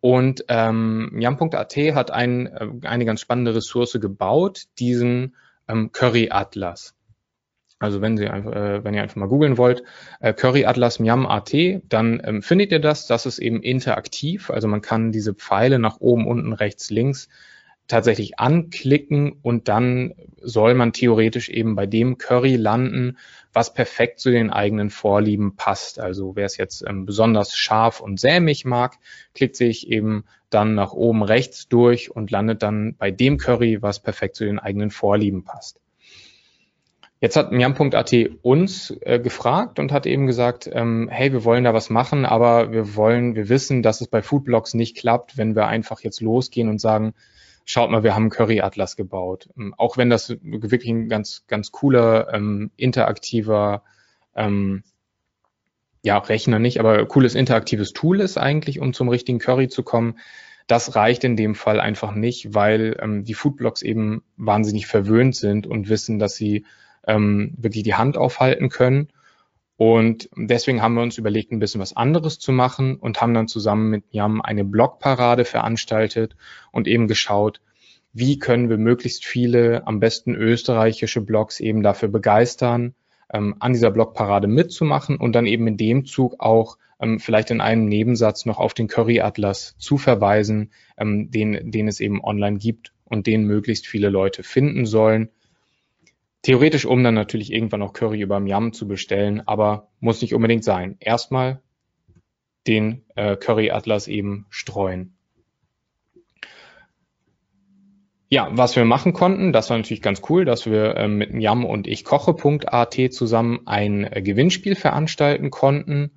Und 0.01 0.45
ähm, 0.49 1.17
Yam.at 1.19 1.75
hat 1.75 2.11
ein, 2.11 2.45
äh, 2.45 2.67
eine 2.83 3.05
ganz 3.05 3.21
spannende 3.21 3.55
Ressource 3.55 3.97
gebaut, 3.99 4.65
diesen 4.77 5.35
ähm, 5.67 5.91
Curry 5.91 6.29
Atlas. 6.29 6.93
Also 7.79 8.01
wenn 8.01 8.15
Sie 8.17 8.25
äh, 8.25 8.83
wenn 8.83 8.93
ihr 8.93 9.01
einfach 9.01 9.15
mal 9.15 9.27
googeln 9.27 9.57
wollt, 9.57 9.83
äh, 10.19 10.33
Curry 10.33 10.65
Atlas 10.65 10.99
Miam.at, 10.99 11.53
dann 11.89 12.21
ähm, 12.23 12.41
findet 12.43 12.71
ihr 12.71 12.79
das. 12.79 13.07
Das 13.07 13.25
ist 13.25 13.39
eben 13.39 13.63
interaktiv. 13.63 14.51
Also 14.51 14.67
man 14.67 14.81
kann 14.81 15.11
diese 15.11 15.33
Pfeile 15.33 15.79
nach 15.79 15.99
oben, 15.99 16.27
unten, 16.27 16.53
rechts, 16.53 16.91
links 16.91 17.27
tatsächlich 17.87 18.39
anklicken 18.39 19.33
und 19.41 19.67
dann 19.67 20.13
soll 20.41 20.73
man 20.73 20.93
theoretisch 20.93 21.49
eben 21.49 21.75
bei 21.75 21.85
dem 21.85 22.17
Curry 22.17 22.55
landen, 22.55 23.17
was 23.53 23.73
perfekt 23.73 24.19
zu 24.19 24.31
den 24.31 24.49
eigenen 24.49 24.89
Vorlieben 24.89 25.55
passt. 25.55 25.99
Also 25.99 26.35
wer 26.35 26.45
es 26.45 26.57
jetzt 26.57 26.83
ähm, 26.87 27.05
besonders 27.05 27.55
scharf 27.55 28.01
und 28.01 28.19
sämig 28.19 28.65
mag, 28.65 28.95
klickt 29.33 29.55
sich 29.55 29.89
eben 29.89 30.25
dann 30.49 30.75
nach 30.75 30.93
oben 30.93 31.23
rechts 31.23 31.67
durch 31.67 32.11
und 32.11 32.31
landet 32.31 32.63
dann 32.63 32.95
bei 32.97 33.11
dem 33.11 33.37
Curry, 33.37 33.81
was 33.81 33.99
perfekt 33.99 34.35
zu 34.35 34.45
den 34.45 34.59
eigenen 34.59 34.91
Vorlieben 34.91 35.43
passt. 35.43 35.79
Jetzt 37.21 37.37
hat 37.37 37.51
Miam.at 37.51 38.13
uns 38.41 38.95
äh, 39.01 39.19
gefragt 39.19 39.79
und 39.79 39.91
hat 39.91 40.05
eben 40.05 40.27
gesagt, 40.27 40.69
ähm, 40.71 41.07
hey, 41.09 41.31
wir 41.31 41.43
wollen 41.43 41.63
da 41.63 41.73
was 41.73 41.89
machen, 41.89 42.25
aber 42.25 42.71
wir 42.71 42.95
wollen, 42.95 43.35
wir 43.35 43.49
wissen, 43.49 43.81
dass 43.81 44.01
es 44.01 44.07
bei 44.07 44.21
Foodblogs 44.21 44.73
nicht 44.73 44.97
klappt, 44.97 45.37
wenn 45.37 45.55
wir 45.55 45.67
einfach 45.67 46.01
jetzt 46.01 46.21
losgehen 46.21 46.69
und 46.69 46.79
sagen, 46.79 47.13
schaut 47.65 47.89
mal, 47.89 48.03
wir 48.03 48.15
haben 48.15 48.29
Curry 48.29 48.61
Atlas 48.61 48.95
gebaut. 48.95 49.49
Ähm, 49.57 49.73
auch 49.77 49.97
wenn 49.97 50.09
das 50.09 50.37
wirklich 50.41 50.89
ein 50.89 51.09
ganz, 51.09 51.45
ganz 51.47 51.71
cooler, 51.71 52.33
ähm, 52.33 52.71
interaktiver, 52.77 53.83
ähm, 54.35 54.83
ja, 56.03 56.19
Rechner 56.19 56.59
nicht, 56.59 56.79
aber 56.79 57.03
cooles 57.07 57.33
interaktives 57.33 57.91
Tool 57.91 58.21
ist 58.21 58.37
eigentlich, 58.37 58.79
um 58.79 58.93
zum 58.93 59.09
richtigen 59.09 59.39
Curry 59.39 59.67
zu 59.67 59.81
kommen. 59.81 60.19
Das 60.67 60.95
reicht 60.95 61.23
in 61.23 61.35
dem 61.35 61.55
Fall 61.55 61.79
einfach 61.79 62.13
nicht, 62.13 62.53
weil 62.53 62.97
ähm, 63.01 63.23
die 63.23 63.33
Foodblocks 63.33 63.81
eben 63.81 64.23
wahnsinnig 64.37 64.87
verwöhnt 64.87 65.35
sind 65.35 65.65
und 65.67 65.89
wissen, 65.89 66.19
dass 66.19 66.35
sie 66.35 66.65
ähm, 67.07 67.53
wirklich 67.57 67.83
die 67.83 67.95
Hand 67.95 68.17
aufhalten 68.17 68.69
können 68.69 69.09
und 69.77 70.29
deswegen 70.37 70.81
haben 70.81 70.93
wir 70.93 71.01
uns 71.01 71.17
überlegt, 71.17 71.51
ein 71.51 71.59
bisschen 71.59 71.81
was 71.81 71.95
anderes 71.95 72.39
zu 72.39 72.51
machen 72.51 72.95
und 72.95 73.21
haben 73.21 73.33
dann 73.33 73.47
zusammen 73.47 73.89
mit 73.89 74.05
Yam 74.11 74.41
eine 74.41 74.63
Blogparade 74.63 75.43
veranstaltet 75.43 76.35
und 76.71 76.87
eben 76.87 77.07
geschaut, 77.07 77.59
wie 78.13 78.39
können 78.39 78.69
wir 78.69 78.77
möglichst 78.77 79.25
viele, 79.25 79.85
am 79.85 79.99
besten 79.99 80.33
österreichische 80.33 81.19
Blogs 81.19 81.59
eben 81.59 81.83
dafür 81.83 82.07
begeistern, 82.07 82.95
ähm, 83.33 83.55
an 83.59 83.73
dieser 83.73 83.91
Blogparade 83.91 84.47
mitzumachen 84.47 85.17
und 85.17 85.33
dann 85.33 85.45
eben 85.45 85.67
in 85.67 85.75
dem 85.75 86.05
Zug 86.05 86.35
auch 86.39 86.77
ähm, 87.01 87.19
vielleicht 87.19 87.51
in 87.51 87.59
einem 87.59 87.89
Nebensatz 87.89 88.45
noch 88.45 88.59
auf 88.59 88.73
den 88.73 88.87
Curry 88.87 89.19
Atlas 89.19 89.75
zu 89.77 89.97
verweisen, 89.97 90.71
ähm, 90.97 91.29
den, 91.31 91.71
den 91.71 91.89
es 91.89 91.99
eben 91.99 92.23
online 92.23 92.59
gibt 92.59 92.93
und 93.03 93.27
den 93.27 93.43
möglichst 93.43 93.87
viele 93.87 94.07
Leute 94.07 94.43
finden 94.43 94.85
sollen 94.85 95.29
Theoretisch, 96.45 96.85
um 96.85 97.03
dann 97.03 97.15
natürlich 97.15 97.51
irgendwann 97.51 97.79
noch 97.79 97.93
Curry 97.93 98.21
über 98.21 98.39
Yam 98.39 98.71
zu 98.71 98.87
bestellen, 98.87 99.41
aber 99.47 99.87
muss 99.99 100.21
nicht 100.21 100.35
unbedingt 100.35 100.63
sein. 100.63 100.95
Erstmal 100.99 101.63
den 102.67 103.03
äh, 103.15 103.35
Curry 103.35 103.71
Atlas 103.71 104.07
eben 104.07 104.45
streuen. 104.51 105.17
Ja, 108.29 108.47
was 108.51 108.75
wir 108.75 108.85
machen 108.85 109.13
konnten, 109.13 109.53
das 109.53 109.71
war 109.71 109.77
natürlich 109.77 110.03
ganz 110.03 110.21
cool, 110.29 110.45
dass 110.45 110.67
wir 110.67 110.95
äh, 110.95 111.07
mit 111.07 111.33
Yam 111.33 111.65
und 111.65 111.87
ich 111.87 112.03
koche.at 112.05 112.93
zusammen 113.11 113.61
ein 113.65 114.03
äh, 114.03 114.21
Gewinnspiel 114.21 114.75
veranstalten 114.75 115.49
konnten 115.49 116.11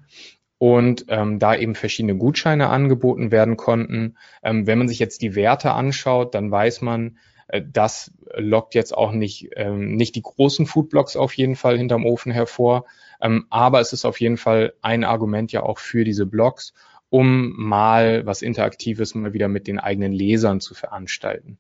und 0.58 1.06
ähm, 1.08 1.38
da 1.38 1.56
eben 1.56 1.74
verschiedene 1.74 2.18
Gutscheine 2.18 2.68
angeboten 2.68 3.30
werden 3.30 3.56
konnten. 3.56 4.18
Ähm, 4.42 4.66
wenn 4.66 4.76
man 4.76 4.88
sich 4.88 4.98
jetzt 4.98 5.22
die 5.22 5.34
Werte 5.34 5.72
anschaut, 5.72 6.34
dann 6.34 6.50
weiß 6.50 6.82
man, 6.82 7.16
das 7.48 8.12
lockt 8.36 8.74
jetzt 8.74 8.96
auch 8.96 9.12
nicht, 9.12 9.50
ähm, 9.56 9.96
nicht 9.96 10.14
die 10.14 10.22
großen 10.22 10.66
Foodblocks 10.66 11.16
auf 11.16 11.34
jeden 11.34 11.56
Fall 11.56 11.78
hinterm 11.78 12.04
Ofen 12.04 12.32
hervor. 12.32 12.84
Ähm, 13.20 13.46
aber 13.50 13.80
es 13.80 13.92
ist 13.92 14.04
auf 14.04 14.20
jeden 14.20 14.36
Fall 14.36 14.74
ein 14.82 15.04
Argument 15.04 15.50
ja 15.52 15.62
auch 15.62 15.78
für 15.78 16.04
diese 16.04 16.26
Blogs, 16.26 16.74
um 17.10 17.54
mal 17.56 18.26
was 18.26 18.42
Interaktives 18.42 19.14
mal 19.14 19.32
wieder 19.32 19.48
mit 19.48 19.66
den 19.66 19.78
eigenen 19.78 20.12
Lesern 20.12 20.60
zu 20.60 20.74
veranstalten. 20.74 21.58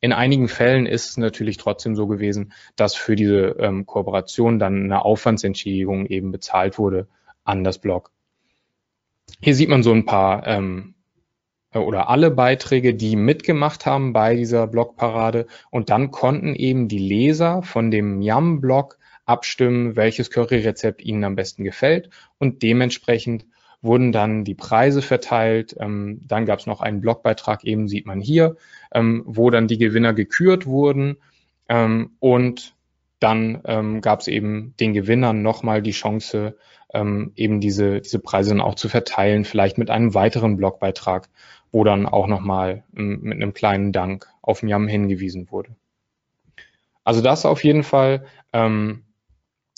In 0.00 0.12
einigen 0.12 0.48
Fällen 0.48 0.86
ist 0.86 1.10
es 1.10 1.16
natürlich 1.16 1.56
trotzdem 1.56 1.96
so 1.96 2.06
gewesen, 2.06 2.52
dass 2.76 2.94
für 2.94 3.16
diese 3.16 3.56
ähm, 3.58 3.86
Kooperation 3.86 4.58
dann 4.58 4.84
eine 4.84 5.04
Aufwandsentschädigung 5.04 6.06
eben 6.06 6.30
bezahlt 6.30 6.78
wurde 6.78 7.08
an 7.44 7.64
das 7.64 7.78
Blog. 7.78 8.12
Hier 9.40 9.54
sieht 9.54 9.68
man 9.68 9.82
so 9.82 9.92
ein 9.92 10.04
paar 10.04 10.46
ähm, 10.46 10.94
äh, 10.94 10.95
oder 11.78 12.08
alle 12.08 12.30
Beiträge, 12.30 12.94
die 12.94 13.16
mitgemacht 13.16 13.86
haben 13.86 14.12
bei 14.12 14.36
dieser 14.36 14.66
Blogparade. 14.66 15.46
Und 15.70 15.90
dann 15.90 16.10
konnten 16.10 16.54
eben 16.54 16.88
die 16.88 16.98
Leser 16.98 17.62
von 17.62 17.90
dem 17.90 18.22
Yam-Blog 18.22 18.98
abstimmen, 19.24 19.96
welches 19.96 20.30
Curry-Rezept 20.30 21.02
ihnen 21.02 21.24
am 21.24 21.36
besten 21.36 21.64
gefällt. 21.64 22.10
Und 22.38 22.62
dementsprechend 22.62 23.46
wurden 23.82 24.12
dann 24.12 24.44
die 24.44 24.54
Preise 24.54 25.02
verteilt. 25.02 25.76
Ähm, 25.78 26.20
dann 26.26 26.46
gab 26.46 26.60
es 26.60 26.66
noch 26.66 26.80
einen 26.80 27.00
Blogbeitrag, 27.00 27.64
eben 27.64 27.88
sieht 27.88 28.06
man 28.06 28.20
hier, 28.20 28.56
ähm, 28.92 29.22
wo 29.26 29.50
dann 29.50 29.68
die 29.68 29.78
Gewinner 29.78 30.14
gekürt 30.14 30.66
wurden. 30.66 31.16
Ähm, 31.68 32.12
und 32.20 32.74
dann 33.18 33.62
ähm, 33.64 34.00
gab 34.00 34.20
es 34.20 34.28
eben 34.28 34.74
den 34.78 34.92
Gewinnern 34.92 35.42
nochmal 35.42 35.82
die 35.82 35.92
Chance, 35.92 36.56
ähm, 36.92 37.32
eben 37.34 37.60
diese, 37.60 38.00
diese 38.00 38.18
Preise 38.18 38.50
dann 38.50 38.60
auch 38.60 38.74
zu 38.74 38.88
verteilen, 38.88 39.44
vielleicht 39.44 39.78
mit 39.78 39.90
einem 39.90 40.14
weiteren 40.14 40.56
Blogbeitrag 40.56 41.28
wo 41.72 41.84
dann 41.84 42.06
auch 42.06 42.26
nochmal 42.26 42.84
ähm, 42.96 43.20
mit 43.22 43.34
einem 43.34 43.54
kleinen 43.54 43.92
Dank 43.92 44.28
auf 44.42 44.62
Miam 44.62 44.88
hingewiesen 44.88 45.50
wurde. 45.50 45.76
Also 47.04 47.20
das 47.20 47.46
auf 47.46 47.62
jeden 47.62 47.84
Fall 47.84 48.26
ähm, 48.52 49.04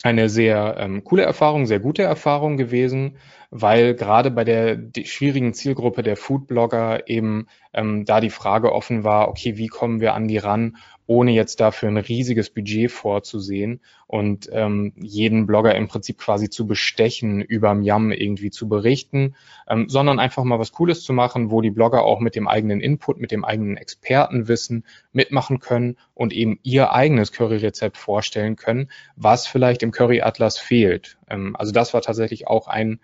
eine 0.03 0.29
sehr 0.29 0.77
ähm, 0.79 1.05
coole 1.05 1.25
Erfahrung, 1.25 1.67
sehr 1.67 1.81
gute 1.81 2.03
Erfahrung 2.03 2.57
gewesen. 2.57 3.17
Weil 3.51 3.95
gerade 3.95 4.31
bei 4.31 4.45
der 4.45 4.79
schwierigen 5.05 5.55
Zielgruppe 5.55 6.03
der 6.03 6.17
Foodblogger 6.17 7.09
eben 7.09 7.47
ähm, 7.73 8.05
da 8.05 8.21
die 8.21 8.31
Frage 8.31 8.73
offen 8.73 9.05
war, 9.05 9.29
okay, 9.29 9.57
wie 9.57 9.69
kommen 9.69 10.01
wir 10.01 10.15
an 10.15 10.29
die 10.29 10.39
ran, 10.39 10.77
ohne 11.07 11.33
jetzt 11.33 11.61
dafür 11.61 11.89
ein 11.89 11.97
riesiges 11.97 12.51
Budget 12.51 12.93
vorzusehen 12.93 13.81
und 14.07 14.51
ähm, 14.53 14.93
jeden 14.97 15.47
Blogger 15.47 15.75
im 15.75 15.89
Prinzip 15.89 16.19
quasi 16.19 16.51
zu 16.51 16.67
bestechen, 16.67 17.41
über 17.41 17.75
Yam 17.81 18.13
irgendwie 18.13 18.51
zu 18.51 18.69
berichten, 18.69 19.35
ähm, 19.69 19.89
sondern 19.89 20.19
einfach 20.19 20.45
mal 20.45 20.59
was 20.59 20.73
Cooles 20.73 21.03
zu 21.03 21.15
machen, 21.15 21.51
wo 21.51 21.63
die 21.63 21.71
Blogger 21.71 22.03
auch 22.03 22.21
mit 22.21 22.35
dem 22.35 22.47
eigenen 22.47 22.81
Input, 22.81 23.19
mit 23.19 23.31
dem 23.31 23.45
eigenen 23.45 23.79
Expertenwissen 23.79 24.85
mitmachen 25.13 25.61
können 25.61 25.97
und 26.13 26.35
eben 26.35 26.59
ihr 26.63 26.93
eigenes 26.93 27.33
Curry-Rezept 27.33 27.97
vorstellen 27.97 28.57
können, 28.57 28.91
was 29.17 29.47
vielleicht 29.47 29.83
im 29.83 29.93
Curry-Atlas 29.93 30.59
fehlt. 30.59 31.18
Ähm, 31.31 31.57
also 31.57 31.73
das 31.73 31.95
war 31.95 32.03
tatsächlich 32.03 32.47
auch 32.47 32.69
ein 32.69 33.01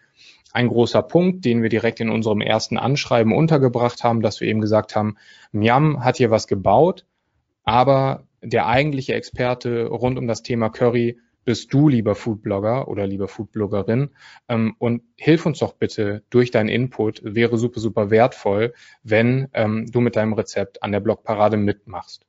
ein 0.52 0.68
großer 0.68 1.02
Punkt, 1.02 1.44
den 1.44 1.62
wir 1.62 1.68
direkt 1.68 1.98
in 1.98 2.10
unserem 2.10 2.40
ersten 2.40 2.78
Anschreiben 2.78 3.32
untergebracht 3.32 4.04
haben, 4.04 4.22
dass 4.22 4.40
wir 4.40 4.46
eben 4.46 4.60
gesagt 4.60 4.94
haben, 4.94 5.16
Miam 5.50 6.04
hat 6.04 6.16
hier 6.16 6.30
was 6.30 6.46
gebaut, 6.46 7.04
aber 7.64 8.28
der 8.40 8.66
eigentliche 8.68 9.14
Experte 9.14 9.86
rund 9.86 10.16
um 10.16 10.28
das 10.28 10.42
Thema 10.42 10.68
Curry 10.68 11.18
bist 11.44 11.72
du, 11.74 11.88
lieber 11.88 12.14
Foodblogger 12.14 12.88
oder 12.88 13.06
lieber 13.06 13.28
Foodbloggerin. 13.28 14.10
Ähm, 14.48 14.74
und 14.78 15.02
hilf 15.16 15.44
uns 15.44 15.58
doch 15.58 15.74
bitte 15.74 16.22
durch 16.30 16.50
deinen 16.50 16.68
Input. 16.68 17.20
Wäre 17.22 17.58
super, 17.58 17.80
super 17.80 18.10
wertvoll, 18.10 18.72
wenn 19.02 19.48
ähm, 19.52 19.86
du 19.90 20.00
mit 20.00 20.16
deinem 20.16 20.32
Rezept 20.32 20.82
an 20.82 20.92
der 20.92 21.00
Blogparade 21.00 21.56
mitmachst. 21.56 22.26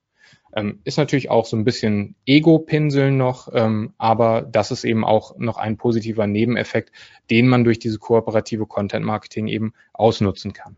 Ähm, 0.56 0.80
ist 0.86 0.98
natürlich 0.98 1.30
auch 1.30 1.46
so 1.46 1.58
ein 1.58 1.66
bisschen 1.66 2.16
Ego-Pinseln 2.26 3.18
noch, 3.18 3.50
ähm, 3.54 3.94
aber 3.98 4.42
das 4.42 4.72
ist 4.72 4.86
eben 4.86 5.04
auch 5.04 5.38
noch 5.38 5.58
ein 5.58 5.78
positiver 5.78 6.28
Nebeneffekt, 6.28 6.92
den 7.30 7.48
man 7.48 7.66
durch 7.66 7.78
diese 7.78 8.00
kooperative 8.00 8.66
Content-Marketing 8.66 9.48
eben 9.48 9.74
ausnutzen 9.94 10.54
kann. 10.54 10.78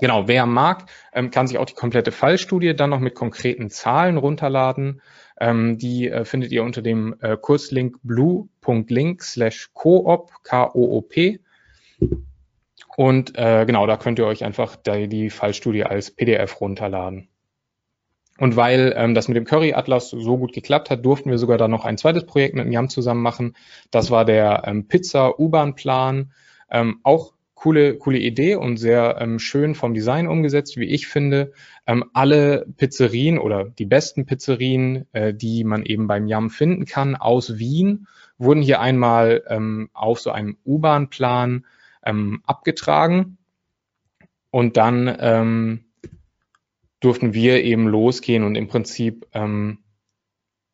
Genau, 0.00 0.26
wer 0.26 0.46
mag, 0.46 0.86
ähm, 1.12 1.30
kann 1.30 1.46
sich 1.46 1.58
auch 1.58 1.66
die 1.66 1.74
komplette 1.74 2.12
Fallstudie 2.12 2.74
dann 2.74 2.90
noch 2.90 3.00
mit 3.00 3.14
konkreten 3.14 3.68
Zahlen 3.68 4.16
runterladen. 4.16 5.02
Ähm, 5.38 5.76
die 5.76 6.08
äh, 6.08 6.24
findet 6.24 6.52
ihr 6.52 6.62
unter 6.62 6.82
dem 6.82 7.16
äh, 7.20 7.36
Kurslink 7.36 7.96
blue.link 8.02 9.22
slash 9.22 9.70
coop, 9.74 10.30
K-O-O-P. 10.44 11.40
Und 12.96 13.36
äh, 13.36 13.64
genau, 13.66 13.86
da 13.86 13.96
könnt 13.96 14.18
ihr 14.18 14.26
euch 14.26 14.44
einfach 14.44 14.76
die, 14.76 15.08
die 15.08 15.30
Fallstudie 15.30 15.84
als 15.84 16.10
PDF 16.10 16.60
runterladen. 16.60 17.28
Und 18.38 18.56
weil 18.56 18.94
ähm, 18.96 19.14
das 19.14 19.28
mit 19.28 19.36
dem 19.36 19.44
Curry 19.44 19.74
Atlas 19.74 20.10
so 20.10 20.38
gut 20.38 20.52
geklappt 20.52 20.90
hat, 20.90 21.04
durften 21.04 21.30
wir 21.30 21.38
sogar 21.38 21.58
dann 21.58 21.70
noch 21.70 21.84
ein 21.84 21.98
zweites 21.98 22.24
Projekt 22.24 22.54
mit 22.54 22.66
Miam 22.66 22.88
zusammen 22.88 23.22
machen. 23.22 23.54
Das 23.90 24.10
war 24.10 24.24
der 24.24 24.62
ähm, 24.66 24.88
Pizza 24.88 25.38
U-Bahn 25.38 25.74
Plan. 25.74 26.32
Ähm, 26.70 27.00
auch 27.02 27.34
coole, 27.54 27.96
coole 27.96 28.18
Idee 28.18 28.56
und 28.56 28.76
sehr 28.76 29.18
ähm, 29.20 29.38
schön 29.38 29.76
vom 29.76 29.94
Design 29.94 30.26
umgesetzt, 30.26 30.76
wie 30.76 30.86
ich 30.86 31.06
finde. 31.06 31.52
Ähm, 31.86 32.04
alle 32.12 32.66
Pizzerien 32.76 33.38
oder 33.38 33.64
die 33.64 33.86
besten 33.86 34.26
Pizzerien, 34.26 35.06
äh, 35.12 35.32
die 35.32 35.62
man 35.62 35.84
eben 35.84 36.08
beim 36.08 36.26
Yam 36.26 36.50
finden 36.50 36.86
kann, 36.86 37.14
aus 37.14 37.58
Wien, 37.58 38.08
wurden 38.36 38.62
hier 38.62 38.80
einmal 38.80 39.44
ähm, 39.46 39.90
auf 39.92 40.20
so 40.20 40.30
einem 40.32 40.56
U-Bahn-Plan 40.64 41.64
ähm, 42.04 42.42
abgetragen. 42.46 43.38
Und 44.50 44.76
dann 44.76 45.14
ähm, 45.20 45.84
durften 47.02 47.34
wir 47.34 47.62
eben 47.62 47.88
losgehen 47.88 48.44
und 48.44 48.54
im 48.54 48.68
Prinzip 48.68 49.26
ähm, 49.34 49.78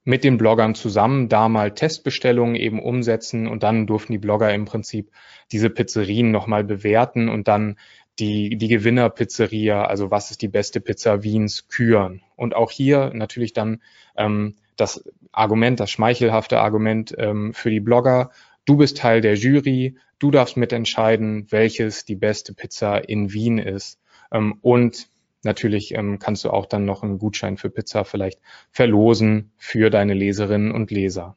mit 0.04 0.24
den 0.24 0.38
Bloggern 0.38 0.74
zusammen 0.74 1.28
da 1.28 1.48
mal 1.48 1.74
Testbestellungen 1.74 2.54
eben 2.54 2.80
umsetzen 2.80 3.46
und 3.46 3.62
dann 3.62 3.86
durften 3.86 4.12
die 4.12 4.18
Blogger 4.18 4.54
im 4.54 4.64
Prinzip 4.64 5.10
diese 5.52 5.70
Pizzerien 5.70 6.30
nochmal 6.30 6.64
bewerten 6.64 7.28
und 7.28 7.48
dann 7.48 7.76
die, 8.18 8.56
die 8.56 8.68
Gewinnerpizzeria, 8.68 9.84
also 9.84 10.10
was 10.10 10.30
ist 10.30 10.42
die 10.42 10.48
beste 10.48 10.80
Pizza 10.80 11.22
Wiens, 11.22 11.68
küren. 11.68 12.22
Und 12.36 12.54
auch 12.54 12.70
hier 12.70 13.10
natürlich 13.14 13.52
dann 13.52 13.82
ähm, 14.16 14.56
das 14.76 15.04
Argument, 15.32 15.78
das 15.80 15.90
schmeichelhafte 15.90 16.58
Argument 16.58 17.14
ähm, 17.18 17.54
für 17.54 17.70
die 17.70 17.80
Blogger, 17.80 18.30
du 18.64 18.76
bist 18.76 18.98
Teil 18.98 19.20
der 19.20 19.34
Jury, 19.34 19.96
du 20.18 20.30
darfst 20.30 20.56
mitentscheiden, 20.56 21.46
welches 21.50 22.04
die 22.04 22.16
beste 22.16 22.54
Pizza 22.54 23.08
in 23.08 23.32
Wien 23.32 23.58
ist. 23.58 23.98
Ähm, 24.32 24.58
und 24.62 25.08
Natürlich 25.44 25.94
ähm, 25.94 26.18
kannst 26.18 26.44
du 26.44 26.50
auch 26.50 26.66
dann 26.66 26.84
noch 26.84 27.02
einen 27.02 27.18
Gutschein 27.18 27.56
für 27.56 27.70
Pizza 27.70 28.04
vielleicht 28.04 28.40
verlosen 28.70 29.52
für 29.56 29.90
deine 29.90 30.14
Leserinnen 30.14 30.72
und 30.72 30.90
Leser. 30.90 31.36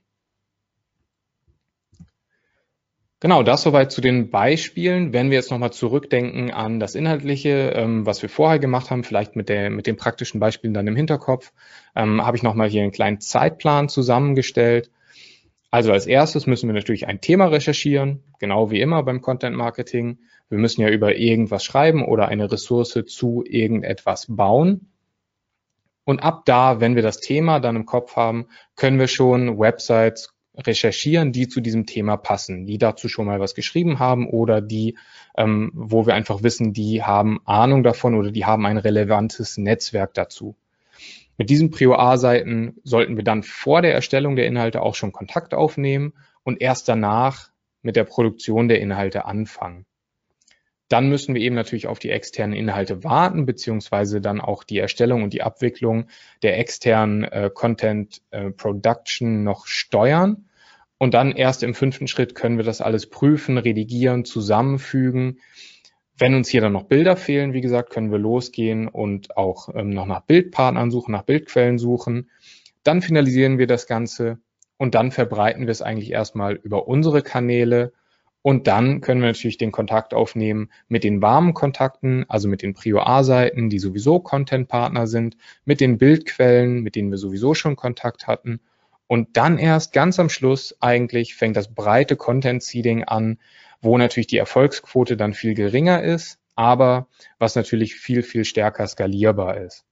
Genau, 3.21 3.43
das 3.43 3.61
soweit 3.61 3.91
zu 3.91 4.01
den 4.01 4.31
Beispielen. 4.31 5.13
Wenn 5.13 5.29
wir 5.29 5.37
jetzt 5.37 5.51
nochmal 5.51 5.71
zurückdenken 5.71 6.49
an 6.49 6.79
das 6.79 6.95
Inhaltliche, 6.95 7.71
ähm, 7.75 8.03
was 8.03 8.23
wir 8.23 8.29
vorher 8.29 8.57
gemacht 8.57 8.89
haben, 8.89 9.03
vielleicht 9.03 9.35
mit, 9.35 9.47
der, 9.47 9.69
mit 9.69 9.85
den 9.85 9.95
praktischen 9.95 10.39
Beispielen 10.39 10.73
dann 10.73 10.87
im 10.87 10.95
Hinterkopf, 10.95 11.53
ähm, 11.95 12.25
habe 12.25 12.35
ich 12.35 12.41
nochmal 12.41 12.67
hier 12.67 12.81
einen 12.81 12.91
kleinen 12.91 13.19
Zeitplan 13.19 13.89
zusammengestellt. 13.89 14.89
Also 15.71 15.93
als 15.93 16.05
erstes 16.05 16.47
müssen 16.47 16.67
wir 16.67 16.73
natürlich 16.73 17.07
ein 17.07 17.21
Thema 17.21 17.45
recherchieren, 17.45 18.23
genau 18.39 18.71
wie 18.71 18.81
immer 18.81 19.03
beim 19.03 19.21
Content 19.21 19.55
Marketing. 19.55 20.19
Wir 20.49 20.57
müssen 20.57 20.81
ja 20.81 20.89
über 20.89 21.15
irgendwas 21.15 21.63
schreiben 21.63 22.03
oder 22.03 22.27
eine 22.27 22.51
Ressource 22.51 22.99
zu 23.07 23.43
irgendetwas 23.45 24.27
bauen. 24.27 24.91
Und 26.03 26.19
ab 26.19 26.43
da, 26.43 26.81
wenn 26.81 26.95
wir 26.95 27.03
das 27.03 27.21
Thema 27.21 27.61
dann 27.61 27.77
im 27.77 27.85
Kopf 27.85 28.17
haben, 28.17 28.47
können 28.75 28.99
wir 28.99 29.07
schon 29.07 29.57
Websites 29.57 30.33
recherchieren, 30.57 31.31
die 31.31 31.47
zu 31.47 31.61
diesem 31.61 31.85
Thema 31.85 32.17
passen, 32.17 32.65
die 32.65 32.77
dazu 32.77 33.07
schon 33.07 33.25
mal 33.25 33.39
was 33.39 33.55
geschrieben 33.55 33.99
haben 33.99 34.27
oder 34.27 34.59
die, 34.59 34.97
ähm, 35.37 35.71
wo 35.73 36.05
wir 36.05 36.15
einfach 36.15 36.43
wissen, 36.43 36.73
die 36.73 37.01
haben 37.01 37.39
Ahnung 37.45 37.83
davon 37.83 38.15
oder 38.15 38.31
die 38.31 38.45
haben 38.45 38.65
ein 38.65 38.77
relevantes 38.77 39.57
Netzwerk 39.57 40.13
dazu. 40.13 40.57
Mit 41.41 41.49
diesen 41.49 41.71
Prio 41.71 41.95
A-Seiten 41.95 42.75
sollten 42.83 43.17
wir 43.17 43.23
dann 43.23 43.41
vor 43.41 43.81
der 43.81 43.95
Erstellung 43.95 44.35
der 44.35 44.45
Inhalte 44.45 44.83
auch 44.83 44.93
schon 44.93 45.11
Kontakt 45.11 45.55
aufnehmen 45.55 46.13
und 46.43 46.61
erst 46.61 46.87
danach 46.87 47.49
mit 47.81 47.95
der 47.95 48.03
Produktion 48.03 48.67
der 48.67 48.79
Inhalte 48.79 49.25
anfangen. 49.25 49.87
Dann 50.87 51.09
müssen 51.09 51.33
wir 51.33 51.41
eben 51.41 51.55
natürlich 51.55 51.87
auf 51.87 51.97
die 51.97 52.11
externen 52.11 52.55
Inhalte 52.55 53.03
warten, 53.03 53.47
beziehungsweise 53.47 54.21
dann 54.21 54.39
auch 54.39 54.63
die 54.63 54.77
Erstellung 54.77 55.23
und 55.23 55.33
die 55.33 55.41
Abwicklung 55.41 56.09
der 56.43 56.59
externen 56.59 57.23
äh, 57.23 57.49
Content 57.51 58.21
äh, 58.29 58.51
Production 58.51 59.43
noch 59.43 59.65
steuern. 59.65 60.45
Und 60.99 61.15
dann 61.15 61.31
erst 61.31 61.63
im 61.63 61.73
fünften 61.73 62.07
Schritt 62.07 62.35
können 62.35 62.57
wir 62.57 62.65
das 62.65 62.81
alles 62.81 63.09
prüfen, 63.09 63.57
redigieren, 63.57 64.25
zusammenfügen. 64.25 65.39
Wenn 66.21 66.35
uns 66.35 66.49
hier 66.49 66.61
dann 66.61 66.73
noch 66.73 66.83
Bilder 66.83 67.17
fehlen, 67.17 67.53
wie 67.53 67.61
gesagt, 67.61 67.89
können 67.89 68.11
wir 68.11 68.19
losgehen 68.19 68.87
und 68.87 69.35
auch 69.37 69.69
ähm, 69.73 69.89
noch 69.89 70.05
nach 70.05 70.21
Bildpartnern 70.21 70.91
suchen, 70.91 71.13
nach 71.13 71.23
Bildquellen 71.23 71.79
suchen. 71.79 72.29
Dann 72.83 73.01
finalisieren 73.01 73.57
wir 73.57 73.65
das 73.65 73.87
Ganze 73.87 74.37
und 74.77 74.93
dann 74.93 75.09
verbreiten 75.09 75.63
wir 75.63 75.71
es 75.71 75.81
eigentlich 75.81 76.11
erstmal 76.11 76.53
über 76.57 76.87
unsere 76.87 77.23
Kanäle 77.23 77.91
und 78.43 78.67
dann 78.67 79.01
können 79.01 79.21
wir 79.21 79.29
natürlich 79.29 79.57
den 79.57 79.71
Kontakt 79.71 80.13
aufnehmen 80.13 80.69
mit 80.87 81.03
den 81.03 81.23
warmen 81.23 81.55
Kontakten, 81.55 82.23
also 82.29 82.47
mit 82.47 82.61
den 82.61 82.75
Prio 82.75 82.99
A-Seiten, 82.99 83.71
die 83.71 83.79
sowieso 83.79 84.19
Content-Partner 84.19 85.07
sind, 85.07 85.37
mit 85.65 85.81
den 85.81 85.97
Bildquellen, 85.97 86.83
mit 86.83 86.95
denen 86.95 87.09
wir 87.09 87.17
sowieso 87.17 87.55
schon 87.55 87.75
Kontakt 87.75 88.27
hatten. 88.27 88.59
Und 89.07 89.37
dann 89.37 89.57
erst 89.57 89.91
ganz 89.91 90.19
am 90.19 90.29
Schluss 90.29 90.77
eigentlich 90.81 91.33
fängt 91.33 91.57
das 91.57 91.73
breite 91.73 92.15
Content-Seeding 92.15 93.05
an, 93.05 93.39
wo 93.81 93.97
natürlich 93.97 94.27
die 94.27 94.37
Erfolgsquote 94.37 95.17
dann 95.17 95.33
viel 95.33 95.53
geringer 95.53 96.03
ist, 96.03 96.39
aber 96.55 97.07
was 97.39 97.55
natürlich 97.55 97.95
viel, 97.95 98.23
viel 98.23 98.45
stärker 98.45 98.87
skalierbar 98.87 99.57
ist. 99.57 99.85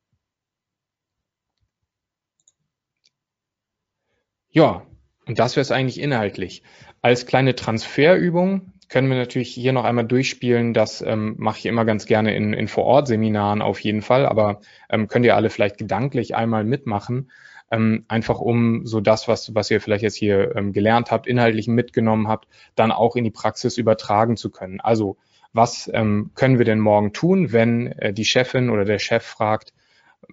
Ja, 4.51 4.85
und 5.25 5.37
das 5.37 5.55
wäre 5.55 5.61
es 5.61 5.71
eigentlich 5.71 5.99
inhaltlich. 5.99 6.63
Als 7.01 7.25
kleine 7.25 7.55
Transferübung 7.55 8.73
können 8.89 9.09
wir 9.09 9.17
natürlich 9.17 9.53
hier 9.53 9.73
noch 9.73 9.85
einmal 9.85 10.05
durchspielen. 10.05 10.73
Das 10.73 11.01
ähm, 11.01 11.35
mache 11.37 11.59
ich 11.59 11.65
immer 11.67 11.85
ganz 11.85 12.07
gerne 12.07 12.35
in, 12.35 12.53
in 12.53 12.67
Vor-Ort-Seminaren 12.67 13.61
auf 13.61 13.79
jeden 13.79 14.01
Fall, 14.01 14.25
aber 14.25 14.61
ähm, 14.89 15.07
könnt 15.07 15.25
ihr 15.25 15.35
alle 15.35 15.51
vielleicht 15.51 15.77
gedanklich 15.77 16.35
einmal 16.35 16.63
mitmachen. 16.63 17.31
Ähm, 17.71 18.05
einfach 18.07 18.39
um 18.39 18.85
so 18.85 18.99
das, 18.99 19.27
was, 19.27 19.53
was 19.53 19.69
ihr 19.69 19.79
vielleicht 19.79 20.03
jetzt 20.03 20.15
hier 20.15 20.55
ähm, 20.55 20.73
gelernt 20.73 21.11
habt, 21.11 21.27
inhaltlich 21.27 21.67
mitgenommen 21.67 22.27
habt, 22.27 22.47
dann 22.75 22.91
auch 22.91 23.15
in 23.15 23.23
die 23.23 23.31
Praxis 23.31 23.77
übertragen 23.77 24.37
zu 24.37 24.49
können. 24.49 24.79
Also 24.81 25.17
was 25.53 25.89
ähm, 25.93 26.31
können 26.35 26.57
wir 26.57 26.65
denn 26.65 26.79
morgen 26.79 27.13
tun, 27.13 27.51
wenn 27.51 27.87
äh, 27.93 28.13
die 28.13 28.25
Chefin 28.25 28.69
oder 28.69 28.85
der 28.85 28.99
Chef 28.99 29.23
fragt, 29.23 29.73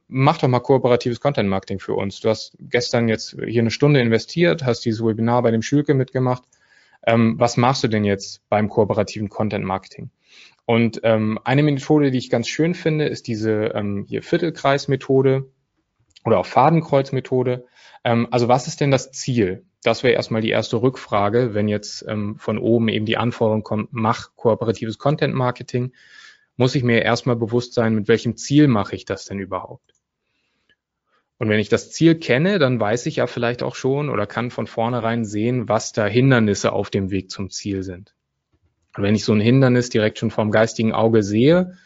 mach 0.09 0.39
doch 0.39 0.49
mal 0.49 0.61
kooperatives 0.61 1.21
Content 1.21 1.49
Marketing 1.49 1.79
für 1.79 1.95
uns. 1.95 2.21
Du 2.21 2.29
hast 2.29 2.57
gestern 2.61 3.09
jetzt 3.09 3.37
hier 3.47 3.63
eine 3.63 3.71
Stunde 3.71 4.01
investiert, 4.01 4.65
hast 4.65 4.85
dieses 4.85 5.05
Webinar 5.05 5.43
bei 5.43 5.51
dem 5.51 5.63
Schülke 5.63 5.95
mitgemacht. 5.95 6.43
Ähm, 7.07 7.37
was 7.39 7.57
machst 7.57 7.85
du 7.85 7.89
denn 7.89 8.05
jetzt 8.05 8.47
beim 8.49 8.69
kooperativen 8.69 9.29
Content 9.29 9.65
Marketing? 9.65 10.11
Und 10.67 11.01
ähm, 11.05 11.39
eine 11.45 11.63
Methode, 11.63 12.11
die 12.11 12.19
ich 12.19 12.29
ganz 12.29 12.49
schön 12.49 12.75
finde, 12.75 13.07
ist 13.07 13.29
diese 13.29 13.73
ähm, 13.75 14.05
hier 14.09 14.23
Viertelkreis-Methode 14.23 15.49
oder 16.27 16.39
auch 16.39 16.47
Fadenkreuz-Methode. 16.47 17.65
Ähm, 18.05 18.29
also 18.31 18.49
was 18.49 18.67
ist 18.67 18.83
denn 18.83 18.91
das 18.91 19.13
Ziel? 19.13 19.65
das 19.87 20.03
wäre 20.03 20.15
erstmal 20.15 20.43
die 20.43 20.51
erste 20.51 20.83
Rückfrage, 20.83 21.55
wenn 21.55 21.69
jetzt 21.69 22.05
ähm, 22.09 22.37
von 22.39 22.59
oben 22.59 22.89
eben 22.89 23.07
die 23.07 23.17
Anforderung 23.17 23.63
kommt, 23.63 23.91
mach 23.93 24.35
kooperatives 24.35 24.99
Content 24.99 25.33
Marketing, 25.35 25.93
muss 26.57 26.75
ich 26.75 26.83
mir 26.83 27.03
erstmal 27.03 27.37
bewusst 27.37 27.75
sein, 27.75 27.95
mit 27.95 28.09
welchem 28.09 28.37
Ziel 28.37 28.67
mache 28.67 28.97
ich 28.97 29.05
das 29.05 29.27
denn 29.27 29.39
überhaupt? 29.39 29.95
Und 31.39 31.51
wenn 31.51 31.61
ich 31.61 31.69
das 31.69 31.93
Ziel 31.93 32.17
kenne, 32.17 32.59
dann 32.59 32.81
weiß 32.81 33.07
ich 33.07 33.17
ja 33.17 33.27
vielleicht 33.27 33.63
auch 33.63 33.77
schon 33.77 34.09
oder 34.09 34.27
kann 34.27 34.51
von 34.51 34.67
vornherein 34.67 35.25
sehen, 35.25 35.69
was 35.69 35.93
da 35.93 36.07
Hindernisse 36.07 36.73
auf 36.73 36.91
dem 36.91 37.11
Weg 37.11 37.31
zum 37.31 37.51
Ziel 37.51 37.83
sind. 37.83 38.15
Und 38.97 39.05
wenn 39.05 39.15
ich 39.15 39.25
so 39.25 39.35
ein 39.35 39.41
Hindernis 39.41 39.91
direkt 39.91 40.19
schon 40.19 40.31
vom 40.31 40.51
geistigen 40.51 40.93
Auge 40.93 41.23
sehe, 41.23 41.77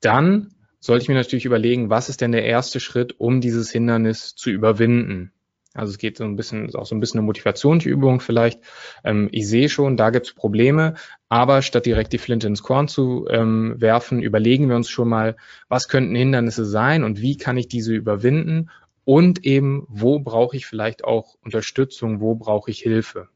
dann 0.00 0.54
sollte 0.86 1.02
ich 1.02 1.08
mir 1.08 1.14
natürlich 1.14 1.44
überlegen, 1.44 1.90
was 1.90 2.08
ist 2.08 2.20
denn 2.20 2.32
der 2.32 2.44
erste 2.44 2.80
Schritt, 2.80 3.18
um 3.18 3.40
dieses 3.40 3.70
Hindernis 3.70 4.34
zu 4.34 4.50
überwinden? 4.50 5.32
Also 5.74 5.90
es 5.90 5.98
geht 5.98 6.16
so 6.16 6.24
ein 6.24 6.36
bisschen, 6.36 6.66
ist 6.66 6.74
auch 6.74 6.86
so 6.86 6.94
ein 6.94 7.00
bisschen 7.00 7.18
eine 7.18 7.26
Motivationsübung 7.26 8.20
vielleicht. 8.20 8.60
Ähm, 9.04 9.28
ich 9.32 9.46
sehe 9.46 9.68
schon, 9.68 9.96
da 9.96 10.10
gibt 10.10 10.26
es 10.26 10.32
Probleme, 10.32 10.94
aber 11.28 11.60
statt 11.60 11.84
direkt 11.84 12.12
die 12.12 12.18
Flinte 12.18 12.46
ins 12.46 12.62
Korn 12.62 12.88
zu 12.88 13.26
ähm, 13.28 13.74
werfen, 13.78 14.22
überlegen 14.22 14.68
wir 14.68 14.76
uns 14.76 14.88
schon 14.88 15.08
mal, 15.08 15.36
was 15.68 15.88
könnten 15.88 16.14
Hindernisse 16.14 16.64
sein 16.64 17.04
und 17.04 17.20
wie 17.20 17.36
kann 17.36 17.58
ich 17.58 17.68
diese 17.68 17.92
überwinden 17.92 18.70
und 19.04 19.44
eben, 19.44 19.86
wo 19.88 20.18
brauche 20.18 20.56
ich 20.56 20.66
vielleicht 20.66 21.04
auch 21.04 21.36
Unterstützung, 21.44 22.20
wo 22.20 22.34
brauche 22.34 22.70
ich 22.70 22.80
Hilfe. 22.80 23.28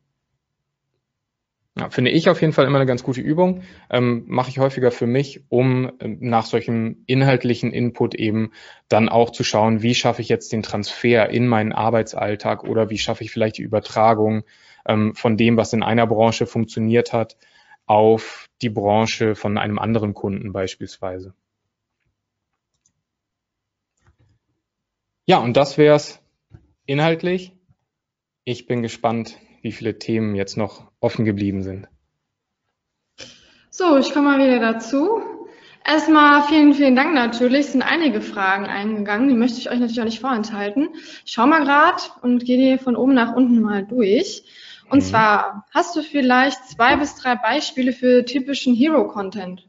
Ja, 1.78 1.88
finde 1.88 2.10
ich 2.10 2.28
auf 2.28 2.40
jeden 2.40 2.52
Fall 2.52 2.66
immer 2.66 2.78
eine 2.78 2.86
ganz 2.86 3.04
gute 3.04 3.20
Übung. 3.20 3.62
Ähm, 3.90 4.24
Mache 4.26 4.50
ich 4.50 4.58
häufiger 4.58 4.90
für 4.90 5.06
mich, 5.06 5.44
um 5.48 5.92
ähm, 6.00 6.18
nach 6.20 6.44
solchem 6.44 7.04
inhaltlichen 7.06 7.72
Input 7.72 8.14
eben 8.16 8.50
dann 8.88 9.08
auch 9.08 9.30
zu 9.30 9.44
schauen, 9.44 9.80
wie 9.80 9.94
schaffe 9.94 10.20
ich 10.20 10.28
jetzt 10.28 10.52
den 10.52 10.62
Transfer 10.62 11.30
in 11.30 11.46
meinen 11.46 11.72
Arbeitsalltag 11.72 12.64
oder 12.64 12.90
wie 12.90 12.98
schaffe 12.98 13.22
ich 13.22 13.30
vielleicht 13.30 13.58
die 13.58 13.62
Übertragung 13.62 14.42
ähm, 14.86 15.14
von 15.14 15.36
dem, 15.36 15.56
was 15.56 15.72
in 15.72 15.84
einer 15.84 16.08
Branche 16.08 16.46
funktioniert 16.46 17.12
hat, 17.12 17.36
auf 17.86 18.48
die 18.62 18.70
Branche 18.70 19.36
von 19.36 19.56
einem 19.56 19.78
anderen 19.78 20.12
Kunden 20.12 20.52
beispielsweise. 20.52 21.34
Ja, 25.24 25.38
und 25.38 25.56
das 25.56 25.78
wäre 25.78 25.94
es 25.94 26.20
inhaltlich. 26.86 27.52
Ich 28.44 28.66
bin 28.66 28.82
gespannt, 28.82 29.36
wie 29.62 29.72
viele 29.72 29.98
Themen 29.98 30.34
jetzt 30.34 30.56
noch 30.56 30.90
offen 31.00 31.24
geblieben 31.24 31.62
sind. 31.62 31.88
So, 33.70 33.96
ich 33.98 34.12
komme 34.12 34.36
mal 34.36 34.38
wieder 34.38 34.60
dazu. 34.60 35.22
Erstmal 35.84 36.42
vielen, 36.42 36.74
vielen 36.74 36.96
Dank 36.96 37.14
natürlich. 37.14 37.60
Es 37.66 37.72
sind 37.72 37.82
einige 37.82 38.20
Fragen 38.20 38.66
eingegangen, 38.66 39.28
die 39.28 39.34
möchte 39.34 39.58
ich 39.58 39.70
euch 39.70 39.78
natürlich 39.78 40.00
auch 40.00 40.04
nicht 40.04 40.20
vorenthalten. 40.20 40.90
Ich 41.24 41.32
schau 41.32 41.46
mal 41.46 41.64
gerade 41.64 42.02
und 42.22 42.44
gehe 42.44 42.58
die 42.76 42.82
von 42.82 42.96
oben 42.96 43.14
nach 43.14 43.34
unten 43.34 43.60
mal 43.60 43.84
durch. 43.84 44.44
Und 44.90 44.98
mhm. 44.98 45.04
zwar, 45.04 45.66
hast 45.72 45.96
du 45.96 46.02
vielleicht 46.02 46.68
zwei 46.68 46.96
bis 46.96 47.14
drei 47.14 47.36
Beispiele 47.36 47.92
für 47.92 48.24
typischen 48.24 48.74
Hero-Content? 48.74 49.66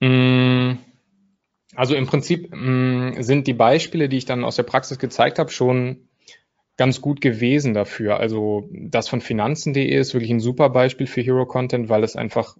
Mm, 0.00 0.78
also 1.74 1.94
im 1.94 2.06
Prinzip 2.06 2.54
mm, 2.54 3.20
sind 3.20 3.46
die 3.46 3.54
Beispiele, 3.54 4.08
die 4.08 4.18
ich 4.18 4.24
dann 4.24 4.44
aus 4.44 4.56
der 4.56 4.62
Praxis 4.62 4.98
gezeigt 4.98 5.38
habe, 5.38 5.50
schon 5.50 6.08
ganz 6.76 7.00
gut 7.00 7.20
gewesen 7.20 7.74
dafür. 7.74 8.18
Also 8.18 8.68
das 8.70 9.08
von 9.08 9.20
Finanzen.de 9.20 9.86
ist 9.86 10.14
wirklich 10.14 10.30
ein 10.30 10.40
super 10.40 10.70
Beispiel 10.70 11.06
für 11.06 11.20
Hero 11.20 11.46
Content, 11.46 11.88
weil 11.88 12.02
es 12.02 12.16
einfach 12.16 12.56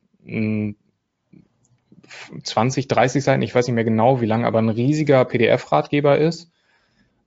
20, 2.43 2.89
30 2.89 3.25
Seiten, 3.25 3.43
ich 3.43 3.55
weiß 3.55 3.67
nicht 3.67 3.75
mehr 3.75 3.85
genau 3.85 4.21
wie 4.21 4.27
lang, 4.27 4.45
aber 4.45 4.61
ein 4.61 4.69
riesiger 4.69 5.25
PDF-Ratgeber 5.25 6.19
ist, 6.19 6.51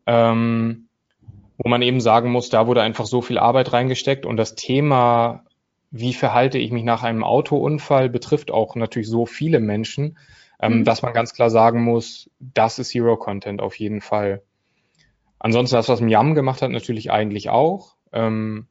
ähm, 0.06 0.88
wo 1.58 1.70
man 1.70 1.82
eben 1.82 2.00
sagen 2.00 2.32
muss, 2.32 2.50
da 2.50 2.68
wurde 2.68 2.82
einfach 2.82 3.06
so 3.06 3.22
viel 3.22 3.38
Arbeit 3.38 3.74
reingesteckt 3.74 4.26
und 4.26 4.38
das 4.38 4.56
Thema, 4.56 5.44
wie 5.92 6.14
verhalte 6.14 6.58
ich 6.58 6.72
mich 6.72 6.84
nach 6.84 7.04
einem 7.04 7.24
Autounfall, 7.24 8.10
betrifft 8.10 8.52
auch 8.52 8.76
natürlich 8.76 9.10
so 9.10 9.26
viele 9.26 9.60
Menschen, 9.60 10.18
ähm, 10.62 10.80
mhm. 10.80 10.86
dass 10.86 11.02
man 11.02 11.14
ganz 11.14 11.34
klar 11.34 11.50
sagen 11.50 11.84
muss, 11.84 12.30
das 12.40 12.80
ist 12.80 12.94
Hero 12.94 13.18
Content 13.18 13.62
auf 13.62 13.78
jeden 13.78 14.02
Fall. 14.02 14.42
Ansonsten 15.40 15.76
das, 15.76 15.90
was 15.90 16.02
Miam 16.02 16.36
gemacht 16.36 16.62
hat, 16.62 16.72
natürlich 16.72 17.12
eigentlich 17.12 17.50
auch. 17.50 17.96
Ähm, 18.12 18.68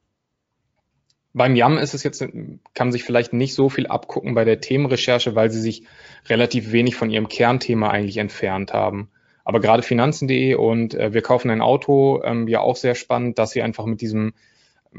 beim 1.33 1.55
Yam 1.55 1.77
ist 1.77 1.93
es 1.93 2.03
jetzt, 2.03 2.19
kann 2.19 2.87
man 2.87 2.91
sich 2.91 3.03
vielleicht 3.03 3.31
nicht 3.31 3.53
so 3.53 3.69
viel 3.69 3.87
abgucken 3.87 4.33
bei 4.33 4.43
der 4.43 4.59
Themenrecherche, 4.59 5.35
weil 5.35 5.51
sie 5.51 5.61
sich 5.61 5.83
relativ 6.27 6.71
wenig 6.71 6.95
von 6.95 7.09
ihrem 7.09 7.27
Kernthema 7.27 7.89
eigentlich 7.89 8.17
entfernt 8.17 8.73
haben. 8.73 9.09
Aber 9.45 9.61
gerade 9.61 9.83
Finanzen.de 9.83 10.55
und 10.55 10.95
äh, 10.95 11.13
wir 11.13 11.21
kaufen 11.21 11.49
ein 11.51 11.61
Auto, 11.61 12.21
ähm, 12.23 12.47
ja 12.47 12.59
auch 12.59 12.75
sehr 12.75 12.95
spannend, 12.95 13.39
dass 13.39 13.51
sie 13.51 13.61
einfach 13.61 13.85
mit 13.85 14.01
diesem, 14.01 14.33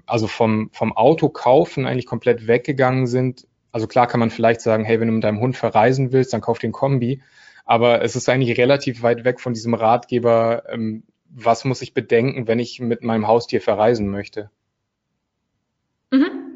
also 0.06 0.26
vom, 0.26 0.70
vom 0.72 0.96
Auto 0.96 1.28
kaufen 1.28 1.86
eigentlich 1.86 2.06
komplett 2.06 2.46
weggegangen 2.46 3.06
sind. 3.06 3.46
Also 3.72 3.86
klar 3.86 4.06
kann 4.06 4.20
man 4.20 4.30
vielleicht 4.30 4.60
sagen, 4.60 4.84
hey, 4.84 5.00
wenn 5.00 5.08
du 5.08 5.14
mit 5.14 5.24
deinem 5.24 5.40
Hund 5.40 5.56
verreisen 5.56 6.12
willst, 6.12 6.32
dann 6.32 6.40
kauf 6.40 6.58
den 6.58 6.72
Kombi. 6.72 7.20
Aber 7.66 8.00
es 8.02 8.16
ist 8.16 8.28
eigentlich 8.28 8.56
relativ 8.56 9.02
weit 9.02 9.24
weg 9.24 9.40
von 9.40 9.52
diesem 9.52 9.74
Ratgeber, 9.74 10.62
ähm, 10.70 11.02
was 11.30 11.64
muss 11.64 11.82
ich 11.82 11.94
bedenken, 11.94 12.46
wenn 12.48 12.58
ich 12.58 12.80
mit 12.80 13.02
meinem 13.02 13.26
Haustier 13.26 13.60
verreisen 13.60 14.08
möchte? 14.08 14.50
Mhm. 16.10 16.48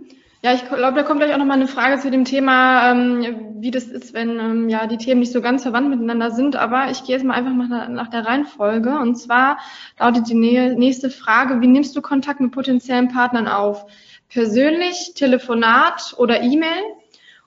Ja, 0.45 0.55
ich 0.55 0.67
glaube, 0.67 0.97
da 0.97 1.05
kommt 1.05 1.21
gleich 1.21 1.33
auch 1.33 1.39
nochmal 1.39 1.59
eine 1.59 1.69
Frage 1.69 2.01
zu 2.01 2.11
dem 2.11 2.25
Thema, 2.25 2.91
ähm, 2.91 3.55
wie 3.61 3.71
das 3.71 3.85
ist, 3.85 4.13
wenn 4.13 4.41
ähm, 4.41 4.69
ja 4.69 4.89
die 4.89 4.97
Themen 4.97 5.21
nicht 5.21 5.31
so 5.31 5.41
ganz 5.41 5.63
verwandt 5.63 5.89
miteinander 5.89 6.33
sind. 6.33 6.57
Aber 6.57 6.91
ich 6.91 7.05
gehe 7.05 7.15
jetzt 7.15 7.25
mal 7.25 7.35
einfach 7.35 7.55
nach, 7.55 7.89
nach 7.89 8.09
der 8.09 8.27
Reihenfolge. 8.27 8.99
Und 8.99 9.15
zwar 9.15 9.59
lautet 10.01 10.29
die 10.29 10.35
nächste 10.35 11.11
Frage, 11.11 11.61
wie 11.61 11.69
nimmst 11.69 11.95
du 11.95 12.03
Kontakt 12.03 12.41
mit 12.41 12.51
potenziellen 12.51 13.07
Partnern 13.09 13.47
auf? 13.47 13.87
Persönlich, 14.29 15.13
Telefonat 15.15 16.17
oder 16.19 16.43
E-Mail? 16.43 16.83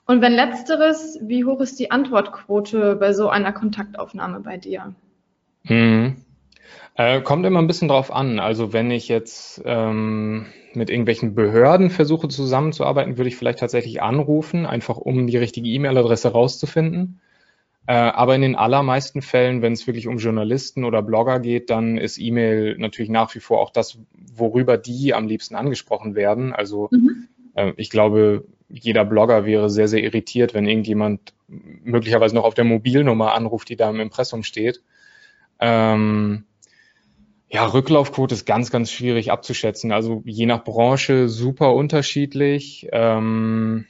Und 0.06 0.22
wenn 0.22 0.32
letzteres, 0.32 1.18
wie 1.20 1.44
hoch 1.44 1.60
ist 1.60 1.78
die 1.78 1.90
Antwortquote 1.90 2.96
bei 2.96 3.12
so 3.12 3.28
einer 3.28 3.52
Kontaktaufnahme 3.52 4.40
bei 4.40 4.56
dir? 4.56 4.94
Mhm. 5.64 6.24
Äh, 6.96 7.20
kommt 7.20 7.44
immer 7.44 7.60
ein 7.60 7.66
bisschen 7.66 7.88
drauf 7.88 8.10
an. 8.10 8.38
Also 8.38 8.72
wenn 8.72 8.90
ich 8.90 9.08
jetzt 9.08 9.60
ähm, 9.66 10.46
mit 10.72 10.88
irgendwelchen 10.88 11.34
Behörden 11.34 11.90
versuche 11.90 12.28
zusammenzuarbeiten, 12.28 13.18
würde 13.18 13.28
ich 13.28 13.36
vielleicht 13.36 13.58
tatsächlich 13.58 14.02
anrufen, 14.02 14.64
einfach 14.64 14.96
um 14.96 15.26
die 15.26 15.36
richtige 15.36 15.68
E-Mail-Adresse 15.68 16.28
rauszufinden. 16.28 17.20
Äh, 17.86 17.92
aber 17.92 18.34
in 18.34 18.40
den 18.40 18.56
allermeisten 18.56 19.20
Fällen, 19.20 19.60
wenn 19.60 19.74
es 19.74 19.86
wirklich 19.86 20.08
um 20.08 20.16
Journalisten 20.16 20.84
oder 20.84 21.02
Blogger 21.02 21.38
geht, 21.38 21.68
dann 21.68 21.98
ist 21.98 22.18
E-Mail 22.18 22.76
natürlich 22.78 23.10
nach 23.10 23.34
wie 23.34 23.40
vor 23.40 23.60
auch 23.60 23.70
das, 23.70 23.98
worüber 24.34 24.78
die 24.78 25.12
am 25.12 25.28
liebsten 25.28 25.54
angesprochen 25.54 26.14
werden. 26.14 26.54
Also 26.54 26.88
mhm. 26.90 27.28
äh, 27.54 27.72
ich 27.76 27.90
glaube, 27.90 28.44
jeder 28.70 29.04
Blogger 29.04 29.44
wäre 29.44 29.68
sehr, 29.68 29.86
sehr 29.86 30.02
irritiert, 30.02 30.54
wenn 30.54 30.66
irgendjemand 30.66 31.34
möglicherweise 31.46 32.34
noch 32.34 32.44
auf 32.44 32.54
der 32.54 32.64
Mobilnummer 32.64 33.34
anruft, 33.34 33.68
die 33.68 33.76
da 33.76 33.90
im 33.90 34.00
Impressum 34.00 34.42
steht. 34.42 34.82
Ähm, 35.60 36.44
ja, 37.48 37.64
Rücklaufquote 37.66 38.34
ist 38.34 38.44
ganz, 38.44 38.70
ganz 38.70 38.90
schwierig 38.90 39.30
abzuschätzen. 39.30 39.92
Also 39.92 40.22
je 40.24 40.46
nach 40.46 40.64
Branche 40.64 41.28
super 41.28 41.74
unterschiedlich. 41.74 42.88
Ähm, 42.92 43.86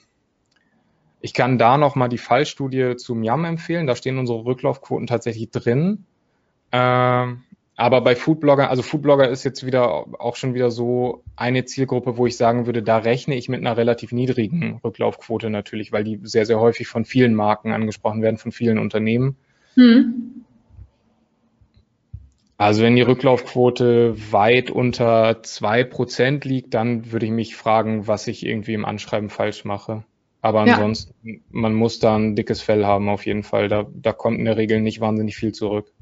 ich 1.20 1.32
kann 1.32 1.58
da 1.58 1.78
nochmal 1.78 2.08
die 2.08 2.18
Fallstudie 2.18 2.96
zum 2.96 3.22
YAM 3.22 3.44
empfehlen. 3.44 3.86
Da 3.86 3.96
stehen 3.96 4.18
unsere 4.18 4.44
Rücklaufquoten 4.44 5.06
tatsächlich 5.06 5.50
drin. 5.50 6.04
Ähm, 6.70 7.44
aber 7.76 8.00
bei 8.00 8.14
Foodblogger, 8.14 8.70
also 8.70 8.82
Foodblogger 8.82 9.28
ist 9.28 9.44
jetzt 9.44 9.64
wieder 9.64 10.06
auch 10.20 10.36
schon 10.36 10.54
wieder 10.54 10.70
so 10.70 11.22
eine 11.34 11.64
Zielgruppe, 11.64 12.16
wo 12.16 12.26
ich 12.26 12.36
sagen 12.36 12.66
würde, 12.66 12.82
da 12.82 12.98
rechne 12.98 13.36
ich 13.36 13.48
mit 13.48 13.60
einer 13.60 13.76
relativ 13.76 14.12
niedrigen 14.12 14.80
Rücklaufquote 14.82 15.50
natürlich, 15.50 15.92
weil 15.92 16.04
die 16.04 16.20
sehr, 16.22 16.46
sehr 16.46 16.58
häufig 16.58 16.88
von 16.88 17.04
vielen 17.04 17.34
Marken 17.34 17.72
angesprochen 17.72 18.22
werden, 18.22 18.38
von 18.38 18.52
vielen 18.52 18.78
Unternehmen. 18.78 19.36
Hm. 19.74 20.45
Also 22.58 22.82
wenn 22.82 22.96
die 22.96 23.02
Rücklaufquote 23.02 24.32
weit 24.32 24.70
unter 24.70 25.42
zwei 25.42 25.84
Prozent 25.84 26.44
liegt, 26.44 26.72
dann 26.72 27.12
würde 27.12 27.26
ich 27.26 27.32
mich 27.32 27.54
fragen, 27.54 28.06
was 28.06 28.26
ich 28.28 28.46
irgendwie 28.46 28.74
im 28.74 28.86
Anschreiben 28.86 29.28
falsch 29.28 29.64
mache. 29.64 30.04
Aber 30.40 30.60
ansonsten, 30.60 31.14
ja. 31.22 31.34
man 31.50 31.74
muss 31.74 31.98
da 31.98 32.16
ein 32.16 32.36
dickes 32.36 32.62
Fell 32.62 32.86
haben 32.86 33.08
auf 33.08 33.26
jeden 33.26 33.42
Fall. 33.42 33.68
Da, 33.68 33.86
da 33.92 34.12
kommt 34.12 34.38
in 34.38 34.44
der 34.44 34.56
Regel 34.56 34.80
nicht 34.80 35.00
wahnsinnig 35.00 35.36
viel 35.36 35.52
zurück. 35.52 35.92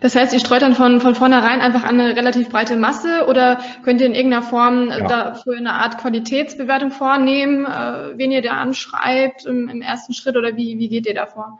Das 0.00 0.14
heißt, 0.14 0.32
ihr 0.32 0.38
streut 0.38 0.62
dann 0.62 0.74
von, 0.74 1.00
von 1.00 1.14
vornherein 1.14 1.60
einfach 1.60 1.82
eine 1.82 2.16
relativ 2.16 2.48
breite 2.48 2.76
Masse 2.76 3.26
oder 3.28 3.58
könnt 3.82 4.00
ihr 4.00 4.06
in 4.06 4.14
irgendeiner 4.14 4.44
Form 4.44 4.88
ja. 4.88 5.06
dafür 5.06 5.56
eine 5.56 5.72
Art 5.72 5.98
Qualitätsbewertung 5.98 6.92
vornehmen, 6.92 7.66
äh, 7.66 8.16
wen 8.16 8.30
ihr 8.30 8.42
da 8.42 8.52
anschreibt 8.52 9.44
im, 9.46 9.68
im 9.68 9.82
ersten 9.82 10.14
Schritt 10.14 10.36
oder 10.36 10.56
wie, 10.56 10.78
wie 10.78 10.88
geht 10.88 11.06
ihr 11.06 11.14
davor? 11.14 11.58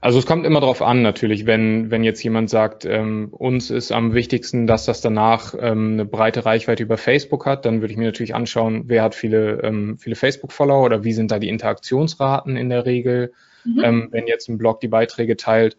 Also 0.00 0.18
es 0.18 0.26
kommt 0.26 0.46
immer 0.46 0.60
darauf 0.60 0.82
an, 0.82 1.02
natürlich, 1.02 1.46
wenn, 1.46 1.90
wenn 1.90 2.02
jetzt 2.02 2.22
jemand 2.22 2.50
sagt, 2.50 2.84
ähm, 2.84 3.28
uns 3.30 3.70
ist 3.70 3.92
am 3.92 4.14
wichtigsten, 4.14 4.66
dass 4.66 4.84
das 4.84 5.00
danach 5.00 5.54
ähm, 5.58 5.94
eine 5.94 6.04
breite 6.04 6.44
Reichweite 6.44 6.82
über 6.82 6.96
Facebook 6.96 7.46
hat, 7.46 7.64
dann 7.64 7.80
würde 7.80 7.92
ich 7.92 7.98
mir 7.98 8.06
natürlich 8.06 8.34
anschauen, 8.34 8.84
wer 8.86 9.02
hat 9.02 9.14
viele, 9.14 9.62
ähm, 9.62 9.98
viele 9.98 10.16
Facebook-Follower 10.16 10.84
oder 10.84 11.04
wie 11.04 11.12
sind 11.12 11.30
da 11.30 11.38
die 11.38 11.48
Interaktionsraten 11.48 12.56
in 12.56 12.68
der 12.68 12.84
Regel, 12.84 13.32
mhm. 13.64 13.84
ähm, 13.84 14.08
wenn 14.10 14.26
jetzt 14.26 14.48
ein 14.48 14.58
Blog 14.58 14.80
die 14.80 14.88
Beiträge 14.88 15.36
teilt. 15.36 15.76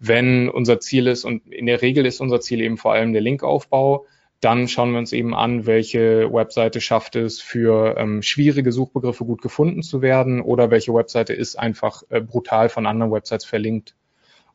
Wenn 0.00 0.48
unser 0.48 0.80
Ziel 0.80 1.06
ist, 1.06 1.24
und 1.24 1.46
in 1.52 1.66
der 1.66 1.80
Regel 1.80 2.06
ist 2.06 2.20
unser 2.20 2.40
Ziel 2.40 2.60
eben 2.60 2.76
vor 2.76 2.92
allem 2.92 3.12
der 3.12 3.22
Linkaufbau, 3.22 4.06
dann 4.44 4.68
schauen 4.68 4.92
wir 4.92 4.98
uns 4.98 5.12
eben 5.12 5.34
an, 5.34 5.66
welche 5.66 6.32
Webseite 6.32 6.80
schafft 6.80 7.16
es, 7.16 7.40
für 7.40 7.96
ähm, 7.96 8.22
schwierige 8.22 8.72
Suchbegriffe 8.72 9.24
gut 9.24 9.40
gefunden 9.40 9.82
zu 9.82 10.02
werden 10.02 10.42
oder 10.42 10.70
welche 10.70 10.92
Webseite 10.92 11.32
ist 11.32 11.56
einfach 11.56 12.02
äh, 12.10 12.20
brutal 12.20 12.68
von 12.68 12.86
anderen 12.86 13.12
Websites 13.12 13.44
verlinkt. 13.44 13.94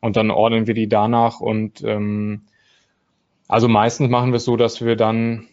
Und 0.00 0.16
dann 0.16 0.30
ordnen 0.30 0.66
wir 0.66 0.74
die 0.74 0.88
danach 0.88 1.40
und 1.40 1.82
ähm, 1.82 2.42
also 3.48 3.66
meistens 3.66 4.08
machen 4.08 4.30
wir 4.30 4.36
es 4.36 4.44
so, 4.44 4.56
dass 4.56 4.84
wir 4.84 4.94
dann 4.94 5.48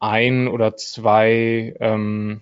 ein 0.00 0.48
oder 0.48 0.76
zwei 0.76 1.74
ähm, 1.78 2.40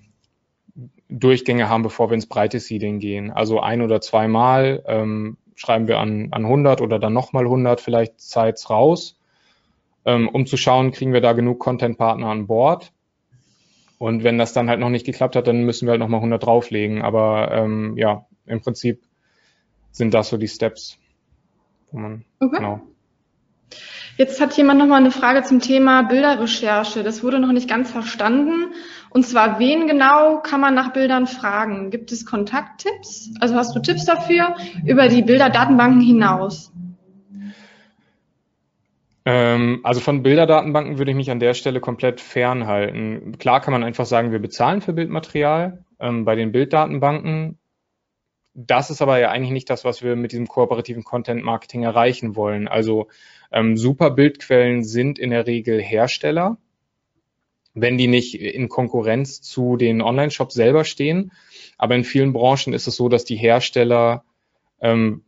Durchgänge 1.10 1.68
haben, 1.68 1.82
bevor 1.82 2.10
wir 2.10 2.14
ins 2.14 2.26
breite 2.26 2.58
Seeding 2.58 2.98
gehen. 2.98 3.30
Also 3.30 3.60
ein 3.60 3.82
oder 3.82 4.00
zweimal 4.00 4.82
ähm, 4.86 5.36
schreiben 5.54 5.88
wir 5.88 5.98
an, 5.98 6.28
an 6.30 6.44
100 6.44 6.80
oder 6.80 6.98
dann 6.98 7.12
nochmal 7.12 7.44
100 7.44 7.80
vielleicht 7.80 8.20
Sites 8.20 8.70
raus, 8.70 9.18
ähm, 10.04 10.28
um 10.28 10.46
zu 10.46 10.56
schauen, 10.56 10.92
kriegen 10.92 11.12
wir 11.12 11.20
da 11.20 11.32
genug 11.32 11.58
Content-Partner 11.60 12.26
an 12.26 12.46
Bord. 12.46 12.92
Und 13.98 14.24
wenn 14.24 14.38
das 14.38 14.52
dann 14.52 14.68
halt 14.68 14.80
noch 14.80 14.90
nicht 14.90 15.06
geklappt 15.06 15.36
hat, 15.36 15.46
dann 15.46 15.64
müssen 15.64 15.86
wir 15.86 15.92
halt 15.92 16.00
nochmal 16.00 16.18
100 16.18 16.44
drauflegen. 16.44 17.02
Aber 17.02 17.50
ähm, 17.52 17.96
ja, 17.96 18.26
im 18.46 18.60
Prinzip 18.60 19.02
sind 19.92 20.12
das 20.12 20.28
so 20.28 20.36
die 20.36 20.48
Steps. 20.48 20.98
Wo 21.90 21.98
man, 21.98 22.24
okay. 22.40 22.56
Genau. 22.58 22.80
Jetzt 24.16 24.40
hat 24.40 24.56
jemand 24.56 24.78
nochmal 24.78 25.00
eine 25.00 25.10
Frage 25.10 25.42
zum 25.42 25.60
Thema 25.60 26.02
Bilderrecherche. 26.02 27.02
Das 27.02 27.24
wurde 27.24 27.40
noch 27.40 27.50
nicht 27.50 27.68
ganz 27.68 27.90
verstanden. 27.90 28.72
Und 29.10 29.26
zwar, 29.26 29.58
wen 29.58 29.86
genau 29.86 30.40
kann 30.40 30.60
man 30.60 30.74
nach 30.74 30.92
Bildern 30.92 31.26
fragen? 31.26 31.90
Gibt 31.90 32.12
es 32.12 32.26
Kontakttipps? 32.26 33.30
Also 33.40 33.54
hast 33.54 33.74
du 33.74 33.80
Tipps 33.80 34.04
dafür 34.04 34.56
über 34.84 35.08
die 35.08 35.22
Bilderdatenbanken 35.22 36.00
hinaus? 36.00 36.72
Ähm, 39.26 39.80
also 39.82 40.00
von 40.00 40.22
Bilderdatenbanken 40.22 40.98
würde 40.98 41.10
ich 41.12 41.16
mich 41.16 41.30
an 41.30 41.40
der 41.40 41.54
Stelle 41.54 41.80
komplett 41.80 42.20
fernhalten. 42.20 43.38
Klar 43.38 43.60
kann 43.60 43.72
man 43.72 43.84
einfach 43.84 44.06
sagen, 44.06 44.32
wir 44.32 44.38
bezahlen 44.38 44.80
für 44.80 44.92
Bildmaterial. 44.92 45.84
Ähm, 45.98 46.24
bei 46.24 46.34
den 46.34 46.52
Bilddatenbanken 46.52 47.58
das 48.54 48.90
ist 48.90 49.02
aber 49.02 49.18
ja 49.18 49.30
eigentlich 49.30 49.52
nicht 49.52 49.68
das, 49.68 49.84
was 49.84 50.02
wir 50.02 50.14
mit 50.14 50.32
diesem 50.32 50.46
kooperativen 50.46 51.02
Content 51.02 51.42
Marketing 51.42 51.82
erreichen 51.82 52.36
wollen. 52.36 52.68
Also 52.68 53.08
ähm, 53.52 53.76
super 53.76 54.10
Bildquellen 54.10 54.84
sind 54.84 55.18
in 55.18 55.30
der 55.30 55.46
Regel 55.46 55.82
Hersteller, 55.82 56.56
wenn 57.74 57.98
die 57.98 58.06
nicht 58.06 58.34
in 58.40 58.68
Konkurrenz 58.68 59.42
zu 59.42 59.76
den 59.76 60.00
Online-Shops 60.00 60.54
selber 60.54 60.84
stehen. 60.84 61.32
Aber 61.78 61.96
in 61.96 62.04
vielen 62.04 62.32
Branchen 62.32 62.72
ist 62.72 62.86
es 62.86 62.94
so, 62.94 63.08
dass 63.08 63.24
die 63.24 63.36
Hersteller 63.36 64.24
ähm, 64.80 65.24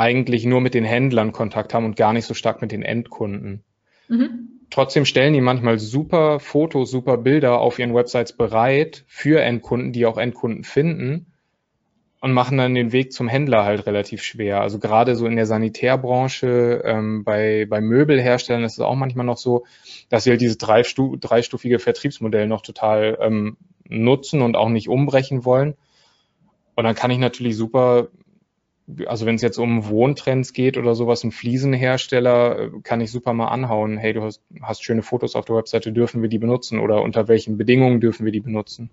eigentlich 0.00 0.44
nur 0.44 0.60
mit 0.60 0.74
den 0.74 0.84
Händlern 0.84 1.32
Kontakt 1.32 1.74
haben 1.74 1.84
und 1.84 1.96
gar 1.96 2.12
nicht 2.12 2.24
so 2.24 2.34
stark 2.34 2.60
mit 2.62 2.72
den 2.72 2.82
Endkunden. 2.82 3.62
Mhm. 4.08 4.48
Trotzdem 4.70 5.04
stellen 5.04 5.34
die 5.34 5.40
manchmal 5.40 5.78
super 5.78 6.40
Fotos, 6.40 6.90
super 6.90 7.16
Bilder 7.16 7.60
auf 7.60 7.78
ihren 7.78 7.94
Websites 7.94 8.32
bereit 8.32 9.04
für 9.06 9.40
Endkunden, 9.40 9.92
die 9.92 10.06
auch 10.06 10.16
Endkunden 10.16 10.64
finden 10.64 11.26
und 12.20 12.32
machen 12.32 12.58
dann 12.58 12.74
den 12.74 12.92
Weg 12.92 13.12
zum 13.12 13.28
Händler 13.28 13.64
halt 13.64 13.86
relativ 13.86 14.22
schwer. 14.22 14.60
Also 14.60 14.78
gerade 14.78 15.16
so 15.16 15.26
in 15.26 15.36
der 15.36 15.46
Sanitärbranche, 15.46 16.82
ähm, 16.84 17.24
bei, 17.24 17.66
bei 17.68 17.80
Möbelherstellern 17.80 18.64
ist 18.64 18.74
es 18.74 18.80
auch 18.80 18.94
manchmal 18.94 19.26
noch 19.26 19.38
so, 19.38 19.64
dass 20.10 20.24
sie 20.24 20.30
halt 20.30 20.40
dieses 20.40 20.58
dreistu 20.58 21.16
dreistufige 21.16 21.78
Vertriebsmodell 21.78 22.46
noch 22.46 22.60
total 22.60 23.18
ähm, 23.20 23.56
nutzen 23.88 24.42
und 24.42 24.56
auch 24.56 24.68
nicht 24.68 24.88
umbrechen 24.88 25.44
wollen. 25.44 25.74
Und 26.76 26.84
dann 26.84 26.94
kann 26.94 27.10
ich 27.10 27.18
natürlich 27.18 27.56
super, 27.56 28.08
also 29.06 29.26
wenn 29.26 29.34
es 29.34 29.42
jetzt 29.42 29.58
um 29.58 29.88
Wohntrends 29.88 30.52
geht 30.52 30.76
oder 30.76 30.94
sowas, 30.94 31.24
ein 31.24 31.32
Fliesenhersteller, 31.32 32.58
äh, 32.58 32.70
kann 32.82 33.00
ich 33.00 33.10
super 33.10 33.32
mal 33.32 33.48
anhauen, 33.48 33.96
hey, 33.96 34.12
du 34.12 34.22
hast, 34.22 34.42
hast 34.62 34.84
schöne 34.84 35.02
Fotos 35.02 35.36
auf 35.36 35.44
der 35.44 35.56
Webseite, 35.56 35.92
dürfen 35.92 36.22
wir 36.22 36.28
die 36.28 36.38
benutzen 36.38 36.78
oder 36.78 37.02
unter 37.02 37.28
welchen 37.28 37.56
Bedingungen 37.56 38.00
dürfen 38.00 38.24
wir 38.24 38.32
die 38.32 38.40
benutzen? 38.40 38.90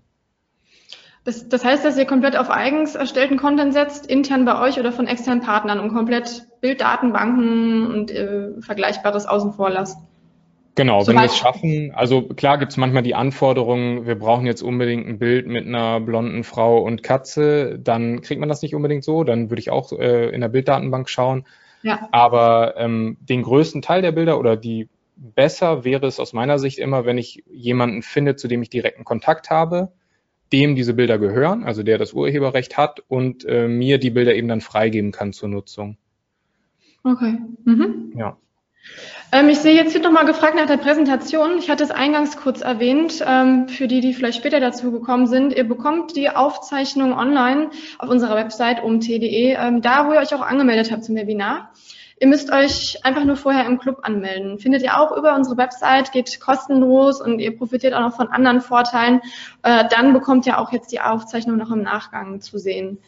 Das, 1.24 1.48
das 1.48 1.64
heißt, 1.64 1.84
dass 1.84 1.98
ihr 1.98 2.06
komplett 2.06 2.36
auf 2.36 2.48
eigens 2.48 2.94
erstellten 2.94 3.36
Content 3.36 3.74
setzt, 3.74 4.06
intern 4.06 4.44
bei 4.44 4.60
euch 4.60 4.78
oder 4.78 4.92
von 4.92 5.06
externen 5.06 5.42
Partnern 5.42 5.78
und 5.78 5.92
komplett 5.92 6.46
Bilddatenbanken 6.60 7.86
und 7.86 8.10
äh, 8.10 8.60
Vergleichbares 8.60 9.26
außen 9.26 9.52
vor 9.52 9.68
lasst. 9.68 9.98
Genau, 10.78 11.04
wenn 11.08 11.16
wir 11.16 11.24
es 11.24 11.36
schaffen, 11.36 11.90
also 11.92 12.22
klar 12.22 12.56
gibt 12.56 12.70
es 12.70 12.76
manchmal 12.76 13.02
die 13.02 13.16
Anforderungen, 13.16 14.06
wir 14.06 14.14
brauchen 14.14 14.46
jetzt 14.46 14.62
unbedingt 14.62 15.08
ein 15.08 15.18
Bild 15.18 15.48
mit 15.48 15.66
einer 15.66 15.98
blonden 15.98 16.44
Frau 16.44 16.78
und 16.78 17.02
Katze, 17.02 17.80
dann 17.82 18.20
kriegt 18.20 18.38
man 18.38 18.48
das 18.48 18.62
nicht 18.62 18.76
unbedingt 18.76 19.02
so, 19.02 19.24
dann 19.24 19.50
würde 19.50 19.58
ich 19.58 19.70
auch 19.70 19.90
äh, 19.90 20.28
in 20.28 20.40
der 20.40 20.48
Bilddatenbank 20.48 21.08
schauen. 21.08 21.46
Ja. 21.82 22.08
Aber 22.12 22.74
ähm, 22.76 23.16
den 23.20 23.42
größten 23.42 23.82
Teil 23.82 24.02
der 24.02 24.12
Bilder 24.12 24.38
oder 24.38 24.56
die 24.56 24.88
besser 25.16 25.84
wäre 25.84 26.06
es 26.06 26.20
aus 26.20 26.32
meiner 26.32 26.60
Sicht 26.60 26.78
immer, 26.78 27.04
wenn 27.04 27.18
ich 27.18 27.42
jemanden 27.50 28.02
finde, 28.02 28.36
zu 28.36 28.46
dem 28.46 28.62
ich 28.62 28.70
direkten 28.70 29.02
Kontakt 29.02 29.50
habe, 29.50 29.90
dem 30.52 30.76
diese 30.76 30.94
Bilder 30.94 31.18
gehören, 31.18 31.64
also 31.64 31.82
der 31.82 31.98
das 31.98 32.12
Urheberrecht 32.12 32.76
hat 32.76 33.02
und 33.08 33.44
äh, 33.46 33.66
mir 33.66 33.98
die 33.98 34.10
Bilder 34.10 34.36
eben 34.36 34.46
dann 34.46 34.60
freigeben 34.60 35.10
kann 35.10 35.32
zur 35.32 35.48
Nutzung. 35.48 35.96
Okay. 37.02 37.36
Mhm. 37.64 38.12
Ja. 38.16 38.36
Ähm, 39.30 39.50
ich 39.50 39.58
sehe 39.58 39.74
jetzt 39.74 39.92
hier 39.92 40.00
nochmal 40.00 40.24
gefragt 40.24 40.54
nach 40.54 40.66
der 40.66 40.78
Präsentation. 40.78 41.58
Ich 41.58 41.68
hatte 41.68 41.84
es 41.84 41.90
eingangs 41.90 42.38
kurz 42.38 42.62
erwähnt, 42.62 43.22
ähm, 43.26 43.68
für 43.68 43.86
die, 43.86 44.00
die 44.00 44.14
vielleicht 44.14 44.38
später 44.38 44.58
dazu 44.58 44.90
gekommen 44.90 45.26
sind. 45.26 45.52
Ihr 45.52 45.68
bekommt 45.68 46.16
die 46.16 46.30
Aufzeichnung 46.30 47.12
online 47.12 47.70
auf 47.98 48.08
unserer 48.08 48.36
Website 48.36 48.82
um.de, 48.82 49.54
ähm, 49.54 49.82
da 49.82 50.06
wo 50.06 50.12
ihr 50.12 50.20
euch 50.20 50.34
auch 50.34 50.40
angemeldet 50.40 50.90
habt 50.90 51.04
zum 51.04 51.14
Webinar. 51.14 51.72
Ihr 52.20 52.26
müsst 52.26 52.50
euch 52.50 53.04
einfach 53.04 53.24
nur 53.24 53.36
vorher 53.36 53.66
im 53.66 53.78
Club 53.78 54.00
anmelden. 54.02 54.58
Findet 54.58 54.82
ihr 54.82 54.98
auch 54.98 55.16
über 55.16 55.36
unsere 55.36 55.56
Website, 55.56 56.10
geht 56.10 56.40
kostenlos 56.40 57.20
und 57.20 57.38
ihr 57.38 57.56
profitiert 57.56 57.94
auch 57.94 58.00
noch 58.00 58.16
von 58.16 58.28
anderen 58.28 58.60
Vorteilen. 58.60 59.20
Äh, 59.62 59.84
dann 59.88 60.14
bekommt 60.14 60.46
ihr 60.46 60.58
auch 60.58 60.72
jetzt 60.72 60.90
die 60.90 61.00
Aufzeichnung 61.00 61.58
noch 61.58 61.70
im 61.70 61.82
Nachgang 61.82 62.40
zu 62.40 62.58
sehen. 62.58 62.98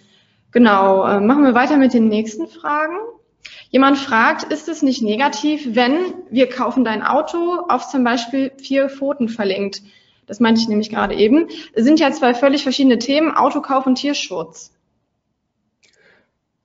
Genau, 0.52 1.06
äh, 1.06 1.18
machen 1.18 1.44
wir 1.44 1.54
weiter 1.54 1.76
mit 1.76 1.94
den 1.94 2.08
nächsten 2.08 2.46
Fragen. 2.46 2.96
Jemand 3.70 3.98
fragt, 3.98 4.44
ist 4.44 4.68
es 4.68 4.82
nicht 4.82 5.02
negativ, 5.02 5.74
wenn 5.74 6.14
wir 6.30 6.48
kaufen 6.48 6.84
dein 6.84 7.02
Auto 7.02 7.64
auf 7.68 7.88
zum 7.88 8.04
Beispiel 8.04 8.52
vier 8.58 8.88
Pfoten 8.88 9.28
verlinkt? 9.28 9.82
Das 10.26 10.40
meinte 10.40 10.60
ich 10.60 10.68
nämlich 10.68 10.90
gerade 10.90 11.14
eben. 11.14 11.48
Es 11.72 11.84
sind 11.84 11.98
ja 12.00 12.10
zwei 12.12 12.34
völlig 12.34 12.62
verschiedene 12.62 12.98
Themen, 12.98 13.34
Autokauf 13.34 13.86
und 13.86 13.96
Tierschutz. 13.96 14.72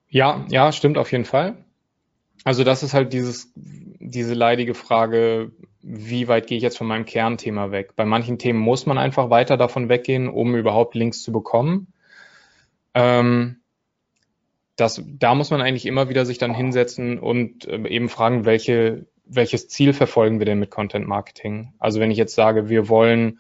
Ja, 0.08 0.46
ja, 0.50 0.72
stimmt 0.72 0.98
auf 0.98 1.12
jeden 1.12 1.26
Fall. 1.26 1.58
Also 2.44 2.64
das 2.64 2.84
ist 2.84 2.94
halt 2.94 3.12
dieses, 3.12 3.52
diese 3.56 4.36
leidige 4.36 4.76
Frage, 4.76 5.52
wie 5.82 6.28
weit 6.28 6.48
gehe 6.48 6.58
ich 6.58 6.64
jetzt 6.64 6.78
von 6.78 6.88
meinem 6.88 7.06
Kernthema 7.06 7.72
weg? 7.72 7.96
Bei 7.96 8.06
manchen 8.06 8.38
Themen 8.38 8.60
muss 8.60 8.86
man 8.86 8.98
einfach 8.98 9.30
weiter 9.30 9.58
davon 9.58 9.90
weggehen, 9.90 10.30
um 10.30 10.56
überhaupt 10.56 10.96
Links 10.96 11.24
zu 11.24 11.32
bekommen. 11.32 11.88
Ähm, 12.94 13.58
das, 14.76 15.02
da 15.06 15.36
muss 15.36 15.52
man 15.52 15.62
eigentlich 15.62 15.86
immer 15.86 16.10
wieder 16.10 16.26
sich 16.26 16.38
dann 16.38 16.54
hinsetzen 16.54 17.20
und 17.20 17.68
äh, 17.68 17.88
eben 17.88 18.10
fragen, 18.10 18.46
welche, 18.46 19.06
welches 19.26 19.68
Ziel 19.68 19.94
verfolgen 19.94 20.40
wir 20.40 20.46
denn 20.46 20.60
mit 20.60 20.72
Content 20.72 21.08
Marketing? 21.08 21.74
Also 21.80 22.00
wenn 22.00 22.12
ich 22.12 22.18
jetzt 22.18 22.36
sage, 22.36 22.70
wir 22.70 22.90
wollen 22.90 23.40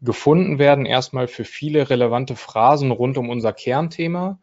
gefunden 0.00 0.58
werden 0.58 0.86
erstmal 0.86 1.28
für 1.28 1.44
viele 1.44 1.90
relevante 1.90 2.34
Phrasen 2.34 2.90
rund 2.90 3.18
um 3.18 3.28
unser 3.28 3.52
Kernthema, 3.52 4.38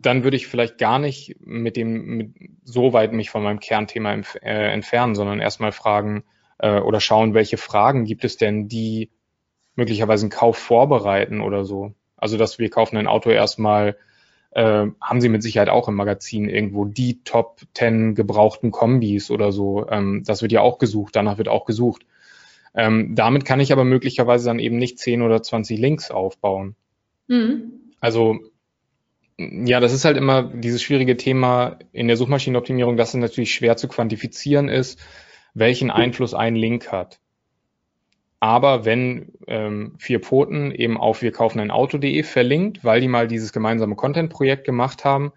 dann 0.00 0.24
würde 0.24 0.36
ich 0.36 0.46
vielleicht 0.46 0.78
gar 0.78 0.98
nicht 0.98 1.36
mit 1.40 1.76
dem 1.76 2.04
mit 2.16 2.34
so 2.64 2.94
weit 2.94 3.12
mich 3.12 3.28
von 3.28 3.42
meinem 3.42 3.60
Kernthema 3.60 4.12
entf 4.12 4.36
äh, 4.36 4.72
entfernen, 4.72 5.14
sondern 5.14 5.40
erstmal 5.40 5.72
fragen 5.72 6.24
äh, 6.58 6.78
oder 6.78 7.00
schauen, 7.00 7.34
welche 7.34 7.58
Fragen 7.58 8.04
gibt 8.04 8.24
es 8.24 8.38
denn, 8.38 8.68
die 8.68 9.10
möglicherweise 9.74 10.24
einen 10.24 10.30
Kauf 10.30 10.56
vorbereiten 10.56 11.42
oder 11.42 11.64
so. 11.64 11.92
Also 12.16 12.38
dass 12.38 12.58
wir 12.58 12.70
kaufen 12.70 12.96
ein 12.96 13.06
Auto 13.06 13.30
erstmal, 13.30 13.96
äh, 14.52 14.86
haben 15.00 15.20
sie 15.20 15.28
mit 15.28 15.42
Sicherheit 15.42 15.68
auch 15.68 15.88
im 15.88 15.94
Magazin 15.94 16.48
irgendwo 16.48 16.84
die 16.84 17.22
Top 17.22 17.60
10 17.74 18.14
gebrauchten 18.14 18.70
Kombis 18.70 19.30
oder 19.30 19.52
so. 19.52 19.86
Ähm, 19.88 20.22
das 20.26 20.42
wird 20.42 20.52
ja 20.52 20.60
auch 20.60 20.78
gesucht, 20.78 21.16
danach 21.16 21.38
wird 21.38 21.48
auch 21.48 21.64
gesucht. 21.64 22.04
Ähm, 22.74 23.14
damit 23.14 23.44
kann 23.44 23.60
ich 23.60 23.72
aber 23.72 23.84
möglicherweise 23.84 24.46
dann 24.46 24.58
eben 24.58 24.78
nicht 24.78 24.98
10 24.98 25.22
oder 25.22 25.42
20 25.42 25.78
Links 25.78 26.10
aufbauen. 26.10 26.74
Mhm. 27.28 27.92
Also 28.00 28.38
ja, 29.38 29.80
das 29.80 29.92
ist 29.92 30.04
halt 30.04 30.18
immer 30.18 30.42
dieses 30.42 30.82
schwierige 30.82 31.16
Thema 31.16 31.78
in 31.92 32.08
der 32.08 32.16
Suchmaschinenoptimierung, 32.16 32.96
dass 32.96 33.10
es 33.10 33.14
natürlich 33.14 33.54
schwer 33.54 33.76
zu 33.76 33.88
quantifizieren 33.88 34.68
ist, 34.68 34.98
welchen 35.54 35.90
Einfluss 35.90 36.34
ein 36.34 36.56
Link 36.56 36.92
hat. 36.92 37.19
Aber 38.40 38.86
wenn 38.86 39.32
ähm, 39.46 39.94
vier 39.98 40.20
Pfoten 40.20 40.72
eben 40.72 40.96
auf 40.96 41.20
wir 41.20 41.30
kaufen 41.30 41.60
ein 41.60 41.70
Auto.de 41.70 42.22
verlinkt, 42.22 42.82
weil 42.82 43.02
die 43.02 43.08
mal 43.08 43.28
dieses 43.28 43.52
gemeinsame 43.52 43.96
Content-Projekt 43.96 44.64
gemacht 44.64 45.04
haben, 45.04 45.32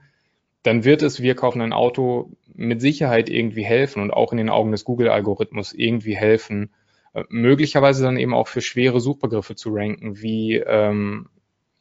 dann 0.64 0.86
wird 0.86 1.01
es 1.04 1.22
wir 1.22 1.36
kaufen 1.36 1.62
ein 1.62 1.74
Auto 1.74 2.32
mit 2.56 2.80
Sicherheit 2.80 3.30
irgendwie 3.30 3.64
helfen 3.64 4.01
und 4.01 4.12
auch 4.12 4.32
in 4.32 4.38
den 4.38 4.49
Augen 4.49 4.72
des 4.72 4.86
Google-Algorithmus 4.86 5.74
irgendwie 5.74 6.16
helfen, 6.16 6.72
äh, 7.14 7.26
möglicherweise 7.28 8.04
dann 8.04 8.16
eben 8.16 8.34
auch 8.34 8.47
für 8.47 8.62
schwere 8.62 9.01
Suchbegriffe 9.01 9.56
zu 9.56 9.72
ranken, 9.74 10.22
wie 10.22 10.56
ähm, 10.56 11.28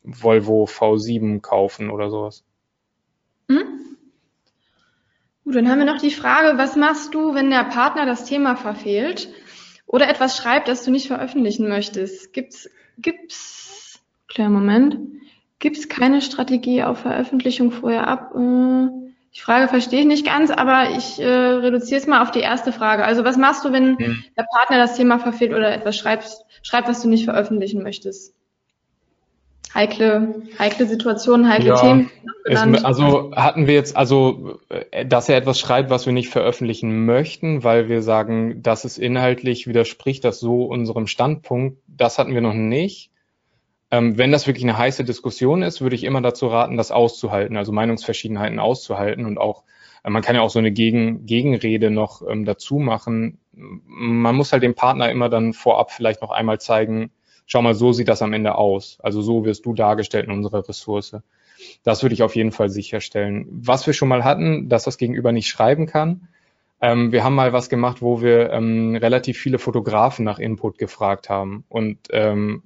Volvo 0.02 0.64
V7 0.64 1.40
kaufen 1.40 1.90
oder 1.90 2.10
sowas. 2.10 2.42
Mhm. 3.46 3.96
Gut, 5.44 5.54
dann 5.54 5.68
haben 5.68 5.78
wir 5.78 5.86
noch 5.86 6.00
die 6.00 6.10
Frage, 6.10 6.58
was 6.58 6.74
machst 6.74 7.14
du, 7.14 7.34
wenn 7.34 7.50
der 7.50 7.64
Partner 7.64 8.06
das 8.06 8.24
Thema 8.24 8.56
verfehlt 8.56 9.28
oder 9.86 10.08
etwas 10.08 10.36
schreibt, 10.36 10.68
das 10.68 10.84
du 10.84 10.90
nicht 10.90 11.06
veröffentlichen 11.06 11.68
möchtest? 11.68 12.32
Gibt's, 12.32 12.68
gibt's, 12.98 14.02
kleinen 14.28 14.52
Moment, 14.52 14.98
gibt's 15.58 15.88
keine 15.88 16.22
Strategie 16.22 16.82
auf 16.82 17.00
Veröffentlichung 17.00 17.70
vorher 17.70 18.06
ab? 18.06 18.34
Äh, 18.34 18.88
die 19.34 19.40
Frage 19.40 19.68
verstehe 19.68 20.00
ich 20.00 20.06
nicht 20.06 20.26
ganz, 20.26 20.50
aber 20.50 20.90
ich 20.90 21.18
äh, 21.18 21.26
reduziere 21.26 21.98
es 22.00 22.06
mal 22.06 22.22
auf 22.22 22.30
die 22.30 22.40
erste 22.40 22.70
Frage. 22.70 23.04
Also 23.04 23.24
was 23.24 23.38
machst 23.38 23.64
du, 23.64 23.72
wenn 23.72 23.98
hm. 23.98 24.24
der 24.36 24.46
Partner 24.54 24.76
das 24.76 24.96
Thema 24.96 25.18
verfehlt 25.18 25.52
oder 25.52 25.72
etwas 25.72 25.96
schreibt, 25.96 26.28
schreibt, 26.62 26.88
was 26.88 27.02
du 27.02 27.08
nicht 27.08 27.24
veröffentlichen 27.24 27.82
möchtest? 27.82 28.34
Heikle, 29.74 30.42
heikle 30.58 30.86
Situationen, 30.86 31.48
heikle 31.48 31.68
ja, 31.68 31.76
Themen. 31.76 32.10
Es, 32.44 32.84
also 32.84 33.32
hatten 33.36 33.66
wir 33.66 33.74
jetzt, 33.74 33.96
also, 33.96 34.58
äh, 34.68 35.06
dass 35.06 35.28
er 35.28 35.36
etwas 35.36 35.60
schreibt, 35.60 35.90
was 35.90 36.06
wir 36.06 36.12
nicht 36.12 36.28
veröffentlichen 36.28 37.04
möchten, 37.04 37.62
weil 37.62 37.88
wir 37.88 38.02
sagen, 38.02 38.62
dass 38.62 38.84
es 38.84 38.98
inhaltlich 38.98 39.66
widerspricht 39.66 40.24
das 40.24 40.40
so 40.40 40.64
unserem 40.64 41.06
Standpunkt, 41.06 41.78
das 41.86 42.18
hatten 42.18 42.34
wir 42.34 42.40
noch 42.40 42.54
nicht. 42.54 43.10
Ähm, 43.92 44.16
wenn 44.18 44.32
das 44.32 44.46
wirklich 44.46 44.64
eine 44.64 44.78
heiße 44.78 45.04
Diskussion 45.04 45.62
ist, 45.62 45.82
würde 45.82 45.94
ich 45.94 46.04
immer 46.04 46.22
dazu 46.22 46.46
raten, 46.48 46.76
das 46.76 46.90
auszuhalten, 46.90 47.56
also 47.56 47.72
Meinungsverschiedenheiten 47.72 48.58
auszuhalten 48.58 49.26
und 49.26 49.38
auch, 49.38 49.64
äh, 50.02 50.10
man 50.10 50.22
kann 50.22 50.34
ja 50.34 50.40
auch 50.40 50.50
so 50.50 50.58
eine 50.58 50.72
Gegen, 50.72 51.26
Gegenrede 51.26 51.90
noch 51.90 52.22
ähm, 52.28 52.44
dazu 52.44 52.78
machen. 52.78 53.38
Man 53.52 54.34
muss 54.34 54.52
halt 54.52 54.62
dem 54.62 54.74
Partner 54.74 55.10
immer 55.10 55.28
dann 55.28 55.52
vorab 55.52 55.92
vielleicht 55.92 56.22
noch 56.22 56.30
einmal 56.30 56.58
zeigen, 56.58 57.10
schau 57.52 57.60
mal, 57.60 57.74
so 57.74 57.92
sieht 57.92 58.08
das 58.08 58.22
am 58.22 58.32
Ende 58.32 58.54
aus. 58.54 58.96
Also 59.02 59.20
so 59.20 59.44
wirst 59.44 59.66
du 59.66 59.74
dargestellt 59.74 60.24
in 60.24 60.32
unserer 60.32 60.66
Ressource. 60.66 61.16
Das 61.82 62.02
würde 62.02 62.14
ich 62.14 62.22
auf 62.22 62.34
jeden 62.34 62.50
Fall 62.50 62.70
sicherstellen. 62.70 63.46
Was 63.50 63.86
wir 63.86 63.92
schon 63.92 64.08
mal 64.08 64.24
hatten, 64.24 64.70
dass 64.70 64.84
das 64.84 64.96
Gegenüber 64.96 65.32
nicht 65.32 65.48
schreiben 65.48 65.86
kann. 65.86 66.28
Ähm, 66.80 67.12
wir 67.12 67.22
haben 67.22 67.34
mal 67.34 67.52
was 67.52 67.68
gemacht, 67.68 68.00
wo 68.00 68.22
wir 68.22 68.50
ähm, 68.52 68.96
relativ 68.96 69.38
viele 69.38 69.58
Fotografen 69.58 70.24
nach 70.24 70.38
Input 70.38 70.78
gefragt 70.78 71.28
haben. 71.28 71.64
Und 71.68 71.98
ähm, 72.10 72.62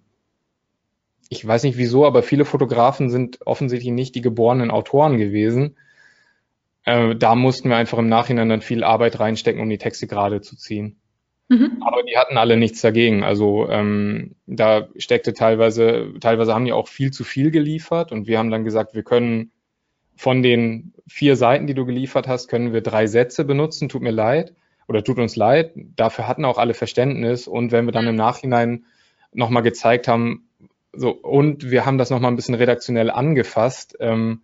ich 1.30 1.44
weiß 1.44 1.64
nicht 1.64 1.78
wieso, 1.78 2.06
aber 2.06 2.22
viele 2.22 2.44
Fotografen 2.44 3.10
sind 3.10 3.44
offensichtlich 3.44 3.92
nicht 3.92 4.14
die 4.14 4.20
geborenen 4.20 4.70
Autoren 4.70 5.18
gewesen. 5.18 5.76
Äh, 6.84 7.16
da 7.16 7.34
mussten 7.34 7.70
wir 7.70 7.76
einfach 7.76 7.98
im 7.98 8.08
Nachhinein 8.08 8.48
dann 8.48 8.60
viel 8.60 8.84
Arbeit 8.84 9.18
reinstecken, 9.18 9.60
um 9.60 9.68
die 9.68 9.78
Texte 9.78 10.06
gerade 10.06 10.42
zu 10.42 10.54
ziehen. 10.56 11.00
Mhm. 11.48 11.82
Aber 11.82 12.02
die 12.02 12.16
hatten 12.16 12.36
alle 12.38 12.56
nichts 12.56 12.80
dagegen. 12.80 13.22
Also 13.22 13.68
ähm, 13.70 14.34
da 14.46 14.88
steckte 14.96 15.32
teilweise, 15.32 16.14
teilweise 16.20 16.54
haben 16.54 16.64
die 16.64 16.72
auch 16.72 16.88
viel 16.88 17.12
zu 17.12 17.24
viel 17.24 17.50
geliefert 17.50 18.10
und 18.10 18.26
wir 18.26 18.38
haben 18.38 18.50
dann 18.50 18.64
gesagt, 18.64 18.94
wir 18.94 19.04
können 19.04 19.52
von 20.16 20.42
den 20.42 20.92
vier 21.06 21.36
Seiten, 21.36 21.66
die 21.66 21.74
du 21.74 21.86
geliefert 21.86 22.26
hast, 22.26 22.48
können 22.48 22.72
wir 22.72 22.80
drei 22.80 23.06
Sätze 23.06 23.44
benutzen. 23.44 23.88
Tut 23.88 24.02
mir 24.02 24.10
leid 24.10 24.54
oder 24.88 25.04
tut 25.04 25.18
uns 25.18 25.36
leid. 25.36 25.72
Dafür 25.74 26.26
hatten 26.26 26.44
auch 26.44 26.58
alle 26.58 26.74
Verständnis 26.74 27.46
und 27.46 27.70
wenn 27.70 27.84
wir 27.84 27.92
dann 27.92 28.08
im 28.08 28.16
Nachhinein 28.16 28.86
nochmal 29.32 29.62
gezeigt 29.62 30.08
haben, 30.08 30.48
so 30.92 31.10
und 31.10 31.70
wir 31.70 31.86
haben 31.86 31.98
das 31.98 32.10
nochmal 32.10 32.32
ein 32.32 32.36
bisschen 32.36 32.54
redaktionell 32.54 33.10
angefasst. 33.10 33.96
Ähm, 34.00 34.42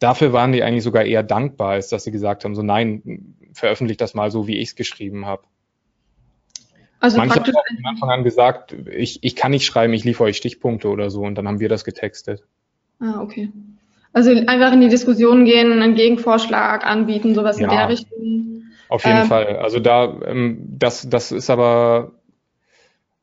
dafür 0.00 0.32
waren 0.32 0.52
die 0.52 0.62
eigentlich 0.62 0.82
sogar 0.82 1.04
eher 1.04 1.22
dankbar, 1.22 1.70
als 1.70 1.88
dass 1.88 2.04
sie 2.04 2.10
gesagt 2.10 2.44
haben, 2.44 2.54
so 2.54 2.62
nein, 2.62 3.36
veröffentlicht 3.54 4.00
das 4.00 4.14
mal 4.14 4.30
so, 4.30 4.46
wie 4.46 4.58
ich 4.58 4.70
es 4.70 4.76
geschrieben 4.76 5.24
habe. 5.26 5.44
Also 7.02 7.18
Manche 7.18 7.40
haben 7.40 7.52
auch 7.52 7.64
von 7.76 7.84
Anfang 7.84 8.10
an 8.10 8.22
gesagt, 8.22 8.76
ich, 8.88 9.24
ich 9.24 9.34
kann 9.34 9.50
nicht 9.50 9.66
schreiben, 9.66 9.92
ich 9.92 10.04
liefere 10.04 10.28
euch 10.28 10.36
Stichpunkte 10.36 10.88
oder 10.88 11.10
so 11.10 11.22
und 11.22 11.34
dann 11.34 11.48
haben 11.48 11.58
wir 11.58 11.68
das 11.68 11.84
getextet. 11.84 12.44
Ah, 13.00 13.20
okay. 13.20 13.50
Also 14.12 14.30
einfach 14.30 14.72
in 14.72 14.80
die 14.80 14.88
Diskussion 14.88 15.44
gehen, 15.44 15.72
einen 15.72 15.96
Gegenvorschlag 15.96 16.86
anbieten, 16.86 17.34
sowas 17.34 17.58
ja, 17.58 17.64
in 17.64 17.76
der 17.76 17.88
Richtung. 17.88 18.62
Auf 18.88 19.04
jeden 19.04 19.22
ähm, 19.22 19.26
Fall. 19.26 19.56
Also 19.56 19.80
da, 19.80 20.16
ähm, 20.26 20.58
das, 20.78 21.08
das 21.10 21.32
ist 21.32 21.50
aber, 21.50 22.12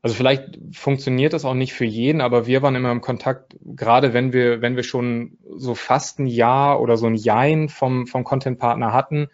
also 0.02 0.14
vielleicht 0.14 0.60
funktioniert 0.74 1.32
das 1.32 1.46
auch 1.46 1.54
nicht 1.54 1.72
für 1.72 1.86
jeden, 1.86 2.20
aber 2.20 2.48
wir 2.48 2.62
waren 2.62 2.76
immer 2.76 2.92
im 2.92 3.00
Kontakt, 3.00 3.56
gerade 3.64 4.12
wenn 4.12 4.34
wir, 4.34 4.62
wenn 4.62 4.76
wir 4.76 4.84
schon 4.84 5.38
so 5.56 5.74
fast 5.74 6.20
ein 6.20 6.28
Jahr 6.28 6.82
oder 6.82 6.98
so 6.98 7.08
ein 7.08 7.16
Jein 7.16 7.70
vom, 7.70 8.08
vom 8.08 8.26
Content-Partner 8.26 8.92
hatten, 8.92 9.30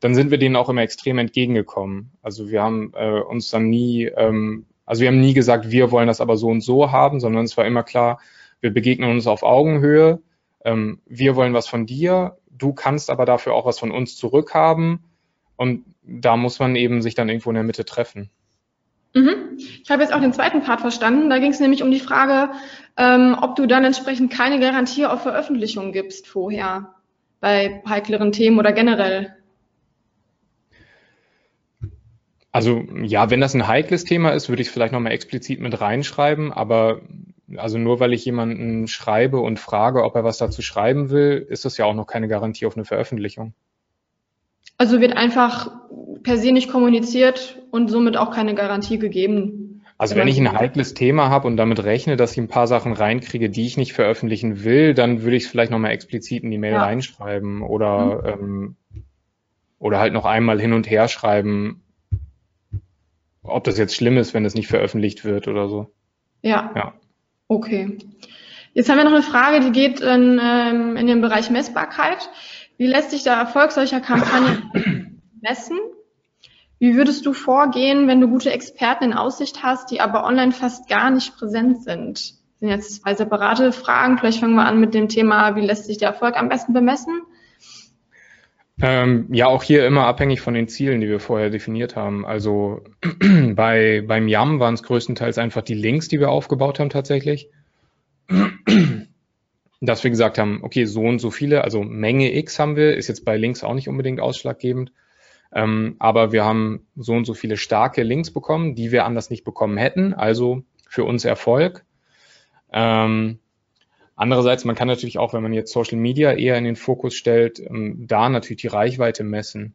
dann 0.00 0.14
sind 0.14 0.30
wir 0.30 0.38
denen 0.38 0.56
auch 0.56 0.68
immer 0.68 0.82
extrem 0.82 1.18
entgegengekommen. 1.18 2.12
Also 2.22 2.50
wir 2.50 2.62
haben 2.62 2.92
äh, 2.94 3.20
uns 3.20 3.50
dann 3.50 3.68
nie, 3.68 4.04
ähm, 4.04 4.66
also 4.86 5.02
wir 5.02 5.08
haben 5.08 5.20
nie 5.20 5.34
gesagt, 5.34 5.70
wir 5.70 5.90
wollen 5.90 6.08
das 6.08 6.20
aber 6.20 6.36
so 6.36 6.48
und 6.48 6.62
so 6.62 6.90
haben, 6.90 7.20
sondern 7.20 7.44
es 7.44 7.56
war 7.56 7.66
immer 7.66 7.82
klar, 7.82 8.18
wir 8.60 8.72
begegnen 8.72 9.10
uns 9.10 9.26
auf 9.26 9.42
Augenhöhe. 9.42 10.20
Ähm, 10.64 11.00
wir 11.06 11.36
wollen 11.36 11.54
was 11.54 11.68
von 11.68 11.86
dir, 11.86 12.38
du 12.50 12.72
kannst 12.72 13.10
aber 13.10 13.24
dafür 13.24 13.54
auch 13.54 13.66
was 13.66 13.78
von 13.78 13.90
uns 13.90 14.16
zurückhaben. 14.16 15.04
Und 15.56 15.84
da 16.02 16.36
muss 16.36 16.58
man 16.58 16.76
eben 16.76 17.02
sich 17.02 17.14
dann 17.14 17.28
irgendwo 17.28 17.50
in 17.50 17.54
der 17.54 17.64
Mitte 17.64 17.84
treffen. 17.84 18.30
Mhm. 19.14 19.58
Ich 19.82 19.90
habe 19.90 20.02
jetzt 20.02 20.14
auch 20.14 20.20
den 20.20 20.32
zweiten 20.32 20.62
Part 20.62 20.80
verstanden. 20.80 21.28
Da 21.28 21.38
ging 21.38 21.50
es 21.50 21.60
nämlich 21.60 21.82
um 21.82 21.90
die 21.90 22.00
Frage, 22.00 22.52
ähm, 22.96 23.36
ob 23.40 23.56
du 23.56 23.66
dann 23.66 23.84
entsprechend 23.84 24.32
keine 24.32 24.60
Garantie 24.60 25.04
auf 25.04 25.22
Veröffentlichung 25.22 25.92
gibst 25.92 26.26
vorher 26.26 26.94
bei 27.40 27.82
heikleren 27.86 28.32
Themen 28.32 28.58
oder 28.58 28.72
generell. 28.72 29.36
Also 32.52 32.82
ja, 33.02 33.30
wenn 33.30 33.40
das 33.40 33.54
ein 33.54 33.68
heikles 33.68 34.04
Thema 34.04 34.30
ist, 34.30 34.48
würde 34.48 34.62
ich 34.62 34.68
es 34.68 34.74
vielleicht 34.74 34.92
nochmal 34.92 35.12
explizit 35.12 35.60
mit 35.60 35.80
reinschreiben, 35.80 36.52
aber 36.52 37.00
also 37.56 37.78
nur 37.78 38.00
weil 38.00 38.12
ich 38.12 38.24
jemanden 38.24 38.88
schreibe 38.88 39.40
und 39.40 39.58
frage, 39.58 40.04
ob 40.04 40.14
er 40.16 40.24
was 40.24 40.38
dazu 40.38 40.62
schreiben 40.62 41.10
will, 41.10 41.46
ist 41.48 41.64
das 41.64 41.76
ja 41.76 41.84
auch 41.84 41.94
noch 41.94 42.06
keine 42.06 42.28
Garantie 42.28 42.66
auf 42.66 42.76
eine 42.76 42.84
Veröffentlichung. 42.84 43.54
Also 44.78 45.00
wird 45.00 45.16
einfach 45.16 45.70
per 46.22 46.38
se 46.38 46.52
nicht 46.52 46.70
kommuniziert 46.70 47.60
und 47.70 47.90
somit 47.90 48.16
auch 48.16 48.30
keine 48.30 48.54
Garantie 48.54 48.98
gegeben. 48.98 49.82
Also 49.98 50.16
wenn 50.16 50.28
ich 50.28 50.38
ein 50.38 50.50
heikles 50.50 50.94
Thema 50.94 51.28
habe 51.28 51.46
und 51.46 51.58
damit 51.58 51.84
rechne, 51.84 52.16
dass 52.16 52.32
ich 52.32 52.38
ein 52.38 52.48
paar 52.48 52.66
Sachen 52.66 52.94
reinkriege, 52.94 53.50
die 53.50 53.66
ich 53.66 53.76
nicht 53.76 53.92
veröffentlichen 53.92 54.64
will, 54.64 54.94
dann 54.94 55.22
würde 55.22 55.36
ich 55.36 55.44
es 55.44 55.50
vielleicht 55.50 55.70
nochmal 55.70 55.90
explizit 55.90 56.42
in 56.42 56.50
die 56.50 56.56
Mail 56.56 56.72
ja. 56.72 56.82
reinschreiben 56.82 57.60
oder, 57.60 58.36
mhm. 58.38 58.42
ähm, 58.42 58.76
oder 59.78 60.00
halt 60.00 60.14
noch 60.14 60.24
einmal 60.24 60.58
hin 60.58 60.72
und 60.72 60.88
her 60.88 61.08
schreiben, 61.08 61.82
ob 63.42 63.64
das 63.64 63.78
jetzt 63.78 63.94
schlimm 63.94 64.16
ist, 64.16 64.34
wenn 64.34 64.44
es 64.44 64.54
nicht 64.54 64.68
veröffentlicht 64.68 65.24
wird 65.24 65.48
oder 65.48 65.68
so. 65.68 65.92
Ja. 66.42 66.72
Ja. 66.74 66.94
Okay. 67.48 67.98
Jetzt 68.72 68.88
haben 68.88 68.98
wir 68.98 69.04
noch 69.04 69.12
eine 69.12 69.22
Frage, 69.22 69.60
die 69.60 69.72
geht 69.72 70.00
in, 70.00 70.40
ähm, 70.42 70.96
in 70.96 71.06
den 71.06 71.20
Bereich 71.20 71.50
Messbarkeit. 71.50 72.30
Wie 72.76 72.86
lässt 72.86 73.10
sich 73.10 73.24
der 73.24 73.34
Erfolg 73.34 73.72
solcher 73.72 74.00
Kampagnen 74.00 75.20
messen? 75.42 75.78
Wie 76.78 76.94
würdest 76.94 77.26
du 77.26 77.32
vorgehen, 77.32 78.08
wenn 78.08 78.20
du 78.20 78.28
gute 78.28 78.52
Experten 78.52 79.04
in 79.04 79.12
Aussicht 79.12 79.62
hast, 79.62 79.90
die 79.90 80.00
aber 80.00 80.24
online 80.24 80.52
fast 80.52 80.88
gar 80.88 81.10
nicht 81.10 81.36
präsent 81.36 81.82
sind? 81.82 82.18
Das 82.18 82.60
sind 82.60 82.68
jetzt 82.68 83.02
zwei 83.02 83.14
separate 83.14 83.72
Fragen. 83.72 84.18
Vielleicht 84.18 84.40
fangen 84.40 84.54
wir 84.54 84.64
an 84.64 84.80
mit 84.80 84.94
dem 84.94 85.08
Thema, 85.08 85.56
wie 85.56 85.60
lässt 85.60 85.86
sich 85.86 85.98
der 85.98 86.08
Erfolg 86.08 86.36
am 86.36 86.48
besten 86.48 86.72
bemessen? 86.72 87.20
Ähm, 88.82 89.26
ja, 89.30 89.46
auch 89.46 89.62
hier 89.62 89.86
immer 89.86 90.06
abhängig 90.06 90.40
von 90.40 90.54
den 90.54 90.68
Zielen, 90.68 91.00
die 91.00 91.08
wir 91.08 91.20
vorher 91.20 91.50
definiert 91.50 91.96
haben. 91.96 92.24
Also 92.24 92.82
bei, 93.54 94.02
beim 94.06 94.28
YAM 94.28 94.58
waren 94.58 94.74
es 94.74 94.82
größtenteils 94.82 95.38
einfach 95.38 95.62
die 95.62 95.74
Links, 95.74 96.08
die 96.08 96.20
wir 96.20 96.30
aufgebaut 96.30 96.80
haben 96.80 96.90
tatsächlich. 96.90 97.50
Dass 99.82 100.04
wir 100.04 100.10
gesagt 100.10 100.38
haben, 100.38 100.60
okay, 100.62 100.84
so 100.84 101.02
und 101.02 101.20
so 101.20 101.30
viele, 101.30 101.64
also 101.64 101.82
Menge 101.82 102.34
X 102.34 102.58
haben 102.58 102.76
wir, 102.76 102.96
ist 102.96 103.08
jetzt 103.08 103.24
bei 103.24 103.36
Links 103.36 103.64
auch 103.64 103.74
nicht 103.74 103.88
unbedingt 103.88 104.20
ausschlaggebend. 104.20 104.92
Ähm, 105.52 105.96
aber 105.98 106.32
wir 106.32 106.44
haben 106.44 106.86
so 106.96 107.14
und 107.14 107.24
so 107.24 107.34
viele 107.34 107.56
starke 107.56 108.02
Links 108.02 108.30
bekommen, 108.30 108.74
die 108.74 108.92
wir 108.92 109.04
anders 109.04 109.30
nicht 109.30 109.44
bekommen 109.44 109.78
hätten. 109.78 110.14
Also 110.14 110.62
für 110.88 111.04
uns 111.04 111.24
Erfolg. 111.24 111.84
Ähm, 112.72 113.40
Andererseits, 114.20 114.66
man 114.66 114.74
kann 114.74 114.86
natürlich 114.86 115.16
auch, 115.16 115.32
wenn 115.32 115.42
man 115.42 115.54
jetzt 115.54 115.72
Social 115.72 115.96
Media 115.96 116.32
eher 116.32 116.58
in 116.58 116.64
den 116.64 116.76
Fokus 116.76 117.14
stellt, 117.14 117.58
ähm, 117.58 118.06
da 118.06 118.28
natürlich 118.28 118.60
die 118.60 118.66
Reichweite 118.66 119.24
messen. 119.24 119.74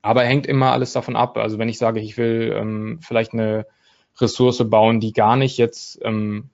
Aber 0.00 0.22
hängt 0.22 0.46
immer 0.46 0.72
alles 0.72 0.94
davon 0.94 1.14
ab. 1.14 1.36
Also 1.36 1.58
wenn 1.58 1.68
ich 1.68 1.76
sage, 1.76 2.00
ich 2.00 2.16
will 2.16 2.56
ähm, 2.56 3.00
vielleicht 3.02 3.34
eine 3.34 3.66
Ressource 4.18 4.66
bauen, 4.70 4.98
die 4.98 5.12
gar 5.12 5.36
nicht 5.36 5.58
jetzt 5.58 6.00
ähm, 6.02 6.48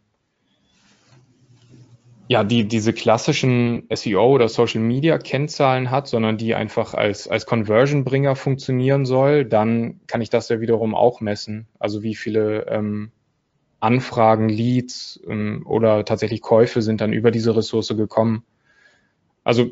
ja, 2.26 2.42
die 2.42 2.66
diese 2.66 2.92
klassischen 2.92 3.84
SEO 3.94 4.26
oder 4.26 4.48
Social 4.48 4.80
Media 4.80 5.16
Kennzahlen 5.18 5.92
hat, 5.92 6.08
sondern 6.08 6.38
die 6.38 6.56
einfach 6.56 6.92
als, 6.94 7.28
als 7.28 7.46
Conversion-Bringer 7.46 8.34
funktionieren 8.34 9.06
soll, 9.06 9.44
dann 9.44 10.00
kann 10.08 10.22
ich 10.22 10.30
das 10.30 10.48
ja 10.48 10.60
wiederum 10.60 10.96
auch 10.96 11.20
messen. 11.20 11.68
Also 11.78 12.02
wie 12.02 12.16
viele 12.16 12.66
ähm, 12.66 13.12
Anfragen, 13.86 14.48
Leads 14.48 15.20
ähm, 15.28 15.62
oder 15.64 16.04
tatsächlich 16.04 16.42
Käufe 16.42 16.82
sind 16.82 17.00
dann 17.00 17.12
über 17.12 17.30
diese 17.30 17.56
Ressource 17.56 17.94
gekommen. 17.96 18.42
Also 19.44 19.70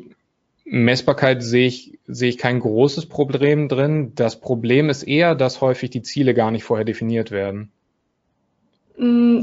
Messbarkeit 0.63 1.43
sehe 1.43 1.67
ich, 1.67 1.99
sehe 2.07 2.29
ich 2.29 2.37
kein 2.37 2.61
großes 2.61 3.07
Problem 3.07 3.67
drin. 3.67 4.13
Das 4.15 4.39
Problem 4.39 4.89
ist 4.89 5.03
eher, 5.03 5.35
dass 5.35 5.59
häufig 5.59 5.89
die 5.89 6.01
Ziele 6.01 6.33
gar 6.33 6.49
nicht 6.49 6.63
vorher 6.63 6.85
definiert 6.85 7.29
werden. 7.29 7.71
Mm, 8.97 9.41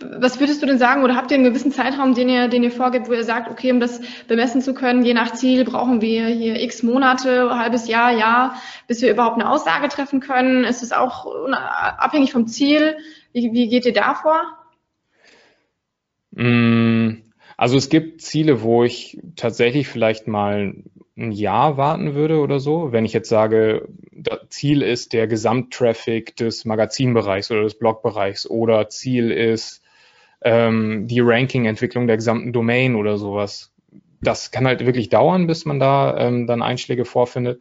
was 0.00 0.38
würdest 0.38 0.62
du 0.62 0.66
denn 0.66 0.78
sagen, 0.78 1.02
oder 1.02 1.16
habt 1.16 1.30
ihr 1.30 1.36
einen 1.36 1.44
gewissen 1.44 1.72
Zeitraum, 1.72 2.14
den 2.14 2.28
ihr, 2.28 2.48
den 2.48 2.62
ihr 2.62 2.70
vorgibt, 2.70 3.08
wo 3.08 3.12
ihr 3.12 3.24
sagt, 3.24 3.50
okay, 3.50 3.72
um 3.72 3.80
das 3.80 4.00
bemessen 4.28 4.60
zu 4.60 4.74
können, 4.74 5.04
je 5.04 5.14
nach 5.14 5.32
Ziel 5.32 5.64
brauchen 5.64 6.00
wir 6.00 6.26
hier 6.26 6.60
x 6.62 6.82
Monate, 6.82 7.56
halbes 7.56 7.88
Jahr, 7.88 8.12
Jahr, 8.12 8.60
bis 8.86 9.02
wir 9.02 9.10
überhaupt 9.10 9.40
eine 9.40 9.48
Aussage 9.50 9.88
treffen 9.88 10.20
können? 10.20 10.64
Ist 10.64 10.82
es 10.82 10.92
auch 10.92 11.26
abhängig 11.96 12.32
vom 12.32 12.46
Ziel? 12.46 12.96
Wie, 13.38 13.52
wie 13.52 13.68
geht 13.68 13.86
ihr 13.86 13.92
da 13.92 14.14
vor? 14.14 14.40
Mm, 16.32 17.22
also 17.56 17.76
es 17.76 17.88
gibt 17.88 18.20
Ziele, 18.20 18.62
wo 18.62 18.82
ich 18.82 19.18
tatsächlich 19.36 19.86
vielleicht 19.86 20.26
mal 20.26 20.74
ein 21.16 21.32
Jahr 21.32 21.76
warten 21.76 22.14
würde 22.14 22.40
oder 22.40 22.58
so. 22.58 22.92
Wenn 22.92 23.04
ich 23.04 23.12
jetzt 23.12 23.28
sage, 23.28 23.88
Ziel 24.48 24.82
ist 24.82 25.12
der 25.12 25.26
Gesamttraffic 25.26 26.36
des 26.36 26.64
Magazinbereichs 26.64 27.50
oder 27.50 27.62
des 27.62 27.78
Blogbereichs 27.78 28.48
oder 28.48 28.88
Ziel 28.88 29.30
ist 29.30 29.82
ähm, 30.42 31.06
die 31.06 31.20
Ranking-Entwicklung 31.20 32.06
der 32.06 32.16
gesamten 32.16 32.52
Domain 32.52 32.96
oder 32.96 33.18
sowas. 33.18 33.72
Das 34.20 34.50
kann 34.50 34.66
halt 34.66 34.84
wirklich 34.84 35.10
dauern, 35.10 35.46
bis 35.46 35.64
man 35.64 35.78
da 35.78 36.16
ähm, 36.18 36.46
dann 36.48 36.62
Einschläge 36.62 37.04
vorfindet. 37.04 37.60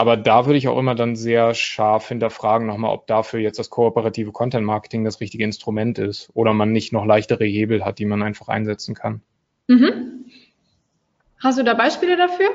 Aber 0.00 0.16
da 0.16 0.46
würde 0.46 0.58
ich 0.58 0.68
auch 0.68 0.78
immer 0.78 0.94
dann 0.94 1.16
sehr 1.16 1.54
scharf 1.54 2.06
hinterfragen 2.06 2.68
nochmal, 2.68 2.94
ob 2.94 3.08
dafür 3.08 3.40
jetzt 3.40 3.58
das 3.58 3.68
kooperative 3.68 4.30
Content 4.30 4.64
Marketing 4.64 5.04
das 5.04 5.20
richtige 5.20 5.42
Instrument 5.42 5.98
ist 5.98 6.30
oder 6.34 6.54
man 6.54 6.70
nicht 6.70 6.92
noch 6.92 7.04
leichtere 7.04 7.44
Hebel 7.44 7.84
hat, 7.84 7.98
die 7.98 8.04
man 8.04 8.22
einfach 8.22 8.46
einsetzen 8.46 8.94
kann. 8.94 9.22
Mhm. 9.66 10.24
Hast 11.40 11.58
du 11.58 11.64
da 11.64 11.74
Beispiele 11.74 12.16
dafür? 12.16 12.48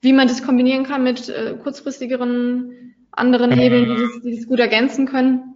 Wie 0.00 0.12
man 0.12 0.26
das 0.26 0.42
kombinieren 0.42 0.82
kann 0.82 1.04
mit 1.04 1.28
äh, 1.28 1.56
kurzfristigeren 1.62 2.96
anderen 3.12 3.52
Hebeln, 3.52 3.84
die 3.84 4.02
das, 4.02 4.22
die 4.24 4.36
das 4.36 4.48
gut 4.48 4.58
ergänzen 4.58 5.06
können? 5.06 5.54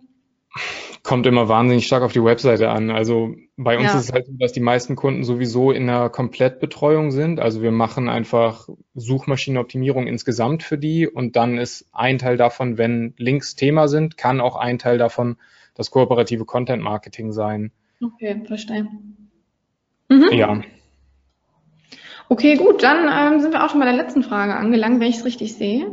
Kommt 1.09 1.27
immer 1.27 1.49
wahnsinnig 1.49 1.87
stark 1.87 2.03
auf 2.03 2.13
die 2.13 2.23
Webseite 2.23 2.69
an. 2.69 2.91
Also 2.91 3.35
bei 3.57 3.79
uns 3.79 3.87
Ja. 3.87 3.99
ist 3.99 4.05
es 4.05 4.13
halt 4.13 4.27
so, 4.27 4.33
dass 4.39 4.53
die 4.53 4.61
meisten 4.61 4.95
Kunden 4.95 5.25
sowieso 5.25 5.73
in 5.73 5.89
einer 5.89 6.11
Komplettbetreuung 6.11 7.13
sind. 7.13 7.41
Also 7.41 7.63
wir 7.63 7.71
machen 7.71 8.11
einfach 8.11 8.69
Suchmaschinenoptimierung 8.95 10.07
insgesamt 10.07 10.63
für 10.63 10.77
die 10.77 11.09
und 11.09 11.35
dann 11.35 11.57
ist 11.57 11.87
ein 11.93 12.19
Teil 12.19 12.37
davon, 12.37 12.77
wenn 12.77 13.15
Links 13.17 13.57
Thema 13.57 13.89
sind, 13.89 14.19
kann 14.19 14.43
auch 14.43 14.57
ein 14.57 14.79
Teil 14.79 14.99
davon 14.99 15.39
das 15.75 15.91
kooperative 15.91 16.45
Content 16.45 16.83
Marketing 16.83 17.33
sein. 17.33 17.73
Okay, 18.05 18.43
verstehe. 18.47 18.87
Mhm. 20.11 20.29
Ja. 20.33 20.61
Okay, 22.29 22.57
gut, 22.57 22.83
dann 22.83 23.33
ähm, 23.33 23.41
sind 23.41 23.53
wir 23.55 23.65
auch 23.65 23.71
schon 23.71 23.81
bei 23.81 23.87
der 23.87 23.97
letzten 23.97 24.23
Frage 24.23 24.55
angelangt, 24.55 25.01
wenn 25.01 25.09
ich 25.09 25.17
es 25.17 25.25
richtig 25.25 25.55
sehe. 25.55 25.87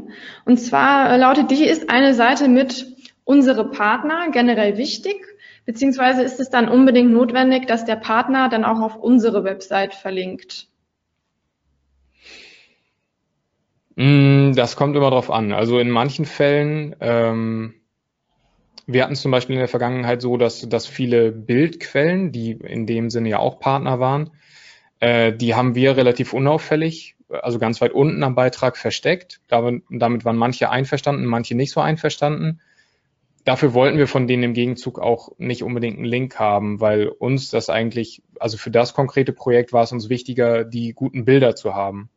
Und 0.43 0.57
zwar 0.57 1.09
äh, 1.09 1.17
lautet 1.17 1.51
die, 1.51 1.63
ist 1.63 1.89
eine 1.89 2.13
Seite 2.13 2.49
mit 2.49 2.94
unsere 3.25 3.69
Partner 3.69 4.29
generell 4.31 4.77
wichtig, 4.77 5.17
beziehungsweise 5.65 6.23
ist 6.23 6.39
es 6.39 6.49
dann 6.49 6.69
unbedingt 6.69 7.11
notwendig, 7.11 7.67
dass 7.67 7.83
der 7.83 7.97
Partner 7.97 8.47
dann 8.49 8.63
auch 8.63 8.79
auf 8.79 8.95
unsere 8.95 9.43
Website 9.43 9.93
verlinkt? 9.93 10.69
Mm, 13.95 14.53
Das 14.53 14.75
kommt 14.75 14.95
immer 14.95 15.09
drauf 15.09 15.31
an. 15.31 15.51
Also 15.51 15.79
in 15.79 15.89
manchen 15.89 16.25
Fällen, 16.25 16.95
ähm, 17.01 17.73
wir 18.87 19.03
hatten 19.03 19.15
zum 19.15 19.31
Beispiel 19.31 19.55
in 19.55 19.59
der 19.59 19.67
Vergangenheit 19.67 20.21
so, 20.21 20.37
dass, 20.37 20.67
dass 20.69 20.85
viele 20.85 21.31
Bildquellen, 21.31 22.31
die 22.31 22.51
in 22.51 22.85
dem 22.85 23.09
Sinne 23.09 23.29
ja 23.29 23.39
auch 23.39 23.59
Partner 23.59 23.99
waren, 23.99 24.31
äh, 24.99 25.33
die 25.33 25.55
haben 25.55 25.75
wir 25.75 25.97
relativ 25.97 26.33
unauffällig, 26.33 27.15
also 27.29 27.57
ganz 27.57 27.81
weit 27.81 27.93
unten 27.93 28.23
am 28.23 28.35
Beitrag 28.35 28.77
versteckt. 28.77 29.41
Damit, 29.47 29.83
damit 29.89 30.25
waren 30.25 30.37
manche 30.37 30.69
einverstanden, 30.69 31.25
manche 31.25 31.55
nicht 31.55 31.71
so 31.71 31.81
einverstanden. 31.81 32.61
Dafür 33.45 33.75
wollten 33.75 33.99
wir 33.99 34.07
von 34.07 34.25
denen 34.27 34.41
im 34.41 34.53
Gegenzug 34.53 34.99
auch 34.99 35.29
nicht 35.37 35.61
unbedingt 35.61 35.97
einen 35.97 36.05
Link 36.05 36.39
haben, 36.39 36.81
weil 36.81 37.07
uns 37.07 37.51
das 37.51 37.69
eigentlich, 37.69 38.23
also 38.39 38.57
für 38.57 38.71
das 38.71 38.95
konkrete 38.95 39.33
Projekt 39.33 39.71
war 39.71 39.83
es 39.83 39.91
uns 39.91 40.09
wichtiger, 40.09 40.65
die 40.65 40.93
guten 40.93 41.25
Bilder 41.25 41.55
zu 41.55 41.75
haben. 41.75 42.09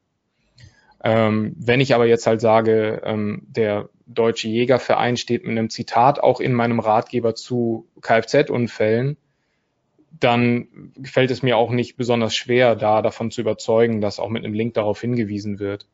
Ähm, 1.04 1.54
wenn 1.58 1.82
ich 1.82 1.94
aber 1.94 2.06
jetzt 2.06 2.26
halt 2.26 2.40
sage, 2.40 3.02
ähm, 3.04 3.42
der 3.46 3.90
Deutsche 4.06 4.48
Jägerverein 4.48 5.18
steht 5.18 5.42
mit 5.42 5.50
einem 5.50 5.68
Zitat 5.68 6.18
auch 6.18 6.40
in 6.40 6.54
meinem 6.54 6.80
Ratgeber 6.80 7.34
zu 7.34 7.86
Kfz-Unfällen, 8.00 9.18
dann 10.18 10.92
fällt 11.04 11.30
es 11.30 11.42
mir 11.42 11.58
auch 11.58 11.70
nicht 11.70 11.98
besonders 11.98 12.34
schwer, 12.34 12.74
da 12.74 13.02
davon 13.02 13.30
zu 13.30 13.42
überzeugen, 13.42 14.00
dass 14.00 14.18
auch 14.18 14.30
mit 14.30 14.44
einem 14.44 14.54
Link 14.54 14.72
darauf 14.72 14.98
hingewiesen 15.02 15.58
wird. 15.58 15.86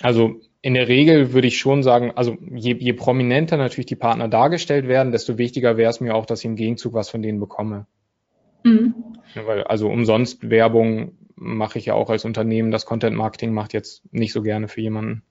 Also 0.00 0.40
in 0.64 0.72
der 0.72 0.88
Regel 0.88 1.34
würde 1.34 1.46
ich 1.46 1.58
schon 1.58 1.82
sagen, 1.82 2.12
also 2.16 2.38
je, 2.54 2.74
je 2.78 2.94
prominenter 2.94 3.58
natürlich 3.58 3.84
die 3.84 3.96
Partner 3.96 4.28
dargestellt 4.28 4.88
werden, 4.88 5.12
desto 5.12 5.36
wichtiger 5.36 5.76
wäre 5.76 5.90
es 5.90 6.00
mir 6.00 6.14
auch, 6.14 6.24
dass 6.24 6.38
ich 6.38 6.46
im 6.46 6.56
Gegenzug 6.56 6.94
was 6.94 7.10
von 7.10 7.20
denen 7.20 7.38
bekomme. 7.38 7.86
Mhm. 8.62 8.94
Ja, 9.34 9.46
weil 9.46 9.64
also 9.64 9.90
umsonst 9.90 10.48
Werbung 10.48 11.18
mache 11.34 11.78
ich 11.78 11.84
ja 11.84 11.92
auch 11.92 12.08
als 12.08 12.24
Unternehmen. 12.24 12.70
Das 12.70 12.86
Content 12.86 13.14
Marketing 13.14 13.52
macht 13.52 13.74
jetzt 13.74 14.10
nicht 14.10 14.32
so 14.32 14.40
gerne 14.40 14.68
für 14.68 14.80
jemanden. 14.80 15.22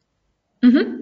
Mhm. 0.61 0.92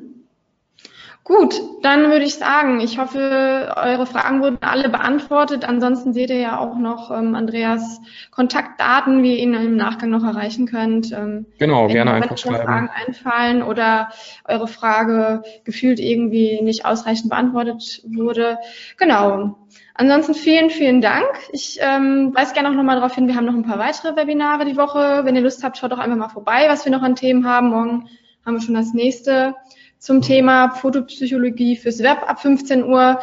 Gut, 1.24 1.62
dann 1.84 2.10
würde 2.10 2.26
ich 2.26 2.36
sagen, 2.36 2.80
ich 2.80 2.98
hoffe, 2.98 3.74
eure 3.76 4.08
Fragen 4.08 4.42
wurden 4.42 4.58
alle 4.62 4.90
beantwortet. 4.90 5.64
Ansonsten 5.66 6.14
seht 6.14 6.32
ihr 6.32 6.40
ja 6.40 6.60
auch 6.60 6.76
noch 6.78 7.12
ähm, 7.12 7.36
Andreas 7.36 8.02
Kontaktdaten, 8.32 9.22
wie 9.22 9.36
ihr 9.36 9.44
ihn 9.44 9.54
im 9.54 9.76
Nachgang 9.76 10.10
noch 10.10 10.24
erreichen 10.24 10.66
könnt. 10.66 11.12
Ähm, 11.12 11.46
Genau, 11.60 11.88
wenn 11.88 11.94
gerne 11.94 12.14
wenn 12.14 12.24
einfach 12.24 12.40
schreiben. 12.40 12.64
Fragen 12.64 12.90
einfallen 12.90 13.62
oder 13.62 14.10
eure 14.46 14.68
Frage 14.68 15.44
gefühlt 15.64 16.00
irgendwie 16.00 16.60
nicht 16.64 16.86
ausreichend 16.86 17.30
beantwortet 17.30 18.02
wurde. 18.08 18.58
Genau. 18.98 19.58
Ansonsten 19.94 20.34
vielen, 20.34 20.72
vielen 20.72 21.02
Dank. 21.02 21.30
Ich 21.52 21.78
ähm, 21.82 22.34
weise 22.34 22.56
gerne 22.56 22.70
auch 22.70 22.74
nochmal 22.74 22.96
darauf 22.96 23.14
hin, 23.14 23.28
wir 23.28 23.36
haben 23.36 23.46
noch 23.46 23.54
ein 23.54 23.66
paar 23.66 23.78
weitere 23.78 24.16
Webinare 24.16 24.66
die 24.66 24.78
Woche. 24.78 25.22
Wenn 25.24 25.36
ihr 25.36 25.44
Lust 25.44 25.64
habt, 25.64 25.78
schaut 25.78 25.92
doch 25.92 26.00
einfach 26.00 26.18
mal 26.18 26.30
vorbei, 26.30 26.66
was 26.68 26.84
wir 26.84 26.92
noch 26.92 27.04
an 27.04 27.16
Themen 27.16 27.46
haben. 27.48 27.70
Morgen 27.70 28.10
haben 28.44 28.56
wir 28.56 28.62
schon 28.62 28.74
das 28.74 28.94
nächste 28.94 29.54
zum 30.02 30.22
Thema 30.22 30.72
Fotopsychologie 30.72 31.78
fürs 31.78 32.00
Web 32.00 32.24
ab 32.28 32.42
15 32.42 32.84
Uhr. 32.84 33.20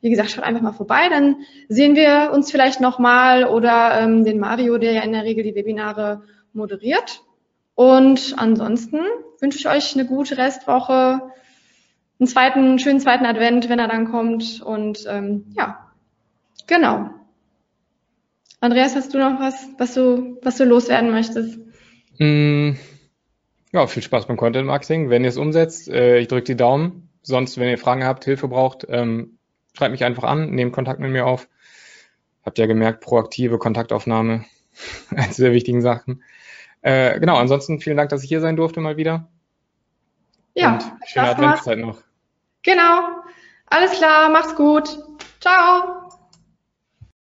Wie 0.00 0.10
gesagt, 0.10 0.30
schaut 0.30 0.44
einfach 0.44 0.62
mal 0.62 0.72
vorbei, 0.72 1.08
dann 1.10 1.36
sehen 1.68 1.96
wir 1.96 2.30
uns 2.32 2.50
vielleicht 2.50 2.80
nochmal 2.80 3.44
oder 3.44 4.00
ähm, 4.00 4.24
den 4.24 4.38
Mario, 4.38 4.78
der 4.78 4.92
ja 4.92 5.02
in 5.02 5.12
der 5.12 5.24
Regel 5.24 5.44
die 5.44 5.54
Webinare 5.56 6.22
moderiert. 6.52 7.22
Und 7.74 8.34
ansonsten 8.38 9.00
wünsche 9.40 9.58
ich 9.58 9.68
euch 9.68 9.94
eine 9.94 10.06
gute 10.06 10.38
Restwoche, 10.38 11.20
einen 12.18 12.26
zweiten, 12.28 12.78
schönen 12.78 13.00
zweiten 13.00 13.26
Advent, 13.26 13.68
wenn 13.68 13.78
er 13.78 13.88
dann 13.88 14.10
kommt. 14.10 14.62
Und 14.62 15.04
ähm, 15.08 15.46
ja, 15.56 15.90
genau. 16.66 17.10
Andreas, 18.60 18.94
hast 18.94 19.12
du 19.14 19.18
noch 19.18 19.40
was, 19.40 19.68
was 19.78 19.94
du, 19.94 20.38
was 20.42 20.56
du 20.56 20.64
loswerden 20.64 21.10
möchtest? 21.10 21.58
Mm, 22.18 22.72
Ja, 23.72 23.86
viel 23.86 24.02
Spaß 24.02 24.26
beim 24.26 24.36
Content 24.36 24.66
Marketing. 24.66 25.10
Wenn 25.10 25.22
ihr 25.22 25.28
es 25.28 25.36
umsetzt, 25.36 25.88
äh, 25.88 26.18
ich 26.18 26.28
drücke 26.28 26.44
die 26.44 26.56
Daumen. 26.56 27.08
Sonst, 27.22 27.58
wenn 27.58 27.68
ihr 27.68 27.78
Fragen 27.78 28.04
habt, 28.04 28.24
Hilfe 28.24 28.48
braucht, 28.48 28.86
ähm, 28.88 29.38
schreibt 29.76 29.92
mich 29.92 30.04
einfach 30.04 30.24
an, 30.24 30.50
nehmt 30.50 30.72
Kontakt 30.72 31.00
mit 31.00 31.10
mir 31.10 31.26
auf. 31.26 31.48
Habt 32.44 32.58
ja 32.58 32.66
gemerkt, 32.66 33.00
proaktive 33.00 33.58
Kontaktaufnahme, 33.58 34.44
eines 35.14 35.36
der 35.36 35.52
wichtigen 35.52 35.82
Sachen. 35.82 36.22
Äh, 36.82 37.20
genau, 37.20 37.36
ansonsten 37.36 37.80
vielen 37.80 37.96
Dank, 37.96 38.08
dass 38.10 38.22
ich 38.22 38.28
hier 38.28 38.40
sein 38.40 38.56
durfte 38.56 38.80
mal 38.80 38.96
wieder. 38.96 39.28
Ja, 40.54 40.74
Und 40.74 40.84
schöne. 41.06 41.28
Adventszeit 41.28 41.78
noch. 41.78 41.98
Genau. 42.62 43.22
Alles 43.66 43.92
klar, 43.92 44.30
macht's 44.30 44.56
gut. 44.56 44.98
Ciao. 45.40 45.99